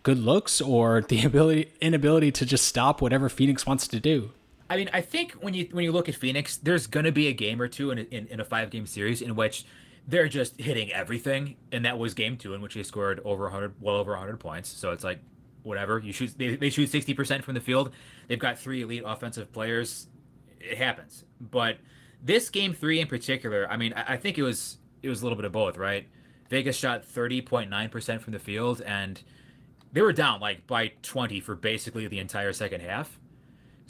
good 0.02 0.18
looks 0.18 0.60
or 0.60 1.02
the 1.08 1.24
ability 1.24 1.72
inability 1.80 2.32
to 2.32 2.46
just 2.46 2.64
stop 2.64 3.00
whatever 3.00 3.28
Phoenix 3.28 3.66
wants 3.66 3.86
to 3.88 4.00
do? 4.00 4.30
I 4.68 4.76
mean, 4.76 4.88
I 4.92 5.00
think 5.00 5.32
when 5.32 5.52
you 5.52 5.68
when 5.72 5.84
you 5.84 5.90
look 5.90 6.08
at 6.08 6.14
Phoenix, 6.14 6.56
there's 6.56 6.86
going 6.86 7.04
to 7.04 7.12
be 7.12 7.26
a 7.26 7.32
game 7.32 7.60
or 7.60 7.66
two 7.66 7.90
in 7.90 7.98
a, 7.98 8.02
in, 8.02 8.28
in 8.28 8.40
a 8.40 8.44
five 8.44 8.70
game 8.70 8.86
series 8.86 9.20
in 9.20 9.34
which 9.34 9.64
they're 10.06 10.28
just 10.28 10.60
hitting 10.60 10.92
everything, 10.92 11.56
and 11.72 11.84
that 11.84 11.98
was 11.98 12.14
game 12.14 12.36
two 12.36 12.54
in 12.54 12.60
which 12.60 12.74
they 12.74 12.82
scored 12.82 13.20
over 13.24 13.44
100, 13.44 13.74
well 13.80 13.96
over 13.96 14.12
100 14.12 14.38
points. 14.38 14.68
So 14.68 14.92
it's 14.92 15.04
like 15.04 15.18
whatever 15.64 15.98
you 15.98 16.12
shoot, 16.12 16.32
they, 16.38 16.54
they 16.54 16.70
shoot 16.70 16.88
60 16.88 17.14
percent 17.14 17.44
from 17.44 17.54
the 17.54 17.60
field. 17.60 17.92
They've 18.28 18.38
got 18.38 18.58
three 18.58 18.82
elite 18.82 19.02
offensive 19.04 19.52
players. 19.52 20.06
It 20.60 20.78
happens, 20.78 21.24
but 21.40 21.78
this 22.22 22.50
game 22.50 22.74
three 22.74 23.00
in 23.00 23.06
particular, 23.06 23.66
I 23.70 23.76
mean, 23.76 23.92
I, 23.94 24.16
think 24.16 24.38
it 24.38 24.42
was 24.42 24.78
it 25.02 25.08
was 25.08 25.22
a 25.22 25.24
little 25.24 25.36
bit 25.36 25.44
of 25.44 25.52
both, 25.52 25.76
right? 25.76 26.06
Vegas 26.48 26.76
shot 26.76 27.04
30.9 27.04 27.90
percent 27.90 28.22
from 28.22 28.32
the 28.32 28.38
field, 28.38 28.82
and 28.82 29.22
they 29.92 30.02
were 30.02 30.12
down 30.12 30.40
like 30.40 30.66
by 30.66 30.92
20 31.02 31.40
for 31.40 31.54
basically 31.54 32.06
the 32.06 32.18
entire 32.18 32.52
second 32.52 32.80
half 32.80 33.18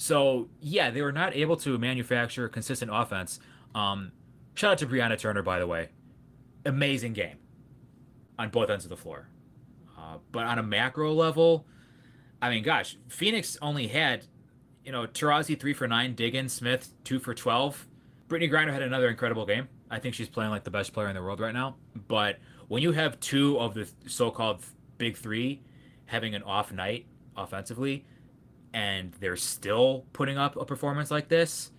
so 0.00 0.48
yeah, 0.62 0.90
they 0.90 1.02
were 1.02 1.12
not 1.12 1.36
able 1.36 1.58
to 1.58 1.76
manufacture 1.76 2.48
consistent 2.48 2.90
offense. 2.92 3.38
Um, 3.74 4.12
shout 4.54 4.72
out 4.72 4.78
to 4.78 4.86
Brianna 4.86 5.18
Turner, 5.18 5.42
by 5.42 5.58
the 5.58 5.66
way. 5.66 5.90
Amazing 6.64 7.12
game 7.12 7.36
on 8.38 8.48
both 8.48 8.70
ends 8.70 8.86
of 8.86 8.88
the 8.88 8.96
floor. 8.96 9.28
Uh, 9.98 10.16
but 10.32 10.46
on 10.46 10.58
a 10.58 10.62
macro 10.62 11.12
level, 11.12 11.66
I 12.40 12.48
mean, 12.48 12.64
gosh, 12.64 12.96
Phoenix 13.08 13.58
only 13.60 13.88
had, 13.88 14.24
you 14.86 14.90
know, 14.90 15.06
Taurasi 15.06 15.60
three 15.60 15.74
for 15.74 15.86
nine, 15.86 16.14
Diggins, 16.14 16.54
Smith 16.54 16.94
two 17.04 17.18
for 17.18 17.34
twelve. 17.34 17.86
Brittney 18.30 18.48
Griner 18.48 18.72
had 18.72 18.82
another 18.82 19.08
incredible 19.08 19.44
game. 19.44 19.68
I 19.90 19.98
think 19.98 20.14
she's 20.14 20.28
playing 20.28 20.50
like 20.50 20.62
the 20.62 20.70
best 20.70 20.92
player 20.92 21.08
in 21.08 21.16
the 21.16 21.22
world 21.22 21.40
right 21.40 21.52
now. 21.52 21.76
But 22.06 22.38
when 22.68 22.80
you 22.80 22.92
have 22.92 23.18
two 23.18 23.58
of 23.58 23.74
the 23.74 23.88
so-called 24.06 24.64
big 24.98 25.16
three 25.16 25.60
having 26.06 26.36
an 26.36 26.44
off 26.44 26.72
night 26.72 27.06
offensively, 27.36 28.06
and 28.72 29.12
they're 29.18 29.36
still 29.36 30.06
putting 30.12 30.38
up 30.38 30.54
a 30.54 30.64
performance 30.64 31.10
like 31.10 31.28
this, 31.28 31.72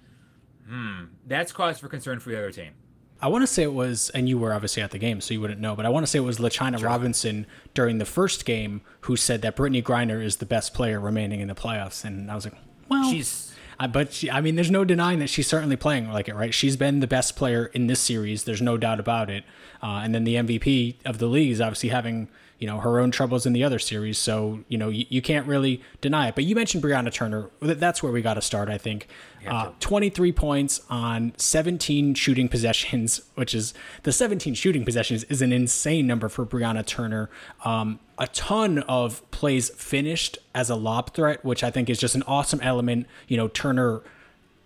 hmm, 0.67 1.05
that's 1.25 1.53
cause 1.53 1.79
for 1.79 1.87
concern 1.87 2.19
for 2.19 2.31
the 2.31 2.37
other 2.37 2.51
team. 2.51 2.73
I 3.21 3.27
want 3.27 3.43
to 3.43 3.47
say 3.47 3.63
it 3.63 3.73
was, 3.73 4.09
and 4.09 4.27
you 4.27 4.37
were 4.37 4.53
obviously 4.53 4.83
at 4.83 4.91
the 4.91 4.97
game, 4.97 5.21
so 5.21 5.33
you 5.33 5.39
wouldn't 5.39 5.61
know, 5.61 5.75
but 5.75 5.85
I 5.85 5.89
want 5.89 6.05
to 6.05 6.07
say 6.07 6.17
it 6.17 6.23
was 6.23 6.39
LaChina 6.39 6.79
sure. 6.79 6.89
Robinson 6.89 7.45
during 7.73 7.99
the 7.99 8.05
first 8.05 8.45
game 8.45 8.81
who 9.01 9.15
said 9.15 9.41
that 9.43 9.55
Brittney 9.55 9.83
Griner 9.83 10.21
is 10.21 10.37
the 10.37 10.45
best 10.45 10.73
player 10.73 10.99
remaining 10.99 11.39
in 11.39 11.47
the 11.47 11.55
playoffs. 11.55 12.03
And 12.03 12.31
I 12.31 12.35
was 12.35 12.45
like, 12.45 12.55
well, 12.89 13.09
she's. 13.09 13.50
But 13.87 14.13
she, 14.13 14.29
I 14.29 14.41
mean, 14.41 14.55
there's 14.55 14.71
no 14.71 14.83
denying 14.83 15.19
that 15.19 15.29
she's 15.29 15.47
certainly 15.47 15.75
playing 15.75 16.11
like 16.11 16.27
it, 16.27 16.35
right? 16.35 16.53
She's 16.53 16.77
been 16.77 16.99
the 16.99 17.07
best 17.07 17.35
player 17.35 17.67
in 17.67 17.87
this 17.87 17.99
series. 17.99 18.43
There's 18.43 18.61
no 18.61 18.77
doubt 18.77 18.99
about 18.99 19.29
it. 19.29 19.43
Uh, 19.81 20.01
and 20.03 20.13
then 20.13 20.23
the 20.23 20.35
MVP 20.35 20.95
of 21.05 21.17
the 21.17 21.27
league 21.27 21.51
is 21.51 21.61
obviously 21.61 21.89
having 21.89 22.27
you 22.61 22.67
know 22.67 22.79
her 22.79 22.99
own 22.99 23.09
troubles 23.09 23.47
in 23.47 23.53
the 23.53 23.63
other 23.63 23.79
series. 23.79 24.19
So 24.19 24.59
you 24.69 24.77
know 24.77 24.89
you, 24.89 25.05
you 25.09 25.21
can't 25.21 25.47
really 25.47 25.81
deny 25.99 26.27
it. 26.27 26.35
But 26.35 26.43
you 26.43 26.55
mentioned 26.55 26.83
Brianna 26.83 27.11
Turner. 27.11 27.49
That's 27.59 28.03
where 28.03 28.11
we 28.11 28.21
got 28.21 28.35
to 28.35 28.41
start. 28.41 28.69
I 28.69 28.77
think 28.77 29.07
uh, 29.47 29.71
23 29.79 30.31
points 30.31 30.81
on 30.87 31.33
17 31.37 32.13
shooting 32.13 32.47
possessions, 32.47 33.21
which 33.33 33.55
is 33.55 33.73
the 34.03 34.11
17 34.11 34.53
shooting 34.53 34.85
possessions 34.85 35.23
is 35.25 35.41
an 35.41 35.51
insane 35.51 36.05
number 36.05 36.29
for 36.29 36.45
Brianna 36.45 36.85
Turner. 36.85 37.31
Um, 37.65 37.99
a 38.19 38.27
ton 38.27 38.79
of 38.79 39.29
plays 39.31 39.71
finished 39.71 40.37
as 40.53 40.69
a 40.69 40.75
lob 40.75 41.15
threat, 41.15 41.43
which 41.43 41.63
I 41.63 41.71
think 41.71 41.89
is 41.89 41.97
just 41.97 42.13
an 42.13 42.23
awesome 42.27 42.61
element. 42.61 43.07
You 43.27 43.37
know 43.37 43.47
Turner 43.47 44.03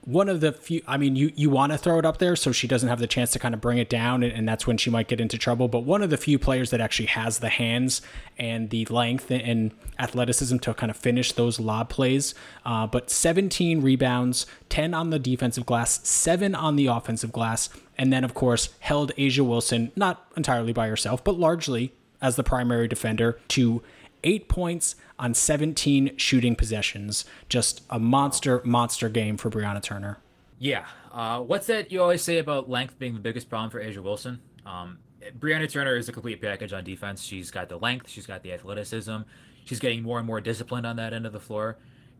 one 0.05 0.29
of 0.29 0.39
the 0.39 0.51
few 0.51 0.81
i 0.87 0.97
mean 0.97 1.15
you 1.15 1.31
you 1.35 1.49
want 1.49 1.71
to 1.71 1.77
throw 1.77 1.97
it 1.97 2.05
up 2.05 2.19
there 2.19 2.35
so 2.35 2.51
she 2.51 2.67
doesn't 2.67 2.89
have 2.89 2.99
the 2.99 3.07
chance 3.07 3.31
to 3.31 3.39
kind 3.39 3.55
of 3.55 3.59
bring 3.59 3.79
it 3.79 3.89
down 3.89 4.21
and, 4.21 4.31
and, 4.31 4.47
that's 4.47 4.67
when 4.67 4.77
she 4.77 4.89
might 4.89 5.07
get 5.07 5.19
into 5.19 5.37
trouble 5.37 5.67
but 5.67 5.79
one 5.79 6.03
of 6.03 6.11
the 6.11 6.17
few 6.17 6.37
players 6.37 6.69
that 6.69 6.79
actually 6.79 7.07
has 7.07 7.39
the 7.39 7.49
hands 7.49 8.01
and 8.37 8.69
the 8.69 8.85
length 8.85 9.31
and 9.31 9.71
athleticism 9.97 10.57
to 10.59 10.73
kind 10.75 10.91
of 10.91 10.95
finish 10.95 11.31
those 11.31 11.59
lob 11.59 11.89
plays 11.89 12.35
uh, 12.65 12.85
but 12.85 13.09
17 13.09 13.81
rebounds 13.81 14.45
10 14.69 14.93
on 14.93 15.09
the 15.09 15.17
defensive 15.17 15.65
glass 15.65 16.07
7 16.07 16.53
on 16.53 16.75
the 16.75 16.85
offensive 16.85 17.31
glass 17.31 17.69
and 17.97 18.13
then 18.13 18.23
of 18.23 18.35
course 18.35 18.69
held 18.81 19.11
A'ja 19.17 19.45
Wilson 19.45 19.91
not 19.95 20.27
entirely 20.37 20.71
by 20.73 20.87
herself 20.87 21.23
but 21.23 21.39
largely 21.39 21.91
as 22.21 22.35
the 22.35 22.43
primary 22.43 22.87
defender 22.87 23.39
to 23.49 23.81
eight 24.23 24.47
points 24.47 24.95
on 25.17 25.33
17 25.33 26.17
shooting 26.17 26.55
possessions. 26.55 27.25
Just 27.49 27.83
a 27.89 27.99
monster, 27.99 28.61
monster 28.65 29.09
game 29.09 29.37
for 29.37 29.49
Brianna 29.49 29.81
Turner. 29.81 30.17
Yeah. 30.59 30.85
Uh, 31.11 31.39
what's 31.39 31.67
that 31.67 31.91
you 31.91 32.01
always 32.01 32.21
say 32.21 32.37
about 32.37 32.69
length 32.69 32.99
being 32.99 33.13
the 33.13 33.19
biggest 33.19 33.49
problem 33.49 33.69
for 33.69 33.81
A'ja 33.81 33.99
Wilson? 33.99 34.41
Um, 34.65 34.99
Brianna 35.39 35.71
Turner 35.71 35.95
is 35.95 36.09
a 36.09 36.11
complete 36.11 36.41
package 36.41 36.73
on 36.73 36.83
defense. 36.83 37.23
She's 37.23 37.51
got 37.51 37.69
the 37.69 37.77
length, 37.77 38.09
she's 38.09 38.25
got 38.25 38.43
the 38.43 38.53
athleticism, 38.53 39.17
she's 39.63 39.79
getting 39.79 40.03
more 40.03 40.17
and 40.17 40.27
more 40.27 40.41
disciplined 40.41 40.85
on 40.85 40.97
that 40.97 41.13
end 41.13 41.25
of 41.25 41.33
the 41.33 41.39
floor. 41.39 41.77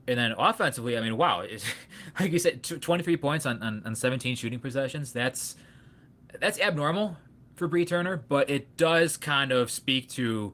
And 0.08 0.18
then 0.18 0.34
offensively, 0.38 0.98
I 0.98 1.02
mean, 1.02 1.18
wow, 1.18 1.44
like 2.20 2.32
you 2.32 2.40
said, 2.40 2.64
23 2.64 3.18
points 3.18 3.46
on, 3.46 3.62
on, 3.62 3.82
on 3.86 3.96
17 3.96 4.36
shooting 4.36 4.60
possessions. 4.60 5.12
That's 5.12 5.56
that's 6.40 6.60
abnormal 6.60 7.18
for 7.56 7.68
Brie 7.68 7.86
Turner, 7.86 8.18
but 8.18 8.50
it 8.50 8.76
does 8.78 9.18
kind 9.18 9.52
of 9.52 9.72
speak 9.72 10.10
to 10.10 10.54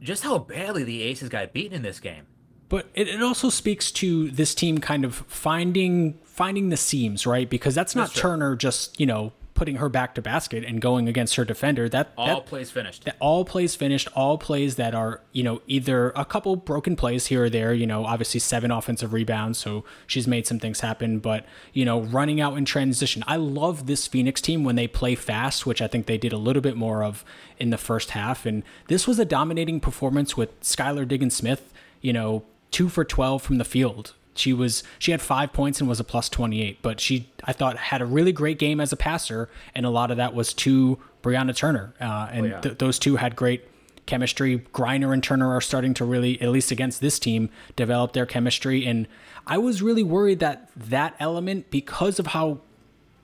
just 0.00 0.22
how 0.22 0.38
badly 0.38 0.84
the 0.84 1.02
Aces 1.02 1.28
got 1.28 1.52
beaten 1.52 1.74
in 1.74 1.82
this 1.82 2.00
game. 2.00 2.26
But 2.68 2.88
it, 2.94 3.08
it 3.08 3.22
also 3.22 3.48
speaks 3.48 3.90
to 3.92 4.30
this 4.30 4.54
team 4.54 4.78
kind 4.78 5.04
of 5.04 5.14
finding 5.14 6.18
finding 6.24 6.68
the 6.68 6.76
seams, 6.76 7.26
right? 7.26 7.48
Because 7.48 7.74
that's 7.74 7.94
not 7.94 8.08
that's 8.08 8.20
Turner 8.20 8.56
just, 8.56 9.00
you 9.00 9.06
know, 9.06 9.32
putting 9.58 9.76
her 9.76 9.88
back 9.88 10.14
to 10.14 10.22
basket 10.22 10.64
and 10.64 10.80
going 10.80 11.08
against 11.08 11.34
her 11.34 11.44
defender. 11.44 11.88
That 11.88 12.12
all 12.16 12.26
that, 12.28 12.46
plays 12.46 12.70
finished. 12.70 13.04
That 13.04 13.16
all 13.18 13.44
plays 13.44 13.74
finished. 13.74 14.06
All 14.14 14.38
plays 14.38 14.76
that 14.76 14.94
are 14.94 15.20
you 15.32 15.42
know 15.42 15.60
either 15.66 16.10
a 16.10 16.24
couple 16.24 16.54
broken 16.54 16.94
plays 16.94 17.26
here 17.26 17.44
or 17.44 17.50
there. 17.50 17.74
You 17.74 17.86
know, 17.86 18.04
obviously 18.06 18.38
seven 18.38 18.70
offensive 18.70 19.12
rebounds, 19.12 19.58
so 19.58 19.84
she's 20.06 20.28
made 20.28 20.46
some 20.46 20.60
things 20.60 20.78
happen. 20.78 21.18
But 21.18 21.44
you 21.72 21.84
know, 21.84 22.02
running 22.02 22.40
out 22.40 22.56
in 22.56 22.64
transition. 22.64 23.24
I 23.26 23.34
love 23.34 23.86
this 23.86 24.06
Phoenix 24.06 24.40
team 24.40 24.62
when 24.62 24.76
they 24.76 24.86
play 24.86 25.16
fast, 25.16 25.66
which 25.66 25.82
I 25.82 25.88
think 25.88 26.06
they 26.06 26.18
did 26.18 26.32
a 26.32 26.38
little 26.38 26.62
bit 26.62 26.76
more 26.76 27.02
of 27.02 27.24
in 27.58 27.70
the 27.70 27.78
first 27.78 28.10
half. 28.10 28.46
And 28.46 28.62
this 28.86 29.08
was 29.08 29.18
a 29.18 29.24
dominating 29.24 29.80
performance 29.80 30.36
with 30.36 30.60
Skylar 30.60 31.06
Diggins 31.06 31.34
Smith. 31.34 31.74
You 32.00 32.12
know, 32.12 32.44
two 32.70 32.88
for 32.88 33.04
twelve 33.04 33.42
from 33.42 33.58
the 33.58 33.64
field 33.64 34.14
She 34.38 34.52
was 34.52 34.82
she 34.98 35.10
had 35.10 35.20
five 35.20 35.52
points 35.52 35.80
and 35.80 35.88
was 35.88 36.00
a 36.00 36.04
plus 36.04 36.28
28, 36.28 36.80
but 36.82 37.00
she 37.00 37.28
I 37.44 37.52
thought 37.52 37.76
had 37.76 38.00
a 38.00 38.06
really 38.06 38.32
great 38.32 38.58
game 38.58 38.80
as 38.80 38.92
a 38.92 38.96
passer, 38.96 39.48
and 39.74 39.84
a 39.84 39.90
lot 39.90 40.10
of 40.10 40.16
that 40.16 40.34
was 40.34 40.54
to 40.54 40.98
Brianna 41.22 41.54
Turner, 41.54 41.94
uh, 42.00 42.28
and 42.30 42.46
oh, 42.46 42.48
yeah. 42.48 42.60
th- 42.60 42.78
those 42.78 42.98
two 42.98 43.16
had 43.16 43.36
great 43.36 43.64
chemistry. 44.08 44.58
Griner 44.74 45.12
and 45.12 45.22
Turner 45.22 45.54
are 45.54 45.60
starting 45.60 45.94
to 45.94 46.04
really, 46.04 46.40
at 46.42 46.48
least 46.48 46.72
against 46.72 47.00
this 47.00 47.20
team, 47.20 47.50
develop 47.76 48.14
their 48.14 48.26
chemistry. 48.26 48.84
And 48.84 49.06
I 49.46 49.58
was 49.58 49.82
really 49.82 50.02
worried 50.02 50.40
that 50.40 50.68
that 50.74 51.14
element, 51.20 51.70
because 51.70 52.18
of 52.18 52.28
how 52.28 52.58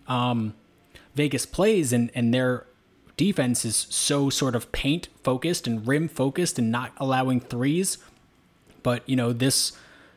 um, 0.07 0.55
Vegas 1.17 1.47
plays 1.47 1.93
and, 1.93 2.13
and 2.15 2.33
their 2.33 2.67
defense 3.17 3.65
is 3.65 3.87
so 3.91 4.31
sort 4.31 4.55
of 4.55 4.71
paint 4.71 5.09
focused 5.23 5.67
and 5.67 5.87
rim 5.89 6.09
focused 6.09 6.59
and 6.59 6.71
not 6.71 6.93
allowing 6.99 7.41
threes. 7.41 7.99
But, 8.83 9.09
you 9.09 9.17
know, 9.17 9.33
this 9.33 9.73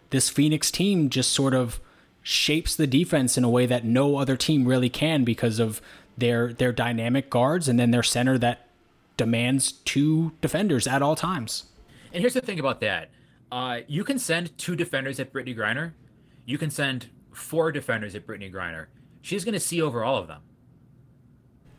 this 0.10 0.30
Phoenix 0.30 0.72
team 0.72 1.10
just 1.10 1.32
sort 1.32 1.54
of 1.54 1.80
shapes 2.22 2.76
the 2.76 2.88
defense 2.88 3.38
in 3.38 3.44
a 3.44 3.50
way 3.50 3.66
that 3.66 3.86
no 3.86 4.18
other 4.18 4.36
team 4.36 4.66
really 4.66 4.90
can 4.90 5.24
because 5.24 5.60
of 5.60 5.82
their 6.18 6.52
their 6.52 6.72
dynamic 6.72 7.30
guards 7.30 7.68
and 7.68 7.80
then 7.80 7.92
their 7.92 8.04
center 8.04 8.38
that 8.38 8.68
demands 9.16 9.72
two 9.72 10.34
defenders 10.42 10.88
at 10.88 11.02
all 11.02 11.16
times. 11.16 11.66
And 12.12 12.22
here's 12.22 12.34
the 12.34 12.42
thing 12.42 12.60
about 12.60 12.82
that: 12.82 13.10
uh, 13.52 13.80
you 13.88 14.04
can 14.04 14.20
send 14.20 14.58
two 14.58 14.76
defenders 14.76 15.20
at 15.20 15.32
Brittney 15.32 15.56
Griner. 15.56 15.94
You 16.46 16.58
can 16.58 16.70
send 16.70 17.10
four 17.32 17.72
defenders 17.72 18.16
at 18.16 18.26
Brittney 18.26 18.52
Griner. 18.52 18.88
She's 19.22 19.44
going 19.44 19.54
to 19.54 19.60
see 19.60 19.82
over 19.82 20.04
all 20.04 20.18
of 20.18 20.28
them. 20.28 20.42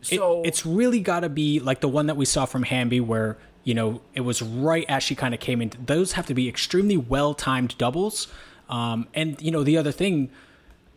So 0.01 0.43
it, 0.43 0.49
it's 0.49 0.65
really 0.65 1.01
got 1.01 1.21
to 1.21 1.29
be 1.29 1.61
like 1.61 1.81
the 1.81 1.89
one 1.89 2.07
that 2.07 2.17
we 2.17 2.25
saw 2.25 2.47
from 2.47 2.63
Hamby, 2.63 3.01
where 3.01 3.39
you 3.69 3.75
know 3.75 4.01
it 4.15 4.23
was 4.23 4.41
right 4.41 4.87
as 4.89 5.03
she 5.03 5.15
kind 5.15 5.35
of 5.35 5.41
came 5.41 5.61
in. 5.61 5.71
Those 5.79 6.13
have 6.13 6.25
to 6.29 6.33
be 6.33 6.49
extremely 6.49 6.97
well 6.97 7.35
timed 7.35 7.77
doubles. 7.77 8.29
Um, 8.71 9.09
and 9.13 9.39
you 9.43 9.51
know 9.51 9.63
the 9.63 9.77
other 9.77 9.93
thing, 9.93 10.31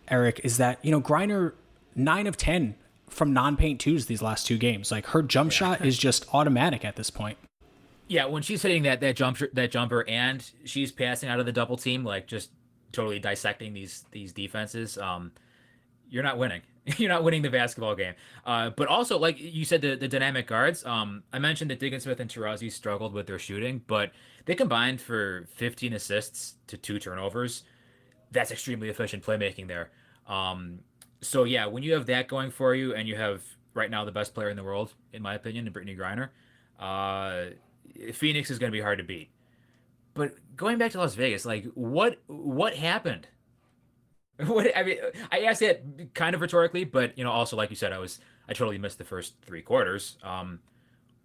Eric, 0.07 0.39
is 0.45 0.55
that 0.55 0.79
you 0.81 0.89
know 0.89 1.01
Griner 1.01 1.51
nine 1.95 2.27
of 2.27 2.37
ten 2.37 2.75
from 3.09 3.33
non-paint 3.33 3.81
twos 3.81 4.05
these 4.05 4.21
last 4.21 4.47
two 4.47 4.57
games. 4.57 4.89
Like 4.89 5.07
her 5.07 5.21
jump 5.21 5.51
yeah. 5.51 5.57
shot 5.57 5.85
is 5.85 5.97
just 5.97 6.25
automatic 6.33 6.85
at 6.85 6.95
this 6.95 7.09
point. 7.09 7.37
Yeah, 8.07 8.27
when 8.27 8.41
she's 8.41 8.61
hitting 8.61 8.83
that 8.83 9.01
that 9.01 9.17
jump 9.17 9.39
that 9.51 9.69
jumper 9.69 10.07
and 10.07 10.49
she's 10.63 10.93
passing 10.93 11.27
out 11.27 11.41
of 11.41 11.45
the 11.45 11.51
double 11.51 11.75
team, 11.75 12.05
like 12.05 12.25
just 12.25 12.51
totally 12.93 13.19
dissecting 13.19 13.73
these 13.73 14.05
these 14.11 14.31
defenses, 14.31 14.97
um, 14.97 15.33
you're 16.09 16.23
not 16.23 16.37
winning. 16.37 16.61
you're 16.97 17.09
not 17.09 17.23
winning 17.23 17.41
the 17.41 17.49
basketball 17.49 17.95
game. 17.95 18.13
Uh, 18.45 18.71
but 18.71 18.87
also, 18.87 19.17
like 19.17 19.39
you 19.39 19.65
said, 19.65 19.81
the, 19.81 19.95
the 19.95 20.07
dynamic 20.07 20.47
guards. 20.47 20.85
Um, 20.85 21.23
I 21.31 21.39
mentioned 21.39 21.69
that 21.71 21.79
Diggins 21.79 22.03
Smith 22.03 22.19
and 22.19 22.29
Taurasi 22.29 22.71
struggled 22.71 23.13
with 23.13 23.27
their 23.27 23.39
shooting, 23.39 23.81
but 23.87 24.11
they 24.45 24.55
combined 24.55 24.99
for 24.99 25.47
15 25.55 25.93
assists 25.93 26.55
to 26.67 26.77
two 26.77 26.99
turnovers. 26.99 27.63
That's 28.31 28.51
extremely 28.51 28.89
efficient 28.89 29.23
playmaking 29.23 29.67
there. 29.67 29.91
Um, 30.27 30.79
so 31.21 31.43
yeah, 31.43 31.65
when 31.67 31.83
you 31.83 31.93
have 31.93 32.07
that 32.07 32.27
going 32.27 32.49
for 32.49 32.73
you, 32.73 32.95
and 32.95 33.07
you 33.07 33.15
have 33.15 33.43
right 33.73 33.89
now 33.89 34.03
the 34.05 34.11
best 34.11 34.33
player 34.33 34.49
in 34.49 34.57
the 34.57 34.63
world, 34.63 34.93
in 35.13 35.21
my 35.21 35.35
opinion, 35.35 35.67
in 35.67 35.73
Brittney 35.73 35.97
Griner, 35.97 36.29
uh, 36.79 37.51
Phoenix 38.13 38.49
is 38.49 38.57
going 38.57 38.71
to 38.71 38.75
be 38.75 38.81
hard 38.81 38.97
to 38.97 39.03
beat. 39.03 39.29
But 40.13 40.35
going 40.55 40.77
back 40.77 40.91
to 40.91 40.97
Las 40.97 41.15
Vegas, 41.15 41.45
like 41.45 41.65
what 41.73 42.19
what 42.27 42.75
happened? 42.75 43.27
What 44.47 44.75
I 44.75 44.83
mean, 44.83 44.97
I 45.31 45.41
asked 45.41 45.61
it 45.61 46.13
kind 46.13 46.35
of 46.35 46.41
rhetorically, 46.41 46.83
but 46.83 47.17
you 47.17 47.23
know, 47.23 47.31
also 47.31 47.55
like 47.55 47.69
you 47.69 47.75
said, 47.75 47.93
I 47.93 47.97
was 47.99 48.19
I 48.49 48.53
totally 48.53 48.77
missed 48.77 48.97
the 48.97 49.03
first 49.03 49.33
three 49.45 49.61
quarters. 49.61 50.17
Um, 50.23 50.59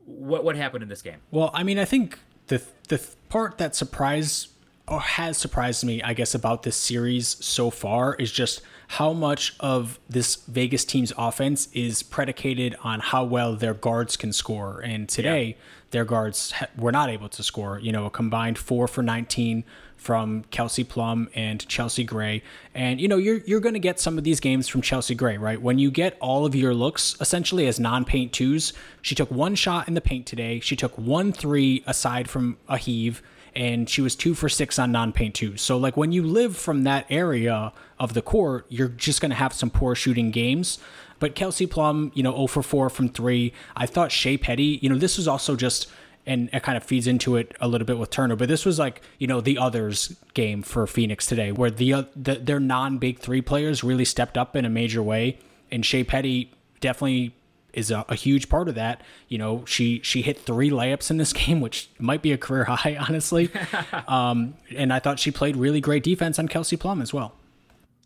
what 0.04 0.44
what 0.44 0.56
happened 0.56 0.82
in 0.82 0.88
this 0.88 1.02
game? 1.02 1.20
Well, 1.30 1.50
I 1.54 1.62
mean, 1.62 1.78
I 1.78 1.84
think 1.84 2.18
the 2.46 2.62
the 2.88 3.04
part 3.28 3.58
that 3.58 3.74
surprised 3.74 4.50
or 4.88 5.00
has 5.00 5.36
surprised 5.36 5.84
me, 5.84 6.02
I 6.02 6.14
guess, 6.14 6.34
about 6.34 6.62
this 6.62 6.76
series 6.76 7.44
so 7.44 7.70
far 7.70 8.14
is 8.14 8.30
just 8.30 8.62
how 8.88 9.12
much 9.12 9.56
of 9.58 9.98
this 10.08 10.36
Vegas 10.46 10.84
team's 10.84 11.12
offense 11.18 11.68
is 11.72 12.04
predicated 12.04 12.76
on 12.84 13.00
how 13.00 13.24
well 13.24 13.56
their 13.56 13.74
guards 13.74 14.16
can 14.16 14.32
score. 14.32 14.80
And 14.80 15.08
today, 15.08 15.48
yeah. 15.48 15.54
Their 15.90 16.04
guards 16.04 16.52
were 16.76 16.92
not 16.92 17.08
able 17.08 17.28
to 17.28 17.42
score. 17.42 17.78
You 17.78 17.92
know, 17.92 18.06
a 18.06 18.10
combined 18.10 18.58
four 18.58 18.88
for 18.88 19.02
19 19.02 19.64
from 19.96 20.44
Kelsey 20.50 20.84
Plum 20.84 21.28
and 21.34 21.66
Chelsea 21.68 22.04
Gray. 22.04 22.42
And 22.74 23.00
you 23.00 23.08
know, 23.08 23.16
you're 23.16 23.38
you're 23.46 23.60
going 23.60 23.74
to 23.74 23.80
get 23.80 23.98
some 23.98 24.18
of 24.18 24.24
these 24.24 24.40
games 24.40 24.68
from 24.68 24.82
Chelsea 24.82 25.14
Gray, 25.14 25.36
right? 25.36 25.60
When 25.60 25.78
you 25.78 25.90
get 25.90 26.16
all 26.20 26.44
of 26.44 26.54
your 26.54 26.74
looks 26.74 27.16
essentially 27.20 27.66
as 27.66 27.80
non-paint 27.80 28.32
twos. 28.32 28.72
She 29.02 29.14
took 29.14 29.30
one 29.30 29.54
shot 29.54 29.88
in 29.88 29.94
the 29.94 30.00
paint 30.00 30.26
today. 30.26 30.60
She 30.60 30.76
took 30.76 30.96
one 30.98 31.32
three 31.32 31.82
aside 31.86 32.28
from 32.28 32.58
a 32.68 32.78
heave 32.78 33.22
and 33.56 33.88
she 33.88 34.02
was 34.02 34.14
two 34.14 34.34
for 34.34 34.50
six 34.50 34.78
on 34.78 34.92
non-paint 34.92 35.34
twos. 35.34 35.62
So 35.62 35.78
like 35.78 35.96
when 35.96 36.12
you 36.12 36.22
live 36.22 36.56
from 36.56 36.84
that 36.84 37.06
area 37.08 37.72
of 37.98 38.12
the 38.12 38.20
court, 38.20 38.66
you're 38.68 38.88
just 38.88 39.22
going 39.22 39.30
to 39.30 39.36
have 39.36 39.54
some 39.54 39.70
poor 39.70 39.94
shooting 39.94 40.30
games. 40.30 40.78
But 41.18 41.34
Kelsey 41.34 41.66
Plum, 41.66 42.12
you 42.14 42.22
know, 42.22 42.32
0 42.32 42.46
for 42.46 42.62
4 42.62 42.90
from 42.90 43.08
three. 43.08 43.52
I 43.76 43.86
thought 43.86 44.12
Shey 44.12 44.36
Peddy, 44.36 44.78
you 44.82 44.88
know, 44.88 44.98
this 44.98 45.16
was 45.16 45.26
also 45.26 45.56
just, 45.56 45.88
and 46.26 46.50
it 46.52 46.62
kind 46.62 46.76
of 46.76 46.84
feeds 46.84 47.06
into 47.06 47.36
it 47.36 47.54
a 47.60 47.68
little 47.68 47.86
bit 47.86 47.98
with 47.98 48.10
Turner, 48.10 48.36
but 48.36 48.48
this 48.48 48.64
was 48.64 48.78
like, 48.78 49.00
you 49.18 49.26
know, 49.26 49.40
the 49.40 49.58
others 49.58 50.16
game 50.34 50.62
for 50.62 50.86
Phoenix 50.86 51.26
today, 51.26 51.52
where 51.52 51.70
the, 51.70 51.92
uh, 51.92 52.02
the 52.14 52.34
their 52.34 52.60
non 52.60 52.98
big 52.98 53.18
three 53.18 53.40
players 53.40 53.84
really 53.84 54.04
stepped 54.04 54.36
up 54.36 54.56
in 54.56 54.64
a 54.64 54.70
major 54.70 55.02
way. 55.02 55.38
And 55.70 55.84
Shey 55.84 56.04
Peddy 56.04 56.52
definitely 56.80 57.34
is 57.76 57.90
a, 57.90 58.04
a, 58.08 58.14
huge 58.16 58.48
part 58.48 58.68
of 58.68 58.74
that. 58.74 59.02
You 59.28 59.38
know, 59.38 59.64
she 59.66 60.00
she 60.02 60.22
hit 60.22 60.40
three 60.40 60.70
layups 60.70 61.10
in 61.10 61.18
this 61.18 61.32
game, 61.44 61.60
which 61.60 61.90
might 62.00 62.22
be 62.22 62.32
a 62.32 62.38
career 62.38 62.64
high, 62.64 62.96
honestly. 63.08 63.50
um, 64.08 64.54
and 64.74 64.92
I 64.92 64.98
thought 64.98 65.20
she 65.20 65.30
played 65.30 65.56
really 65.56 65.80
great 65.80 66.02
defense 66.02 66.38
on 66.40 66.48
Kelsey 66.48 66.76
Plum 66.76 67.00
as 67.00 67.12
well. 67.12 67.34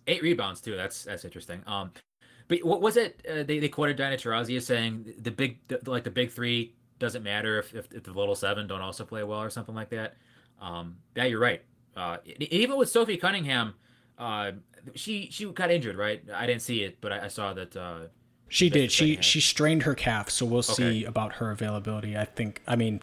Eight 0.06 0.22
rebounds 0.22 0.60
too. 0.60 0.76
That's 0.76 1.04
that's 1.04 1.24
interesting. 1.24 1.62
Um, 1.66 1.92
but 2.50 2.64
what 2.64 2.82
was 2.82 2.96
it? 2.96 3.24
Uh, 3.30 3.44
they 3.44 3.60
they 3.60 3.68
quoted 3.68 3.96
Diana 3.96 4.16
Taurasi 4.16 4.56
as 4.56 4.66
saying 4.66 5.14
the 5.18 5.30
big 5.30 5.58
the, 5.68 5.78
like 5.88 6.02
the 6.02 6.10
big 6.10 6.32
three 6.32 6.74
doesn't 6.98 7.22
matter 7.22 7.60
if, 7.60 7.72
if, 7.74 7.92
if 7.92 8.02
the 8.02 8.12
little 8.12 8.34
seven 8.34 8.66
don't 8.66 8.80
also 8.80 9.04
play 9.04 9.22
well 9.22 9.40
or 9.40 9.50
something 9.50 9.74
like 9.74 9.88
that. 9.90 10.16
Um, 10.60 10.96
yeah, 11.14 11.24
you're 11.24 11.38
right. 11.38 11.62
Uh, 11.96 12.16
even 12.24 12.76
with 12.76 12.88
Sophie 12.88 13.16
Cunningham, 13.16 13.74
uh, 14.18 14.50
she 14.96 15.28
she 15.30 15.46
got 15.46 15.70
injured, 15.70 15.96
right? 15.96 16.22
I 16.34 16.44
didn't 16.44 16.62
see 16.62 16.82
it, 16.82 17.00
but 17.00 17.12
I, 17.12 17.26
I 17.26 17.28
saw 17.28 17.52
that 17.54 17.76
uh, 17.76 17.98
she 18.48 18.68
did. 18.68 18.90
She 18.90 19.18
she 19.22 19.40
strained 19.40 19.84
her 19.84 19.94
calf, 19.94 20.28
so 20.28 20.44
we'll 20.44 20.58
okay. 20.58 20.72
see 20.72 21.04
about 21.04 21.34
her 21.34 21.52
availability. 21.52 22.18
I 22.18 22.24
think. 22.24 22.62
I 22.66 22.74
mean, 22.74 23.00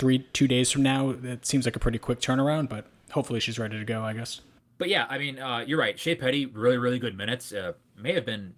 three 0.00 0.26
two 0.32 0.48
days 0.48 0.72
from 0.72 0.82
now, 0.82 1.10
it 1.10 1.46
seems 1.46 1.66
like 1.66 1.76
a 1.76 1.80
pretty 1.80 1.98
quick 1.98 2.20
turnaround, 2.20 2.68
but 2.68 2.86
hopefully 3.12 3.38
she's 3.38 3.60
ready 3.60 3.78
to 3.78 3.84
go. 3.84 4.02
I 4.02 4.12
guess. 4.12 4.40
But 4.76 4.88
yeah, 4.88 5.06
I 5.08 5.18
mean, 5.18 5.38
uh, 5.38 5.64
you're 5.64 5.78
right. 5.78 5.96
Shey 5.96 6.16
Peddy, 6.16 6.46
really 6.46 6.78
really 6.78 6.98
good 6.98 7.16
minutes. 7.16 7.52
Uh, 7.52 7.74
may 7.96 8.12
have 8.12 8.26
been 8.26 8.54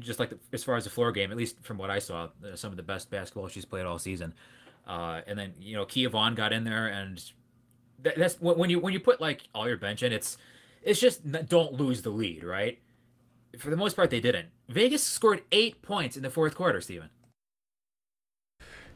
just 0.00 0.18
like 0.18 0.30
the, 0.30 0.38
as 0.52 0.64
far 0.64 0.76
as 0.76 0.84
the 0.84 0.90
floor 0.90 1.12
game, 1.12 1.30
at 1.30 1.36
least 1.36 1.56
from 1.62 1.78
what 1.78 1.90
I 1.90 1.98
saw, 1.98 2.28
uh, 2.44 2.56
some 2.56 2.70
of 2.70 2.76
the 2.76 2.82
best 2.82 3.10
basketball 3.10 3.48
she's 3.48 3.64
played 3.64 3.86
all 3.86 3.98
season. 3.98 4.34
Uh, 4.86 5.20
and 5.26 5.38
then 5.38 5.54
you 5.60 5.76
know 5.76 5.84
Kia 5.84 6.08
Vaughn 6.08 6.34
got 6.34 6.52
in 6.52 6.64
there, 6.64 6.86
and 6.86 7.22
that, 8.02 8.16
that's 8.16 8.40
when 8.40 8.70
you 8.70 8.78
when 8.78 8.92
you 8.92 9.00
put 9.00 9.20
like 9.20 9.42
all 9.54 9.66
your 9.66 9.76
bench 9.76 10.02
in, 10.02 10.12
it's 10.12 10.38
it's 10.82 11.00
just 11.00 11.48
don't 11.48 11.74
lose 11.74 12.02
the 12.02 12.10
lead, 12.10 12.44
right? 12.44 12.78
For 13.58 13.70
the 13.70 13.76
most 13.76 13.96
part, 13.96 14.10
they 14.10 14.20
didn't. 14.20 14.48
Vegas 14.68 15.02
scored 15.02 15.42
eight 15.50 15.82
points 15.82 16.16
in 16.16 16.22
the 16.22 16.30
fourth 16.30 16.54
quarter, 16.54 16.80
Stephen. 16.80 17.10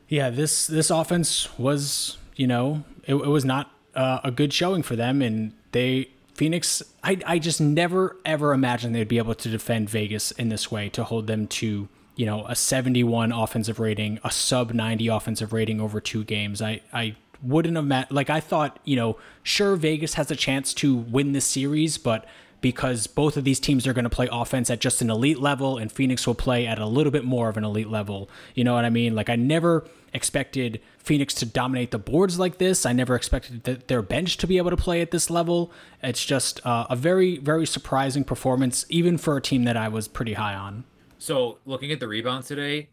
Yeah, 0.09 0.31
this 0.31 0.67
this 0.67 0.91
offense 0.91 1.57
was, 1.59 2.19
you 2.37 2.47
know, 2.47 2.85
it, 3.07 3.15
it 3.15 3.29
was 3.29 3.45
not 3.45 3.73
uh, 3.95 4.21
a 4.23 4.31
good 4.31 4.53
showing 4.53 4.83
for 4.83 4.97
them, 4.97 5.23
and 5.23 5.53
they 5.73 6.11
Phoenix. 6.41 6.82
I 7.05 7.18
I 7.26 7.38
just 7.38 7.61
never 7.61 8.16
ever 8.24 8.55
imagined 8.55 8.95
they'd 8.95 9.07
be 9.07 9.18
able 9.18 9.34
to 9.34 9.51
defend 9.51 9.91
Vegas 9.91 10.30
in 10.30 10.49
this 10.49 10.70
way 10.70 10.88
to 10.88 11.05
hold 11.05 11.26
them 11.26 11.47
to 11.49 11.86
you 12.16 12.24
know 12.24 12.47
a 12.47 12.57
71 12.57 13.30
offensive 13.30 13.78
rating, 13.78 14.18
a 14.24 14.30
sub 14.30 14.72
90 14.72 15.09
offensive 15.09 15.53
rating 15.53 15.82
over 15.82 16.01
two 16.01 16.24
games. 16.24 16.62
I 16.62 16.80
I 16.95 17.16
wouldn't 17.43 17.76
have 17.76 17.84
met 17.84 18.11
like 18.11 18.30
I 18.30 18.41
thought. 18.41 18.78
You 18.86 18.97
know, 18.97 19.18
sure 19.43 19.76
Vegas 19.76 20.14
has 20.14 20.30
a 20.30 20.34
chance 20.34 20.72
to 20.74 20.97
win 20.97 21.32
this 21.32 21.45
series, 21.45 21.99
but 21.99 22.24
because 22.61 23.07
both 23.07 23.37
of 23.37 23.45
these 23.45 23.61
teams 23.61 23.87
are 23.87 23.93
going 23.93 24.05
to 24.05 24.11
play 24.11 24.29
offense 24.31 24.71
at 24.71 24.81
just 24.81 25.01
an 25.03 25.11
elite 25.11 25.41
level 25.41 25.79
and 25.79 25.91
Phoenix 25.91 26.27
will 26.27 26.35
play 26.35 26.67
at 26.67 26.79
a 26.79 26.87
little 26.87 27.11
bit 27.11 27.25
more 27.25 27.49
of 27.49 27.57
an 27.57 27.65
elite 27.65 27.89
level. 27.89 28.29
You 28.55 28.65
know 28.65 28.75
what 28.75 28.85
I 28.85 28.91
mean? 28.91 29.15
Like 29.15 29.29
I 29.29 29.37
never 29.37 29.87
expected 30.13 30.81
Phoenix 30.99 31.35
to 31.35 31.47
dominate 31.47 31.91
the 31.91 31.99
boards 31.99 32.39
like 32.39 32.59
this. 32.59 32.85
I 32.85 32.93
never 32.93 33.15
expected 33.15 33.65
th- 33.65 33.87
their 33.87 34.03
bench 34.03 34.37
to 34.39 34.47
be 34.47 34.59
able 34.59 34.71
to 34.71 34.77
play 34.77 35.01
at 35.01 35.11
this 35.11 35.31
level. 35.31 35.73
It's 36.03 36.25
just 36.25 36.65
uh, 36.67 36.87
a 36.91 36.97
very 36.97 37.39
very 37.39 37.67
surprising 37.67 38.25
performance 38.25 38.85
even 38.89 39.19
for 39.19 39.37
a 39.37 39.41
team 39.41 39.65
that 39.65 39.77
I 39.77 39.89
was 39.89 40.09
pretty 40.09 40.35
high 40.35 40.55
on. 40.55 40.85
So, 41.19 41.59
looking 41.67 41.93
at 41.93 42.01
the 42.01 42.09
rebounds 42.09 42.49
today, 42.49 42.89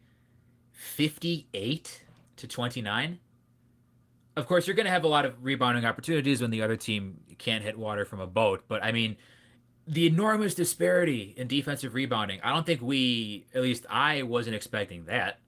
58 0.74 2.04
to 2.36 2.48
29 2.48 3.20
of 4.38 4.46
course, 4.46 4.68
you're 4.68 4.76
going 4.76 4.86
to 4.86 4.92
have 4.92 5.04
a 5.04 5.08
lot 5.08 5.26
of 5.26 5.34
rebounding 5.44 5.84
opportunities 5.84 6.42
when 6.42 6.52
the 6.52 6.62
other 6.62 6.78
team 6.78 7.20
can't 7.40 7.64
hit 7.64 7.78
water 7.78 8.06
from 8.06 8.20
a 8.20 8.28
boat. 8.28 8.64
But 8.68 8.84
I 8.84 8.92
mean, 8.92 9.18
the 9.88 10.06
enormous 10.06 10.54
disparity 10.54 11.34
in 11.38 11.48
defensive 11.48 11.94
rebounding. 11.94 12.40
I 12.44 12.54
don't 12.54 12.66
think 12.66 12.82
we, 12.82 13.46
at 13.56 13.62
least 13.62 13.86
I, 13.90 14.24
wasn't 14.24 14.56
expecting 14.56 15.06
that. 15.06 15.40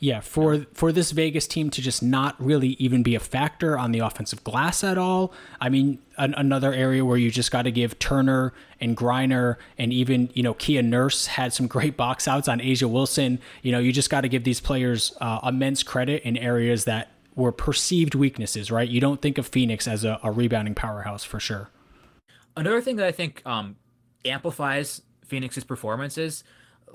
Yeah, 0.00 0.20
for 0.20 0.64
for 0.74 0.92
this 0.92 1.10
Vegas 1.10 1.48
team 1.48 1.70
to 1.70 1.82
just 1.82 2.04
not 2.04 2.36
really 2.40 2.76
even 2.78 3.02
be 3.02 3.16
a 3.16 3.20
factor 3.20 3.76
on 3.76 3.90
the 3.90 3.98
offensive 3.98 4.44
glass 4.44 4.84
at 4.84 4.96
all. 4.96 5.32
I 5.60 5.70
mean, 5.70 5.98
an, 6.16 6.34
another 6.36 6.72
area 6.72 7.04
where 7.04 7.16
you 7.16 7.32
just 7.32 7.50
got 7.50 7.62
to 7.62 7.72
give 7.72 7.98
Turner 7.98 8.52
and 8.80 8.96
Griner 8.96 9.56
and 9.76 9.92
even 9.92 10.30
you 10.34 10.44
know 10.44 10.54
Kia 10.54 10.82
Nurse 10.82 11.26
had 11.26 11.52
some 11.52 11.66
great 11.66 11.96
box 11.96 12.28
outs 12.28 12.46
on 12.46 12.60
A'ja 12.60 12.88
Wilson. 12.88 13.40
You 13.62 13.72
know, 13.72 13.80
you 13.80 13.92
just 13.92 14.08
got 14.08 14.20
to 14.20 14.28
give 14.28 14.44
these 14.44 14.60
players 14.60 15.16
uh, 15.20 15.40
immense 15.42 15.82
credit 15.82 16.22
in 16.22 16.36
areas 16.36 16.84
that 16.84 17.10
were 17.34 17.50
perceived 17.50 18.14
weaknesses. 18.14 18.70
Right? 18.70 18.88
You 18.88 19.00
don't 19.00 19.20
think 19.20 19.36
of 19.36 19.48
Phoenix 19.48 19.88
as 19.88 20.04
a, 20.04 20.20
a 20.22 20.30
rebounding 20.30 20.76
powerhouse 20.76 21.24
for 21.24 21.40
sure. 21.40 21.70
Another 22.58 22.80
thing 22.80 22.96
that 22.96 23.06
I 23.06 23.12
think 23.12 23.42
um, 23.46 23.76
amplifies 24.24 25.02
Phoenix's 25.24 25.64
performances 25.64 26.44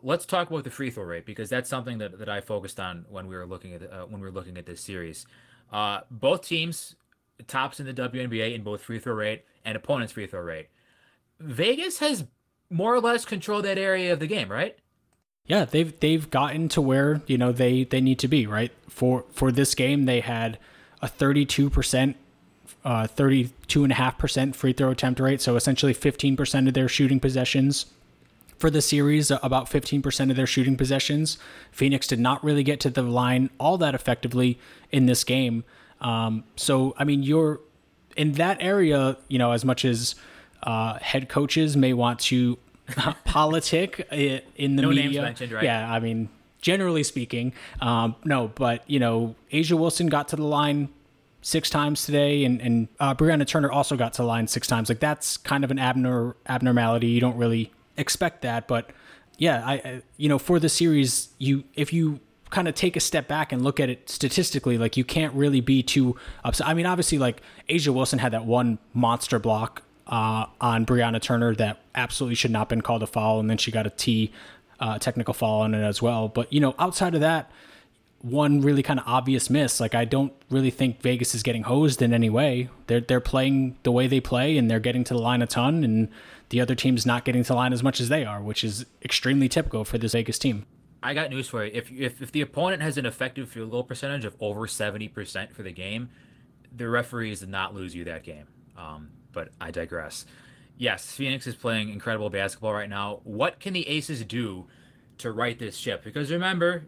let's 0.04 0.26
talk 0.26 0.50
about 0.50 0.64
the 0.64 0.70
free 0.70 0.92
throw 0.92 1.06
rate 1.06 1.26
because 1.26 1.50
that's 1.50 1.70
something 1.70 1.98
that, 1.98 2.20
that 2.20 2.30
I 2.30 2.42
focused 2.42 2.80
on 2.80 3.06
when 3.10 3.28
we 3.28 3.36
were 3.36 3.46
looking 3.46 3.74
at 3.74 3.92
uh, 3.92 4.06
when 4.06 4.22
we 4.22 4.28
were 4.28 4.32
looking 4.32 4.58
at 4.58 4.66
this 4.66 4.82
series. 4.82 5.26
Uh, 5.72 6.02
both 6.12 6.46
teams 6.48 6.96
tops 7.48 7.80
in 7.80 7.86
the 7.86 7.94
WNBA 7.94 8.54
in 8.54 8.62
both 8.64 8.82
free 8.82 9.00
throw 9.00 9.14
rate 9.14 9.44
and 9.66 9.76
opponents' 9.76 10.14
free 10.14 10.28
throw 10.28 10.42
rate. 10.42 10.68
Vegas 11.40 12.00
has 12.00 12.26
more 12.70 12.94
or 12.94 13.00
less 13.00 13.26
controlled 13.26 13.66
that 13.66 13.78
area 13.78 14.14
of 14.14 14.20
the 14.20 14.28
game, 14.28 14.50
right? 14.50 14.78
Yeah, 15.46 15.66
they've 15.66 15.98
they've 16.00 16.30
gotten 16.30 16.68
to 16.70 16.82
where 16.82 17.22
you 17.26 17.38
know 17.38 17.52
they 17.52 17.86
they 17.86 18.02
need 18.02 18.20
to 18.20 18.28
be. 18.28 18.46
Right 18.46 18.72
for 18.90 19.26
for 19.32 19.52
this 19.52 19.74
game, 19.74 20.06
they 20.06 20.20
had 20.20 20.60
a 21.02 21.08
thirty 21.08 21.46
two 21.46 21.70
percent. 21.70 22.18
Uh, 22.86 23.08
32.5% 23.08 24.56
free 24.56 24.74
throw 24.74 24.90
attempt 24.90 25.20
rate. 25.22 25.40
So 25.40 25.56
essentially 25.56 25.94
15% 25.94 26.68
of 26.68 26.74
their 26.74 26.90
shooting 26.90 27.20
possessions 27.20 27.86
for 28.58 28.70
the 28.70 28.82
series, 28.82 29.30
about 29.30 29.70
15% 29.70 30.30
of 30.30 30.36
their 30.36 30.48
shooting 30.48 30.78
possessions. 30.78 31.38
Phoenix 31.72 32.08
did 32.08 32.20
not 32.20 32.44
really 32.44 32.64
get 32.64 32.80
to 32.82 32.90
the 32.90 33.02
line 33.02 33.50
all 33.58 33.78
that 33.78 33.94
effectively 33.94 34.60
in 34.92 35.06
this 35.06 35.24
game. 35.24 35.64
Um, 36.02 36.44
so, 36.56 36.94
I 36.98 37.04
mean, 37.04 37.24
you're 37.24 37.60
in 38.16 38.34
that 38.34 38.58
area, 38.62 39.18
you 39.28 39.40
know, 39.40 39.52
as 39.52 39.66
much 39.66 39.86
as 39.86 40.16
uh, 40.64 40.98
head 41.00 41.30
coaches 41.30 41.76
may 41.76 41.94
want 41.94 42.20
to 42.22 42.58
politic 43.26 44.08
in 44.12 44.76
the 44.76 44.84
no 44.84 44.90
media. 44.90 45.24
Right? 45.24 45.64
Yeah, 45.64 45.92
I 45.92 46.00
mean, 46.00 46.30
generally 46.62 47.04
speaking, 47.04 47.54
um, 47.82 48.16
no, 48.24 48.50
but, 48.56 48.90
you 48.90 49.00
know, 49.00 49.36
A'ja 49.52 49.78
Wilson 49.78 50.08
got 50.08 50.30
to 50.30 50.36
the 50.36 50.46
line 50.46 50.90
six 51.44 51.70
times 51.70 52.06
today, 52.06 52.44
and 52.44 52.60
and 52.62 52.88
uh, 53.00 53.14
Brianna 53.14 53.46
Turner 53.46 53.72
also 53.72 53.96
got 53.96 54.14
to 54.14 54.24
the 54.24 54.28
line 54.28 54.48
six 54.48 54.66
times. 54.66 54.90
Like 54.90 55.00
that's 55.00 55.38
kind 55.38 55.64
of 55.64 55.70
an 55.70 55.78
abnor- 55.78 56.34
abnormality. 56.48 57.08
You 57.08 57.22
don't 57.22 57.38
really 57.38 57.72
expect 57.98 58.42
that. 58.42 58.68
But 58.68 58.90
yeah, 59.38 59.64
I, 59.64 59.74
I 59.74 60.02
you 60.18 60.30
know 60.30 60.40
for 60.40 60.60
the 60.60 60.70
series, 60.70 61.30
you 61.38 61.66
if 61.76 61.94
you 61.94 62.20
kind 62.50 62.68
of 62.68 62.76
take 62.76 62.96
a 62.96 63.00
step 63.00 63.28
back 63.28 63.52
and 63.52 63.64
look 63.64 63.80
at 63.80 63.90
it 63.90 64.10
statistically, 64.10 64.78
like 64.78 64.98
you 64.98 65.04
can't 65.04 65.34
really 65.34 65.62
be 65.62 65.84
too 65.84 66.16
upset. 66.44 66.68
I 66.68 66.74
mean, 66.74 66.86
obviously, 66.86 67.20
like 67.20 67.42
A'ja 67.70 67.94
Wilson 67.94 68.20
had 68.20 68.32
that 68.34 68.46
one 68.46 68.80
monster 68.94 69.38
block 69.38 69.84
uh, 70.08 70.46
on 70.62 70.86
Brianna 70.86 71.22
Turner 71.22 71.54
that 71.56 71.82
absolutely 71.96 72.36
should 72.36 72.52
not 72.52 72.60
have 72.60 72.70
been 72.70 72.82
called 72.82 73.04
a 73.04 73.08
foul, 73.08 73.40
and 73.40 73.50
then 73.50 73.58
she 73.58 73.70
got 73.70 73.86
a 73.86 73.92
T 73.92 74.32
uh, 74.80 74.98
technical 74.98 75.34
foul 75.34 75.62
on 75.62 75.74
it 75.74 75.84
as 75.84 76.02
well. 76.02 76.28
But 76.30 76.52
you 76.54 76.60
know, 76.60 76.74
outside 76.80 77.16
of 77.16 77.22
that, 77.22 77.52
one 78.24 78.62
really 78.62 78.82
kind 78.82 79.00
of 79.00 79.06
obvious 79.06 79.50
miss. 79.50 79.80
Like 79.80 79.94
I 79.94 80.06
don't 80.06 80.34
really 80.50 80.72
think 80.72 81.02
Vegas 81.02 81.36
is 81.36 81.44
getting 81.44 81.64
hosed 81.64 82.02
in 82.02 82.14
any 82.14 82.30
way. 82.30 82.70
They're 82.88 83.02
they're 83.02 83.20
playing 83.20 83.78
the 83.84 83.92
way 83.92 84.08
they 84.08 84.20
play, 84.20 84.58
and 84.58 84.72
they're 84.72 84.80
getting 84.80 85.04
to 85.06 85.14
the 85.14 85.20
line 85.20 85.42
a 85.42 85.48
ton, 85.48 85.84
and 85.84 86.10
the 86.50 86.62
other 86.62 86.74
team's 86.74 87.06
not 87.06 87.26
getting 87.26 87.44
to 87.44 87.50
the 87.50 87.56
line 87.56 87.74
as 87.74 87.84
much 87.84 88.00
as 88.00 88.10
they 88.10 88.26
are, 88.26 88.42
which 88.42 88.64
is 88.64 88.86
extremely 89.04 89.50
typical 89.50 89.84
for 89.84 89.98
this 89.98 90.14
Vegas 90.14 90.40
team. 90.40 90.66
I 91.04 91.14
got 91.14 91.30
news 91.30 91.50
for 91.50 91.66
you. 91.66 91.72
If, 91.74 91.92
if, 91.92 92.22
if 92.22 92.32
the 92.32 92.40
opponent 92.40 92.82
has 92.82 92.98
an 92.98 93.06
effective 93.06 93.50
field 93.50 93.72
goal 93.72 93.84
percentage 93.84 94.24
of 94.24 94.38
over 94.40 94.62
70% 94.68 95.52
for 95.52 95.62
the 95.62 95.72
game, 95.72 96.10
the 96.74 96.88
referees 96.88 97.42
did 97.42 97.50
not 97.50 97.76
lose 97.76 97.94
you 97.94 98.06
that 98.06 98.24
game. 98.24 98.48
Um, 98.78 99.10
but 99.34 99.50
I 99.60 99.72
digress. 99.72 100.26
Yes, 100.78 101.12
Phoenix 101.12 101.46
is 101.46 101.56
playing 101.56 101.90
incredible 101.90 102.30
basketball 102.30 102.74
right 102.74 102.90
now. 102.90 103.20
What 103.26 103.60
can 103.60 103.74
the 103.74 103.86
Aces 103.88 104.24
do 104.24 104.68
to 105.18 105.32
right 105.32 105.60
this 105.60 105.76
ship? 105.76 106.06
Because 106.06 106.32
remember, 106.32 106.86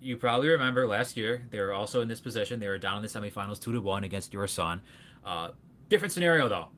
you 0.00 0.16
probably 0.16 0.48
remember 0.48 0.86
last 0.86 1.16
year 1.16 1.46
they 1.50 1.60
were 1.60 1.72
also 1.72 2.00
in 2.00 2.08
this 2.08 2.20
position. 2.20 2.60
They 2.60 2.68
were 2.68 2.78
down 2.78 2.96
in 2.96 3.02
the 3.02 3.08
semifinals 3.08 3.60
two 3.60 3.72
to 3.72 3.80
one 3.80 4.04
against 4.04 4.32
your 4.32 4.46
Sun. 4.46 4.80
Uh, 5.24 5.50
different 5.88 6.12
scenario 6.12 6.48
though 6.48 6.68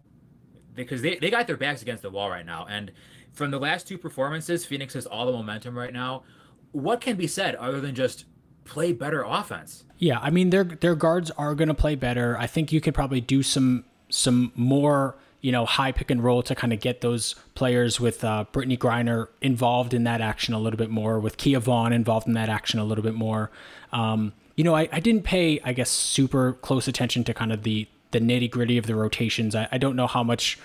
because 0.75 1.03
they, 1.03 1.17
they 1.17 1.31
got 1.31 1.47
their 1.47 1.57
backs 1.57 1.83
against 1.83 2.03
the 2.03 2.11
wall 2.11 2.31
right 2.31 2.47
now. 2.47 2.67
And 2.69 2.93
from 3.33 3.51
the 3.51 3.59
last 3.59 3.87
two 3.87 3.99
performances, 3.99 4.65
Phoenix 4.65 4.95
has 4.95 5.07
all 5.07 5.27
the 5.27 5.33
momentum 5.33 5.77
right 5.77 5.93
now. 5.93 6.25
What 6.73 7.01
can 7.01 7.17
be 7.17 7.27
said 7.27 7.55
other 7.57 7.81
than 7.81 7.95
just 7.95 8.25
play 8.65 8.93
better 8.93 9.23
offense? 9.23 9.85
Yeah, 9.99 10.19
I 10.21 10.31
mean 10.31 10.51
their 10.51 10.65
their 10.65 10.95
guards 10.95 11.31
are 11.33 11.55
going 11.55 11.69
to 11.69 11.75
play 11.75 11.95
better. 11.95 12.37
I 12.39 12.47
think 12.47 12.73
you 12.73 12.81
could 12.81 12.95
probably 12.95 13.21
do 13.21 13.43
some 13.43 13.85
some 14.09 14.53
more 14.55 15.17
you 15.43 15.53
know 15.53 15.67
high 15.67 15.93
pick 15.93 16.11
and 16.11 16.25
roll 16.25 16.43
to 16.45 16.55
kind 16.55 16.73
of 16.73 16.81
get 16.81 17.03
those 17.03 17.35
players 17.55 18.01
with 18.01 18.25
uh, 18.25 18.47
Brittney 18.53 18.79
Griner 18.79 19.29
involved 19.43 19.93
in 19.93 20.05
that 20.05 20.23
action 20.23 20.55
a 20.55 20.59
little 20.59 20.79
bit 20.79 20.89
more, 20.89 21.21
with 21.21 21.37
Kia 21.37 21.61
Vaughn 21.61 21.93
involved 21.93 22.27
in 22.27 22.33
that 22.33 22.49
action 22.49 22.81
a 22.81 22.85
little 22.85 23.05
bit 23.05 23.15
more. 23.15 23.51
Um, 23.93 24.33
you 24.57 24.65
know, 24.65 24.75
I, 24.75 24.89
I 24.93 25.01
didn't 25.01 25.25
pay, 25.25 25.61
I 25.65 25.73
guess, 25.73 25.91
super 25.91 26.55
close 26.55 26.89
attention 26.89 27.25
to 27.25 27.35
kind 27.35 27.53
of 27.53 27.65
the 27.65 27.89
the 28.13 28.21
nitty 28.21 28.51
gritty 28.51 28.79
of 28.79 28.87
the 28.87 28.95
rotations. 28.95 29.55
I, 29.55 29.69
I, 29.73 29.79
don't 29.79 29.97
know 29.97 30.07
how 30.07 30.23
much, 30.23 30.59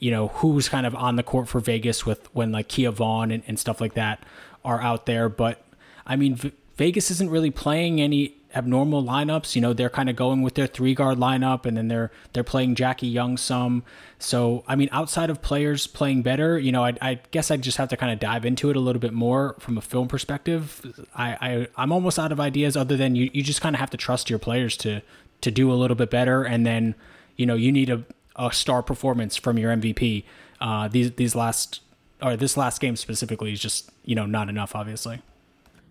you 0.00 0.10
know, 0.10 0.28
who's 0.28 0.68
kind 0.68 0.84
of 0.84 0.96
on 0.96 1.14
the 1.14 1.22
court 1.22 1.48
for 1.48 1.60
Vegas 1.60 2.04
with 2.04 2.28
when 2.34 2.50
like 2.50 2.66
Kia 2.66 2.90
Vaughn 2.90 3.30
and, 3.30 3.44
and 3.46 3.56
stuff 3.56 3.80
like 3.80 3.94
that 3.94 4.24
are 4.64 4.80
out 4.80 5.06
there. 5.06 5.28
But 5.28 5.64
I 6.04 6.16
mean, 6.16 6.34
v- 6.34 6.52
Vegas 6.76 7.10
isn't 7.12 7.30
really 7.30 7.52
playing 7.52 8.00
any 8.00 8.34
abnormal 8.54 9.02
lineups. 9.02 9.54
You 9.54 9.62
know, 9.62 9.72
they're 9.72 9.90
kind 9.90 10.08
of 10.08 10.16
going 10.16 10.42
with 10.42 10.54
their 10.54 10.66
three 10.66 10.94
guard 10.94 11.18
lineup, 11.18 11.66
and 11.66 11.76
then 11.76 11.88
they're 11.88 12.10
they're 12.32 12.44
playing 12.44 12.74
Jackie 12.74 13.08
Young 13.08 13.36
some. 13.36 13.82
So 14.18 14.64
I 14.66 14.76
mean, 14.76 14.88
outside 14.92 15.30
of 15.30 15.42
players 15.42 15.86
playing 15.86 16.22
better, 16.22 16.58
you 16.58 16.72
know, 16.72 16.84
I, 16.84 16.94
I 17.00 17.20
guess 17.30 17.50
I 17.50 17.56
just 17.56 17.78
have 17.78 17.88
to 17.90 17.96
kind 17.96 18.12
of 18.12 18.18
dive 18.18 18.44
into 18.44 18.70
it 18.70 18.76
a 18.76 18.80
little 18.80 19.00
bit 19.00 19.12
more 19.12 19.56
from 19.58 19.78
a 19.78 19.80
film 19.80 20.08
perspective. 20.08 21.06
I, 21.14 21.30
I 21.40 21.68
I'm 21.76 21.92
almost 21.92 22.18
out 22.18 22.32
of 22.32 22.40
ideas 22.40 22.76
other 22.76 22.96
than 22.96 23.14
you 23.14 23.30
you 23.32 23.42
just 23.42 23.60
kind 23.60 23.74
of 23.74 23.80
have 23.80 23.90
to 23.90 23.96
trust 23.96 24.30
your 24.30 24.38
players 24.38 24.76
to 24.78 25.02
to 25.40 25.50
do 25.50 25.70
a 25.70 25.74
little 25.74 25.96
bit 25.96 26.10
better, 26.10 26.44
and 26.44 26.66
then 26.66 26.94
you 27.36 27.46
know 27.46 27.54
you 27.54 27.72
need 27.72 27.90
a, 27.90 28.04
a 28.36 28.52
star 28.52 28.82
performance 28.82 29.36
from 29.36 29.58
your 29.58 29.74
MVP. 29.74 30.24
Uh, 30.60 30.88
these 30.88 31.12
these 31.12 31.34
last 31.34 31.80
or 32.20 32.36
this 32.36 32.56
last 32.56 32.80
game 32.80 32.96
specifically 32.96 33.52
is 33.52 33.60
just 33.60 33.90
you 34.04 34.14
know 34.14 34.26
not 34.26 34.48
enough, 34.48 34.74
obviously. 34.74 35.20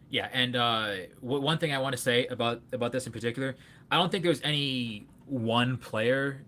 Yeah, 0.09 0.29
and 0.31 0.55
uh, 0.55 0.95
w- 1.21 1.41
one 1.41 1.57
thing 1.57 1.73
I 1.73 1.79
want 1.79 1.95
to 1.95 2.01
say 2.01 2.27
about 2.27 2.61
about 2.71 2.91
this 2.91 3.05
in 3.05 3.11
particular, 3.11 3.55
I 3.91 3.97
don't 3.97 4.11
think 4.11 4.23
there's 4.23 4.41
any 4.41 5.07
one 5.25 5.77
player 5.77 6.45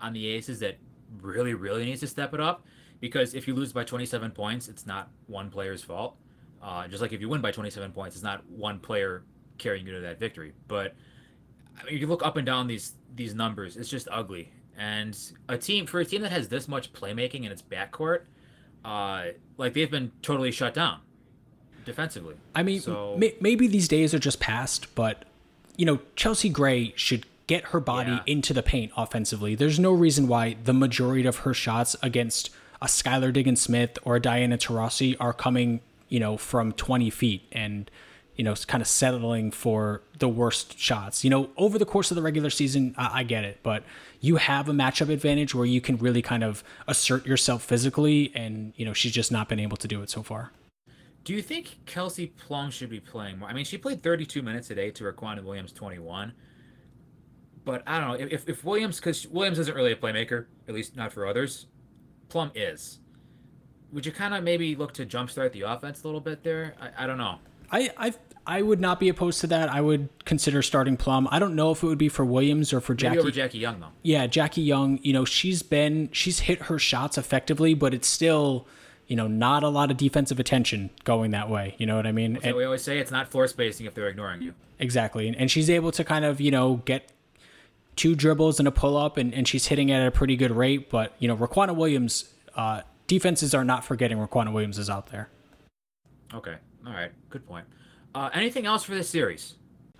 on 0.00 0.12
the 0.12 0.26
Aces 0.28 0.60
that 0.60 0.78
really 1.20 1.54
really 1.54 1.84
needs 1.84 2.00
to 2.00 2.06
step 2.06 2.32
it 2.32 2.40
up 2.40 2.64
because 3.00 3.34
if 3.34 3.46
you 3.46 3.54
lose 3.54 3.72
by 3.72 3.84
27 3.84 4.30
points, 4.30 4.68
it's 4.68 4.86
not 4.86 5.10
one 5.26 5.50
player's 5.50 5.82
fault. 5.82 6.16
Uh, 6.62 6.86
just 6.88 7.02
like 7.02 7.12
if 7.12 7.20
you 7.20 7.28
win 7.28 7.40
by 7.40 7.50
27 7.50 7.92
points, 7.92 8.16
it's 8.16 8.22
not 8.22 8.46
one 8.48 8.78
player 8.78 9.24
carrying 9.58 9.86
you 9.86 9.92
to 9.94 10.00
that 10.00 10.18
victory. 10.18 10.52
But 10.68 10.94
I 11.78 11.84
mean, 11.84 11.98
you 11.98 12.06
look 12.06 12.24
up 12.24 12.36
and 12.36 12.46
down 12.46 12.66
these 12.66 12.94
these 13.14 13.34
numbers, 13.34 13.76
it's 13.76 13.90
just 13.90 14.08
ugly. 14.10 14.52
And 14.78 15.18
a 15.50 15.58
team 15.58 15.84
for 15.84 16.00
a 16.00 16.04
team 16.06 16.22
that 16.22 16.32
has 16.32 16.48
this 16.48 16.66
much 16.66 16.94
playmaking 16.94 17.44
in 17.44 17.52
its 17.52 17.60
backcourt, 17.60 18.22
uh, 18.86 19.24
like 19.58 19.74
they've 19.74 19.90
been 19.90 20.12
totally 20.22 20.50
shut 20.50 20.72
down 20.72 21.00
defensively. 21.84 22.36
I 22.54 22.62
mean, 22.62 22.80
so, 22.80 23.16
may, 23.16 23.34
maybe 23.40 23.66
these 23.66 23.88
days 23.88 24.14
are 24.14 24.18
just 24.18 24.40
past, 24.40 24.94
but 24.94 25.24
you 25.76 25.86
know, 25.86 26.00
Chelsea 26.16 26.48
Gray 26.48 26.92
should 26.96 27.26
get 27.46 27.64
her 27.66 27.80
body 27.80 28.12
yeah. 28.12 28.22
into 28.26 28.52
the 28.52 28.62
paint 28.62 28.92
offensively. 28.96 29.54
There's 29.54 29.78
no 29.78 29.92
reason 29.92 30.28
why 30.28 30.56
the 30.62 30.74
majority 30.74 31.26
of 31.26 31.38
her 31.38 31.54
shots 31.54 31.96
against 32.02 32.50
a 32.80 32.86
Skylar 32.86 33.32
Diggins 33.32 33.60
Smith 33.60 33.98
or 34.04 34.16
a 34.16 34.20
Diana 34.20 34.56
Taurasi 34.56 35.16
are 35.18 35.32
coming, 35.32 35.80
you 36.08 36.20
know, 36.20 36.36
from 36.36 36.72
20 36.72 37.10
feet 37.10 37.42
and 37.52 37.90
you 38.36 38.44
know, 38.44 38.54
kind 38.54 38.80
of 38.80 38.88
settling 38.88 39.50
for 39.50 40.00
the 40.18 40.26
worst 40.26 40.78
shots. 40.78 41.24
You 41.24 41.28
know, 41.28 41.50
over 41.58 41.78
the 41.78 41.84
course 41.84 42.10
of 42.10 42.14
the 42.14 42.22
regular 42.22 42.48
season, 42.48 42.94
I, 42.96 43.20
I, 43.20 43.22
get 43.22 43.44
it, 43.44 43.58
but 43.62 43.84
you 44.22 44.36
have 44.36 44.66
a 44.66 44.72
matchup 44.72 45.10
advantage 45.10 45.54
where 45.54 45.66
you 45.66 45.82
can 45.82 45.98
really 45.98 46.22
kind 46.22 46.42
of 46.42 46.64
assert 46.88 47.26
yourself 47.26 47.62
physically, 47.62 48.32
and 48.34 48.72
you 48.76 48.86
know, 48.86 48.94
she's 48.94 49.12
just 49.12 49.30
not 49.30 49.50
been 49.50 49.60
able 49.60 49.76
to 49.76 49.86
do 49.86 50.00
it 50.00 50.08
so 50.08 50.22
far. 50.22 50.52
Do 51.24 51.34
you 51.34 51.42
think 51.42 51.78
Kelsey 51.86 52.28
Plum 52.28 52.70
should 52.70 52.90
be 52.90 53.00
playing 53.00 53.38
more? 53.38 53.48
I 53.48 53.52
mean, 53.52 53.64
she 53.64 53.78
played 53.78 54.02
32 54.02 54.42
minutes 54.42 54.68
today 54.68 54.90
to 54.92 55.04
Riquna 55.04 55.42
Williams 55.42 55.72
21. 55.72 56.32
But 57.64 57.82
I 57.86 58.00
don't 58.00 58.08
know 58.08 58.26
if, 58.30 58.48
if 58.48 58.64
Williams, 58.64 58.96
because 58.96 59.26
Williams 59.26 59.58
isn't 59.58 59.74
really 59.74 59.92
a 59.92 59.96
playmaker, 59.96 60.46
at 60.66 60.74
least 60.74 60.96
not 60.96 61.12
for 61.12 61.26
others. 61.26 61.66
Plum 62.28 62.50
is. 62.54 63.00
Would 63.92 64.06
you 64.06 64.12
kind 64.12 64.34
of 64.34 64.42
maybe 64.42 64.74
look 64.76 64.94
to 64.94 65.04
jumpstart 65.04 65.52
the 65.52 65.62
offense 65.62 66.02
a 66.02 66.06
little 66.06 66.20
bit 66.20 66.42
there? 66.42 66.74
I, 66.80 67.04
I 67.04 67.06
don't 67.06 67.18
know. 67.18 67.38
I, 67.70 67.90
I 67.96 68.14
I 68.46 68.62
would 68.62 68.80
not 68.80 68.98
be 68.98 69.08
opposed 69.08 69.40
to 69.42 69.46
that. 69.48 69.68
I 69.68 69.80
would 69.80 70.08
consider 70.24 70.62
starting 70.62 70.96
Plum. 70.96 71.28
I 71.30 71.38
don't 71.38 71.54
know 71.54 71.70
if 71.70 71.82
it 71.82 71.86
would 71.86 71.98
be 71.98 72.08
for 72.08 72.24
Williams 72.24 72.72
or 72.72 72.80
for 72.80 72.94
Jackie. 72.94 73.16
Maybe 73.16 73.20
over 73.20 73.30
Jackie 73.30 73.58
Young 73.58 73.80
though. 73.80 73.92
Yeah, 74.02 74.26
Jackie 74.26 74.62
Young. 74.62 74.98
You 75.02 75.12
know, 75.12 75.24
she's 75.24 75.62
been 75.62 76.08
she's 76.12 76.40
hit 76.40 76.62
her 76.62 76.78
shots 76.78 77.18
effectively, 77.18 77.74
but 77.74 77.94
it's 77.94 78.08
still, 78.08 78.66
you 79.10 79.16
know, 79.16 79.26
not 79.26 79.64
a 79.64 79.68
lot 79.68 79.90
of 79.90 79.96
defensive 79.96 80.38
attention 80.38 80.88
going 81.02 81.32
that 81.32 81.50
way. 81.50 81.74
You 81.78 81.84
know 81.84 81.96
what 81.96 82.06
I 82.06 82.12
mean? 82.12 82.38
So 82.42 82.56
we 82.56 82.64
always 82.64 82.80
say 82.80 83.00
it's 83.00 83.10
not 83.10 83.28
floor 83.28 83.48
spacing 83.48 83.84
if 83.86 83.92
they're 83.92 84.08
ignoring 84.08 84.40
you. 84.40 84.54
Exactly. 84.78 85.26
And, 85.26 85.36
and 85.36 85.50
she's 85.50 85.68
able 85.68 85.90
to 85.90 86.04
kind 86.04 86.24
of, 86.24 86.40
you 86.40 86.52
know, 86.52 86.76
get 86.84 87.10
two 87.96 88.14
dribbles 88.14 88.60
and 88.60 88.68
a 88.68 88.70
pull 88.70 88.96
up, 88.96 89.16
and, 89.16 89.34
and 89.34 89.48
she's 89.48 89.66
hitting 89.66 89.88
it 89.88 89.94
at 89.94 90.06
a 90.06 90.12
pretty 90.12 90.36
good 90.36 90.52
rate. 90.52 90.88
But, 90.90 91.12
you 91.18 91.26
know, 91.26 91.36
Riquna 91.36 91.74
Williams, 91.74 92.32
uh, 92.54 92.82
defenses 93.08 93.52
are 93.52 93.64
not 93.64 93.84
forgetting 93.84 94.16
Riquna 94.16 94.52
Williams 94.52 94.78
is 94.78 94.88
out 94.88 95.08
there. 95.08 95.28
Okay. 96.32 96.54
All 96.86 96.92
right. 96.92 97.10
Good 97.30 97.44
point. 97.48 97.66
Uh, 98.14 98.30
anything 98.32 98.64
else 98.64 98.84
for 98.84 98.94
this 98.94 99.08
series? 99.08 99.54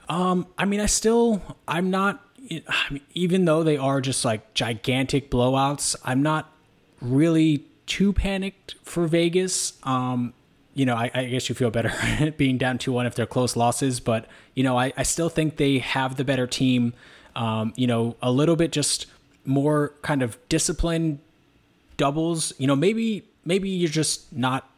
Um, 0.09 0.47
I 0.57 0.67
mean, 0.67 0.79
I 0.79 0.87
still, 0.87 1.43
I'm 1.67 1.91
not, 1.91 2.25
I 2.69 2.93
mean, 2.93 3.03
even 3.15 3.45
though 3.45 3.65
they 3.65 3.77
are 3.77 4.01
just 4.01 4.25
like 4.25 4.55
gigantic 4.55 5.33
blowouts, 5.33 5.97
I'm 6.05 6.23
not 6.23 6.53
really 7.01 7.67
too 7.91 8.13
panicked 8.13 8.77
for 8.85 9.09
Vegas. 9.09 9.73
Um, 9.83 10.33
you 10.75 10.87
know, 10.87 10.95
I, 10.95 11.11
I, 11.13 11.25
guess 11.25 11.49
you 11.49 11.57
feel 11.57 11.73
better 11.73 11.93
being 12.37 12.57
down 12.57 12.79
2 12.79 12.93
1 12.93 13.05
if 13.05 13.17
they're 13.17 13.27
close 13.27 13.57
losses, 13.57 13.99
but, 13.99 14.27
you 14.55 14.63
know, 14.63 14.79
I, 14.79 14.93
I 14.97 15.03
still 15.03 15.29
think 15.29 15.57
they 15.57 15.79
have 15.79 16.15
the 16.15 16.25
better 16.25 16.47
team. 16.47 16.95
Um, 17.35 17.73
you 17.75 17.89
know, 17.89 18.17
a 18.23 18.31
little 18.31 18.55
bit 18.55 18.71
just 18.71 19.07
more 19.45 19.93
kind 20.03 20.23
of 20.23 20.39
disciplined 20.49 21.19
doubles. 21.97 22.53
You 22.59 22.69
know, 22.69 22.77
maybe 22.77 23.25
maybe 23.45 23.69
you're 23.69 23.91
just 23.91 24.33
not 24.33 24.71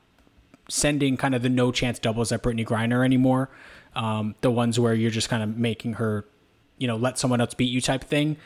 sending 0.68 1.18
kind 1.18 1.34
of 1.34 1.42
the 1.42 1.50
no 1.50 1.70
chance 1.70 1.98
doubles 1.98 2.32
at 2.32 2.42
Brittney 2.42 2.66
Griner 2.66 3.04
anymore. 3.04 3.50
Um, 3.94 4.36
the 4.40 4.50
ones 4.50 4.80
where 4.80 4.94
you're 4.94 5.10
just 5.10 5.28
kind 5.28 5.42
of 5.42 5.58
making 5.58 5.94
her, 5.94 6.24
you 6.78 6.86
know, 6.86 6.96
let 6.96 7.18
someone 7.18 7.42
else 7.42 7.52
beat 7.52 7.70
you 7.70 7.82
type 7.82 8.04
thing. 8.04 8.38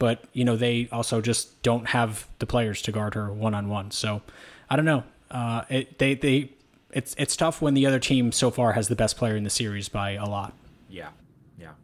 But 0.00 0.24
you 0.32 0.44
know, 0.44 0.56
they 0.56 0.88
also 0.90 1.20
just 1.20 1.62
don't 1.62 1.86
have 1.88 2.26
the 2.40 2.46
players 2.46 2.82
to 2.82 2.90
guard 2.90 3.14
her 3.14 3.32
one 3.32 3.54
on 3.54 3.68
one. 3.68 3.92
So 3.92 4.22
I 4.68 4.74
don't 4.74 4.84
know. 4.84 5.04
Uh, 5.30 5.62
it, 5.68 5.98
they 5.98 6.14
they 6.14 6.50
it's 6.90 7.14
it's 7.18 7.36
tough 7.36 7.62
when 7.62 7.74
the 7.74 7.86
other 7.86 8.00
team 8.00 8.32
so 8.32 8.50
far 8.50 8.72
has 8.72 8.88
the 8.88 8.96
best 8.96 9.16
player 9.16 9.36
in 9.36 9.44
the 9.44 9.50
series 9.50 9.88
by 9.88 10.12
a 10.12 10.26
lot. 10.26 10.54
Yeah, 10.88 11.10
yeah. 11.58 11.74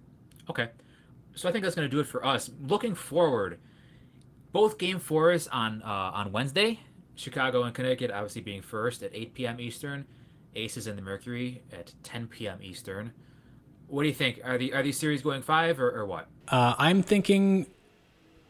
Okay, 0.50 0.70
so 1.36 1.48
I 1.48 1.52
think 1.52 1.62
that's 1.62 1.76
going 1.76 1.88
to 1.88 1.94
do 1.94 2.00
it 2.00 2.08
for 2.08 2.26
us. 2.26 2.50
Looking 2.66 2.96
forward, 2.96 3.60
both 4.50 4.78
game 4.78 4.98
fours 4.98 5.46
on 5.48 5.82
uh, 5.82 6.10
on 6.14 6.32
Wednesday. 6.32 6.80
Chicago 7.14 7.62
and 7.62 7.74
Connecticut 7.74 8.10
obviously 8.10 8.42
being 8.42 8.60
first 8.60 9.02
at 9.02 9.10
8 9.14 9.32
p.m. 9.32 9.60
Eastern. 9.60 10.06
Aces 10.54 10.86
and 10.86 10.96
the 10.96 11.02
Mercury 11.02 11.62
at 11.72 11.92
10 12.02 12.28
p.m. 12.28 12.58
Eastern. 12.62 13.12
What 13.88 14.02
do 14.02 14.08
you 14.08 14.14
think? 14.14 14.40
Are 14.42 14.58
the 14.58 14.72
are 14.72 14.82
these 14.82 14.98
series 14.98 15.22
going 15.22 15.42
five 15.42 15.78
or, 15.78 15.90
or 15.90 16.06
what? 16.06 16.26
Uh, 16.48 16.74
I'm 16.78 17.02
thinking. 17.02 17.66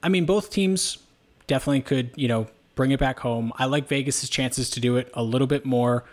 I 0.06 0.08
mean, 0.08 0.24
both 0.24 0.50
teams 0.50 0.98
definitely 1.48 1.80
could 1.80 2.12
you 2.14 2.28
know 2.28 2.46
bring 2.76 2.92
it 2.92 3.00
back 3.00 3.18
home. 3.18 3.52
I 3.56 3.64
like 3.64 3.88
Vegas's 3.88 4.30
chances 4.30 4.70
to 4.70 4.80
do 4.80 4.96
it 4.96 5.10
a 5.14 5.22
little 5.24 5.48
bit 5.48 5.66
more. 5.66 6.04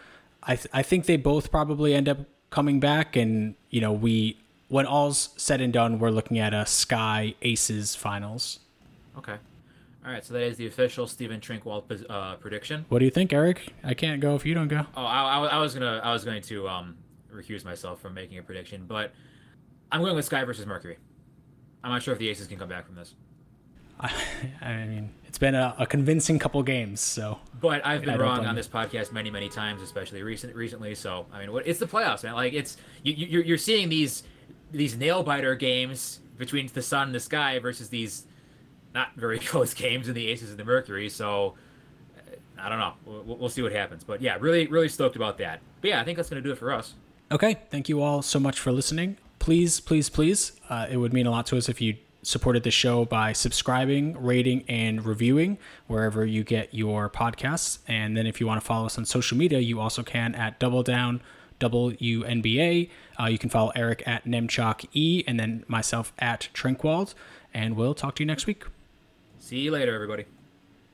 I 0.41 0.55
th- 0.55 0.67
I 0.73 0.81
think 0.81 1.05
they 1.05 1.15
both 1.15 1.51
probably 1.51 1.93
end 1.93 2.09
up 2.09 2.17
coming 2.49 2.79
back, 2.79 3.15
and 3.15 3.53
you 3.69 3.81
know 3.81 3.93
we 3.93 4.39
when 4.67 4.87
all's 4.87 5.29
said 5.37 5.61
and 5.61 5.71
done, 5.71 5.99
we're 5.99 6.09
looking 6.09 6.39
at 6.39 6.55
a 6.55 6.65
Sky 6.65 7.35
Aces 7.43 7.95
finals. 7.95 8.61
Okay. 9.15 9.35
All 10.03 10.11
right, 10.11 10.25
so 10.25 10.33
that 10.33 10.41
is 10.41 10.57
the 10.57 10.65
official 10.65 11.05
Stephen 11.05 11.39
Trinkwald 11.39 12.03
uh, 12.09 12.35
prediction. 12.37 12.85
What 12.89 12.97
do 12.97 13.05
you 13.05 13.11
think, 13.11 13.31
Eric? 13.31 13.73
I 13.83 13.93
can't 13.93 14.19
go 14.19 14.35
if 14.35 14.43
you 14.43 14.55
don't 14.55 14.67
go. 14.69 14.87
Oh, 14.97 15.05
I, 15.05 15.21
I, 15.21 15.45
I 15.45 15.57
was 15.59 15.75
gonna, 15.75 16.01
I 16.03 16.11
was 16.11 16.25
going 16.25 16.41
to 16.41 16.67
um, 16.67 16.97
recuse 17.31 17.63
myself 17.63 18.01
from 18.01 18.15
making 18.15 18.39
a 18.39 18.43
prediction, 18.43 18.85
but 18.87 19.13
I'm 19.91 20.01
going 20.01 20.15
with 20.15 20.25
Sky 20.25 20.43
versus 20.43 20.65
Mercury. 20.65 20.97
I'm 21.83 21.91
not 21.91 22.01
sure 22.01 22.11
if 22.11 22.19
the 22.19 22.27
Aces 22.27 22.47
can 22.47 22.57
come 22.57 22.67
back 22.67 22.87
from 22.87 22.95
this. 22.95 23.13
I, 23.99 24.11
I 24.61 24.85
mean, 24.85 25.09
it's 25.27 25.37
been 25.37 25.55
a, 25.55 25.75
a, 25.79 25.85
convincing 25.85 26.39
couple 26.39 26.61
games, 26.63 26.99
so. 26.99 27.39
But 27.61 27.85
I've 27.85 28.03
been 28.03 28.19
wrong 28.19 28.45
on 28.45 28.55
this 28.55 28.67
podcast 28.67 29.11
many, 29.11 29.29
many 29.29 29.49
times, 29.49 29.81
especially 29.81 30.23
recent, 30.23 30.55
recently. 30.55 30.95
So 30.95 31.25
I 31.31 31.39
mean, 31.39 31.51
what, 31.51 31.67
it's 31.67 31.79
the 31.79 31.87
playoffs, 31.87 32.23
man. 32.23 32.33
Like 32.33 32.53
it's 32.53 32.77
you, 33.03 33.13
you're, 33.13 33.43
you're 33.43 33.57
seeing 33.57 33.89
these 33.89 34.23
these 34.71 34.97
nail 34.97 35.23
biter 35.23 35.55
games 35.55 36.19
between 36.37 36.69
the 36.73 36.81
Sun 36.81 37.07
and 37.07 37.15
the 37.15 37.19
Sky 37.19 37.59
versus 37.59 37.89
these 37.89 38.25
not 38.93 39.09
very 39.15 39.39
close 39.51 39.73
games 39.73 40.07
in 40.07 40.13
the 40.13 40.27
Aces 40.27 40.49
and 40.49 40.59
the 40.59 40.65
Mercury. 40.65 41.09
So 41.09 41.55
I 42.57 42.69
don't 42.69 42.79
know. 42.79 42.93
We'll, 43.05 43.37
we'll, 43.37 43.49
see 43.49 43.61
what 43.61 43.71
happens. 43.71 44.03
But 44.03 44.21
yeah, 44.21 44.37
really, 44.39 44.67
really 44.67 44.89
stoked 44.89 45.15
about 45.15 45.37
that. 45.39 45.59
But 45.81 45.89
yeah, 45.89 46.01
I 46.01 46.03
think 46.03 46.17
that's 46.17 46.29
going 46.29 46.41
to 46.41 46.47
do 46.47 46.53
it 46.53 46.57
for 46.57 46.71
us. 46.71 46.93
Okay. 47.31 47.57
Thank 47.69 47.89
you 47.89 48.01
all 48.01 48.21
so 48.21 48.39
much 48.39 48.59
for 48.59 48.71
listening. 48.71 49.17
Please, 49.39 49.79
please, 49.79 50.09
please, 50.09 50.53
uh, 50.69 50.87
it 50.89 50.97
would 50.97 51.11
mean 51.11 51.25
a 51.25 51.31
lot 51.31 51.45
to 51.47 51.57
us 51.57 51.67
if 51.67 51.81
you 51.81 51.97
supported 52.23 52.63
the 52.63 52.71
show 52.71 53.05
by 53.05 53.33
subscribing, 53.33 54.21
rating, 54.21 54.63
and 54.67 55.05
reviewing 55.05 55.57
wherever 55.87 56.25
you 56.25 56.43
get 56.43 56.73
your 56.73 57.09
podcasts. 57.09 57.79
And 57.87 58.17
then 58.17 58.25
if 58.25 58.39
you 58.39 58.47
want 58.47 58.59
to 58.59 58.65
follow 58.65 58.85
us 58.85 58.97
on 58.97 59.05
social 59.05 59.37
media, 59.37 59.59
you 59.59 59.79
also 59.79 60.01
can 60.01 60.33
at 60.33 60.59
Double 60.59 60.81
Down 60.81 61.21
WNBA. 61.59 62.89
Uh, 63.19 63.25
you 63.25 63.37
can 63.37 63.49
follow 63.49 63.71
Eric 63.75 64.03
at 64.07 64.25
Nemchock 64.25 64.87
E 64.93 65.23
and 65.27 65.39
then 65.39 65.63
myself 65.67 66.13
at 66.17 66.49
Trinkwald. 66.53 67.13
And 67.53 67.75
we'll 67.75 67.93
talk 67.93 68.15
to 68.15 68.23
you 68.23 68.27
next 68.27 68.47
week. 68.47 68.65
See 69.39 69.59
you 69.59 69.71
later, 69.71 69.93
everybody. 69.93 70.25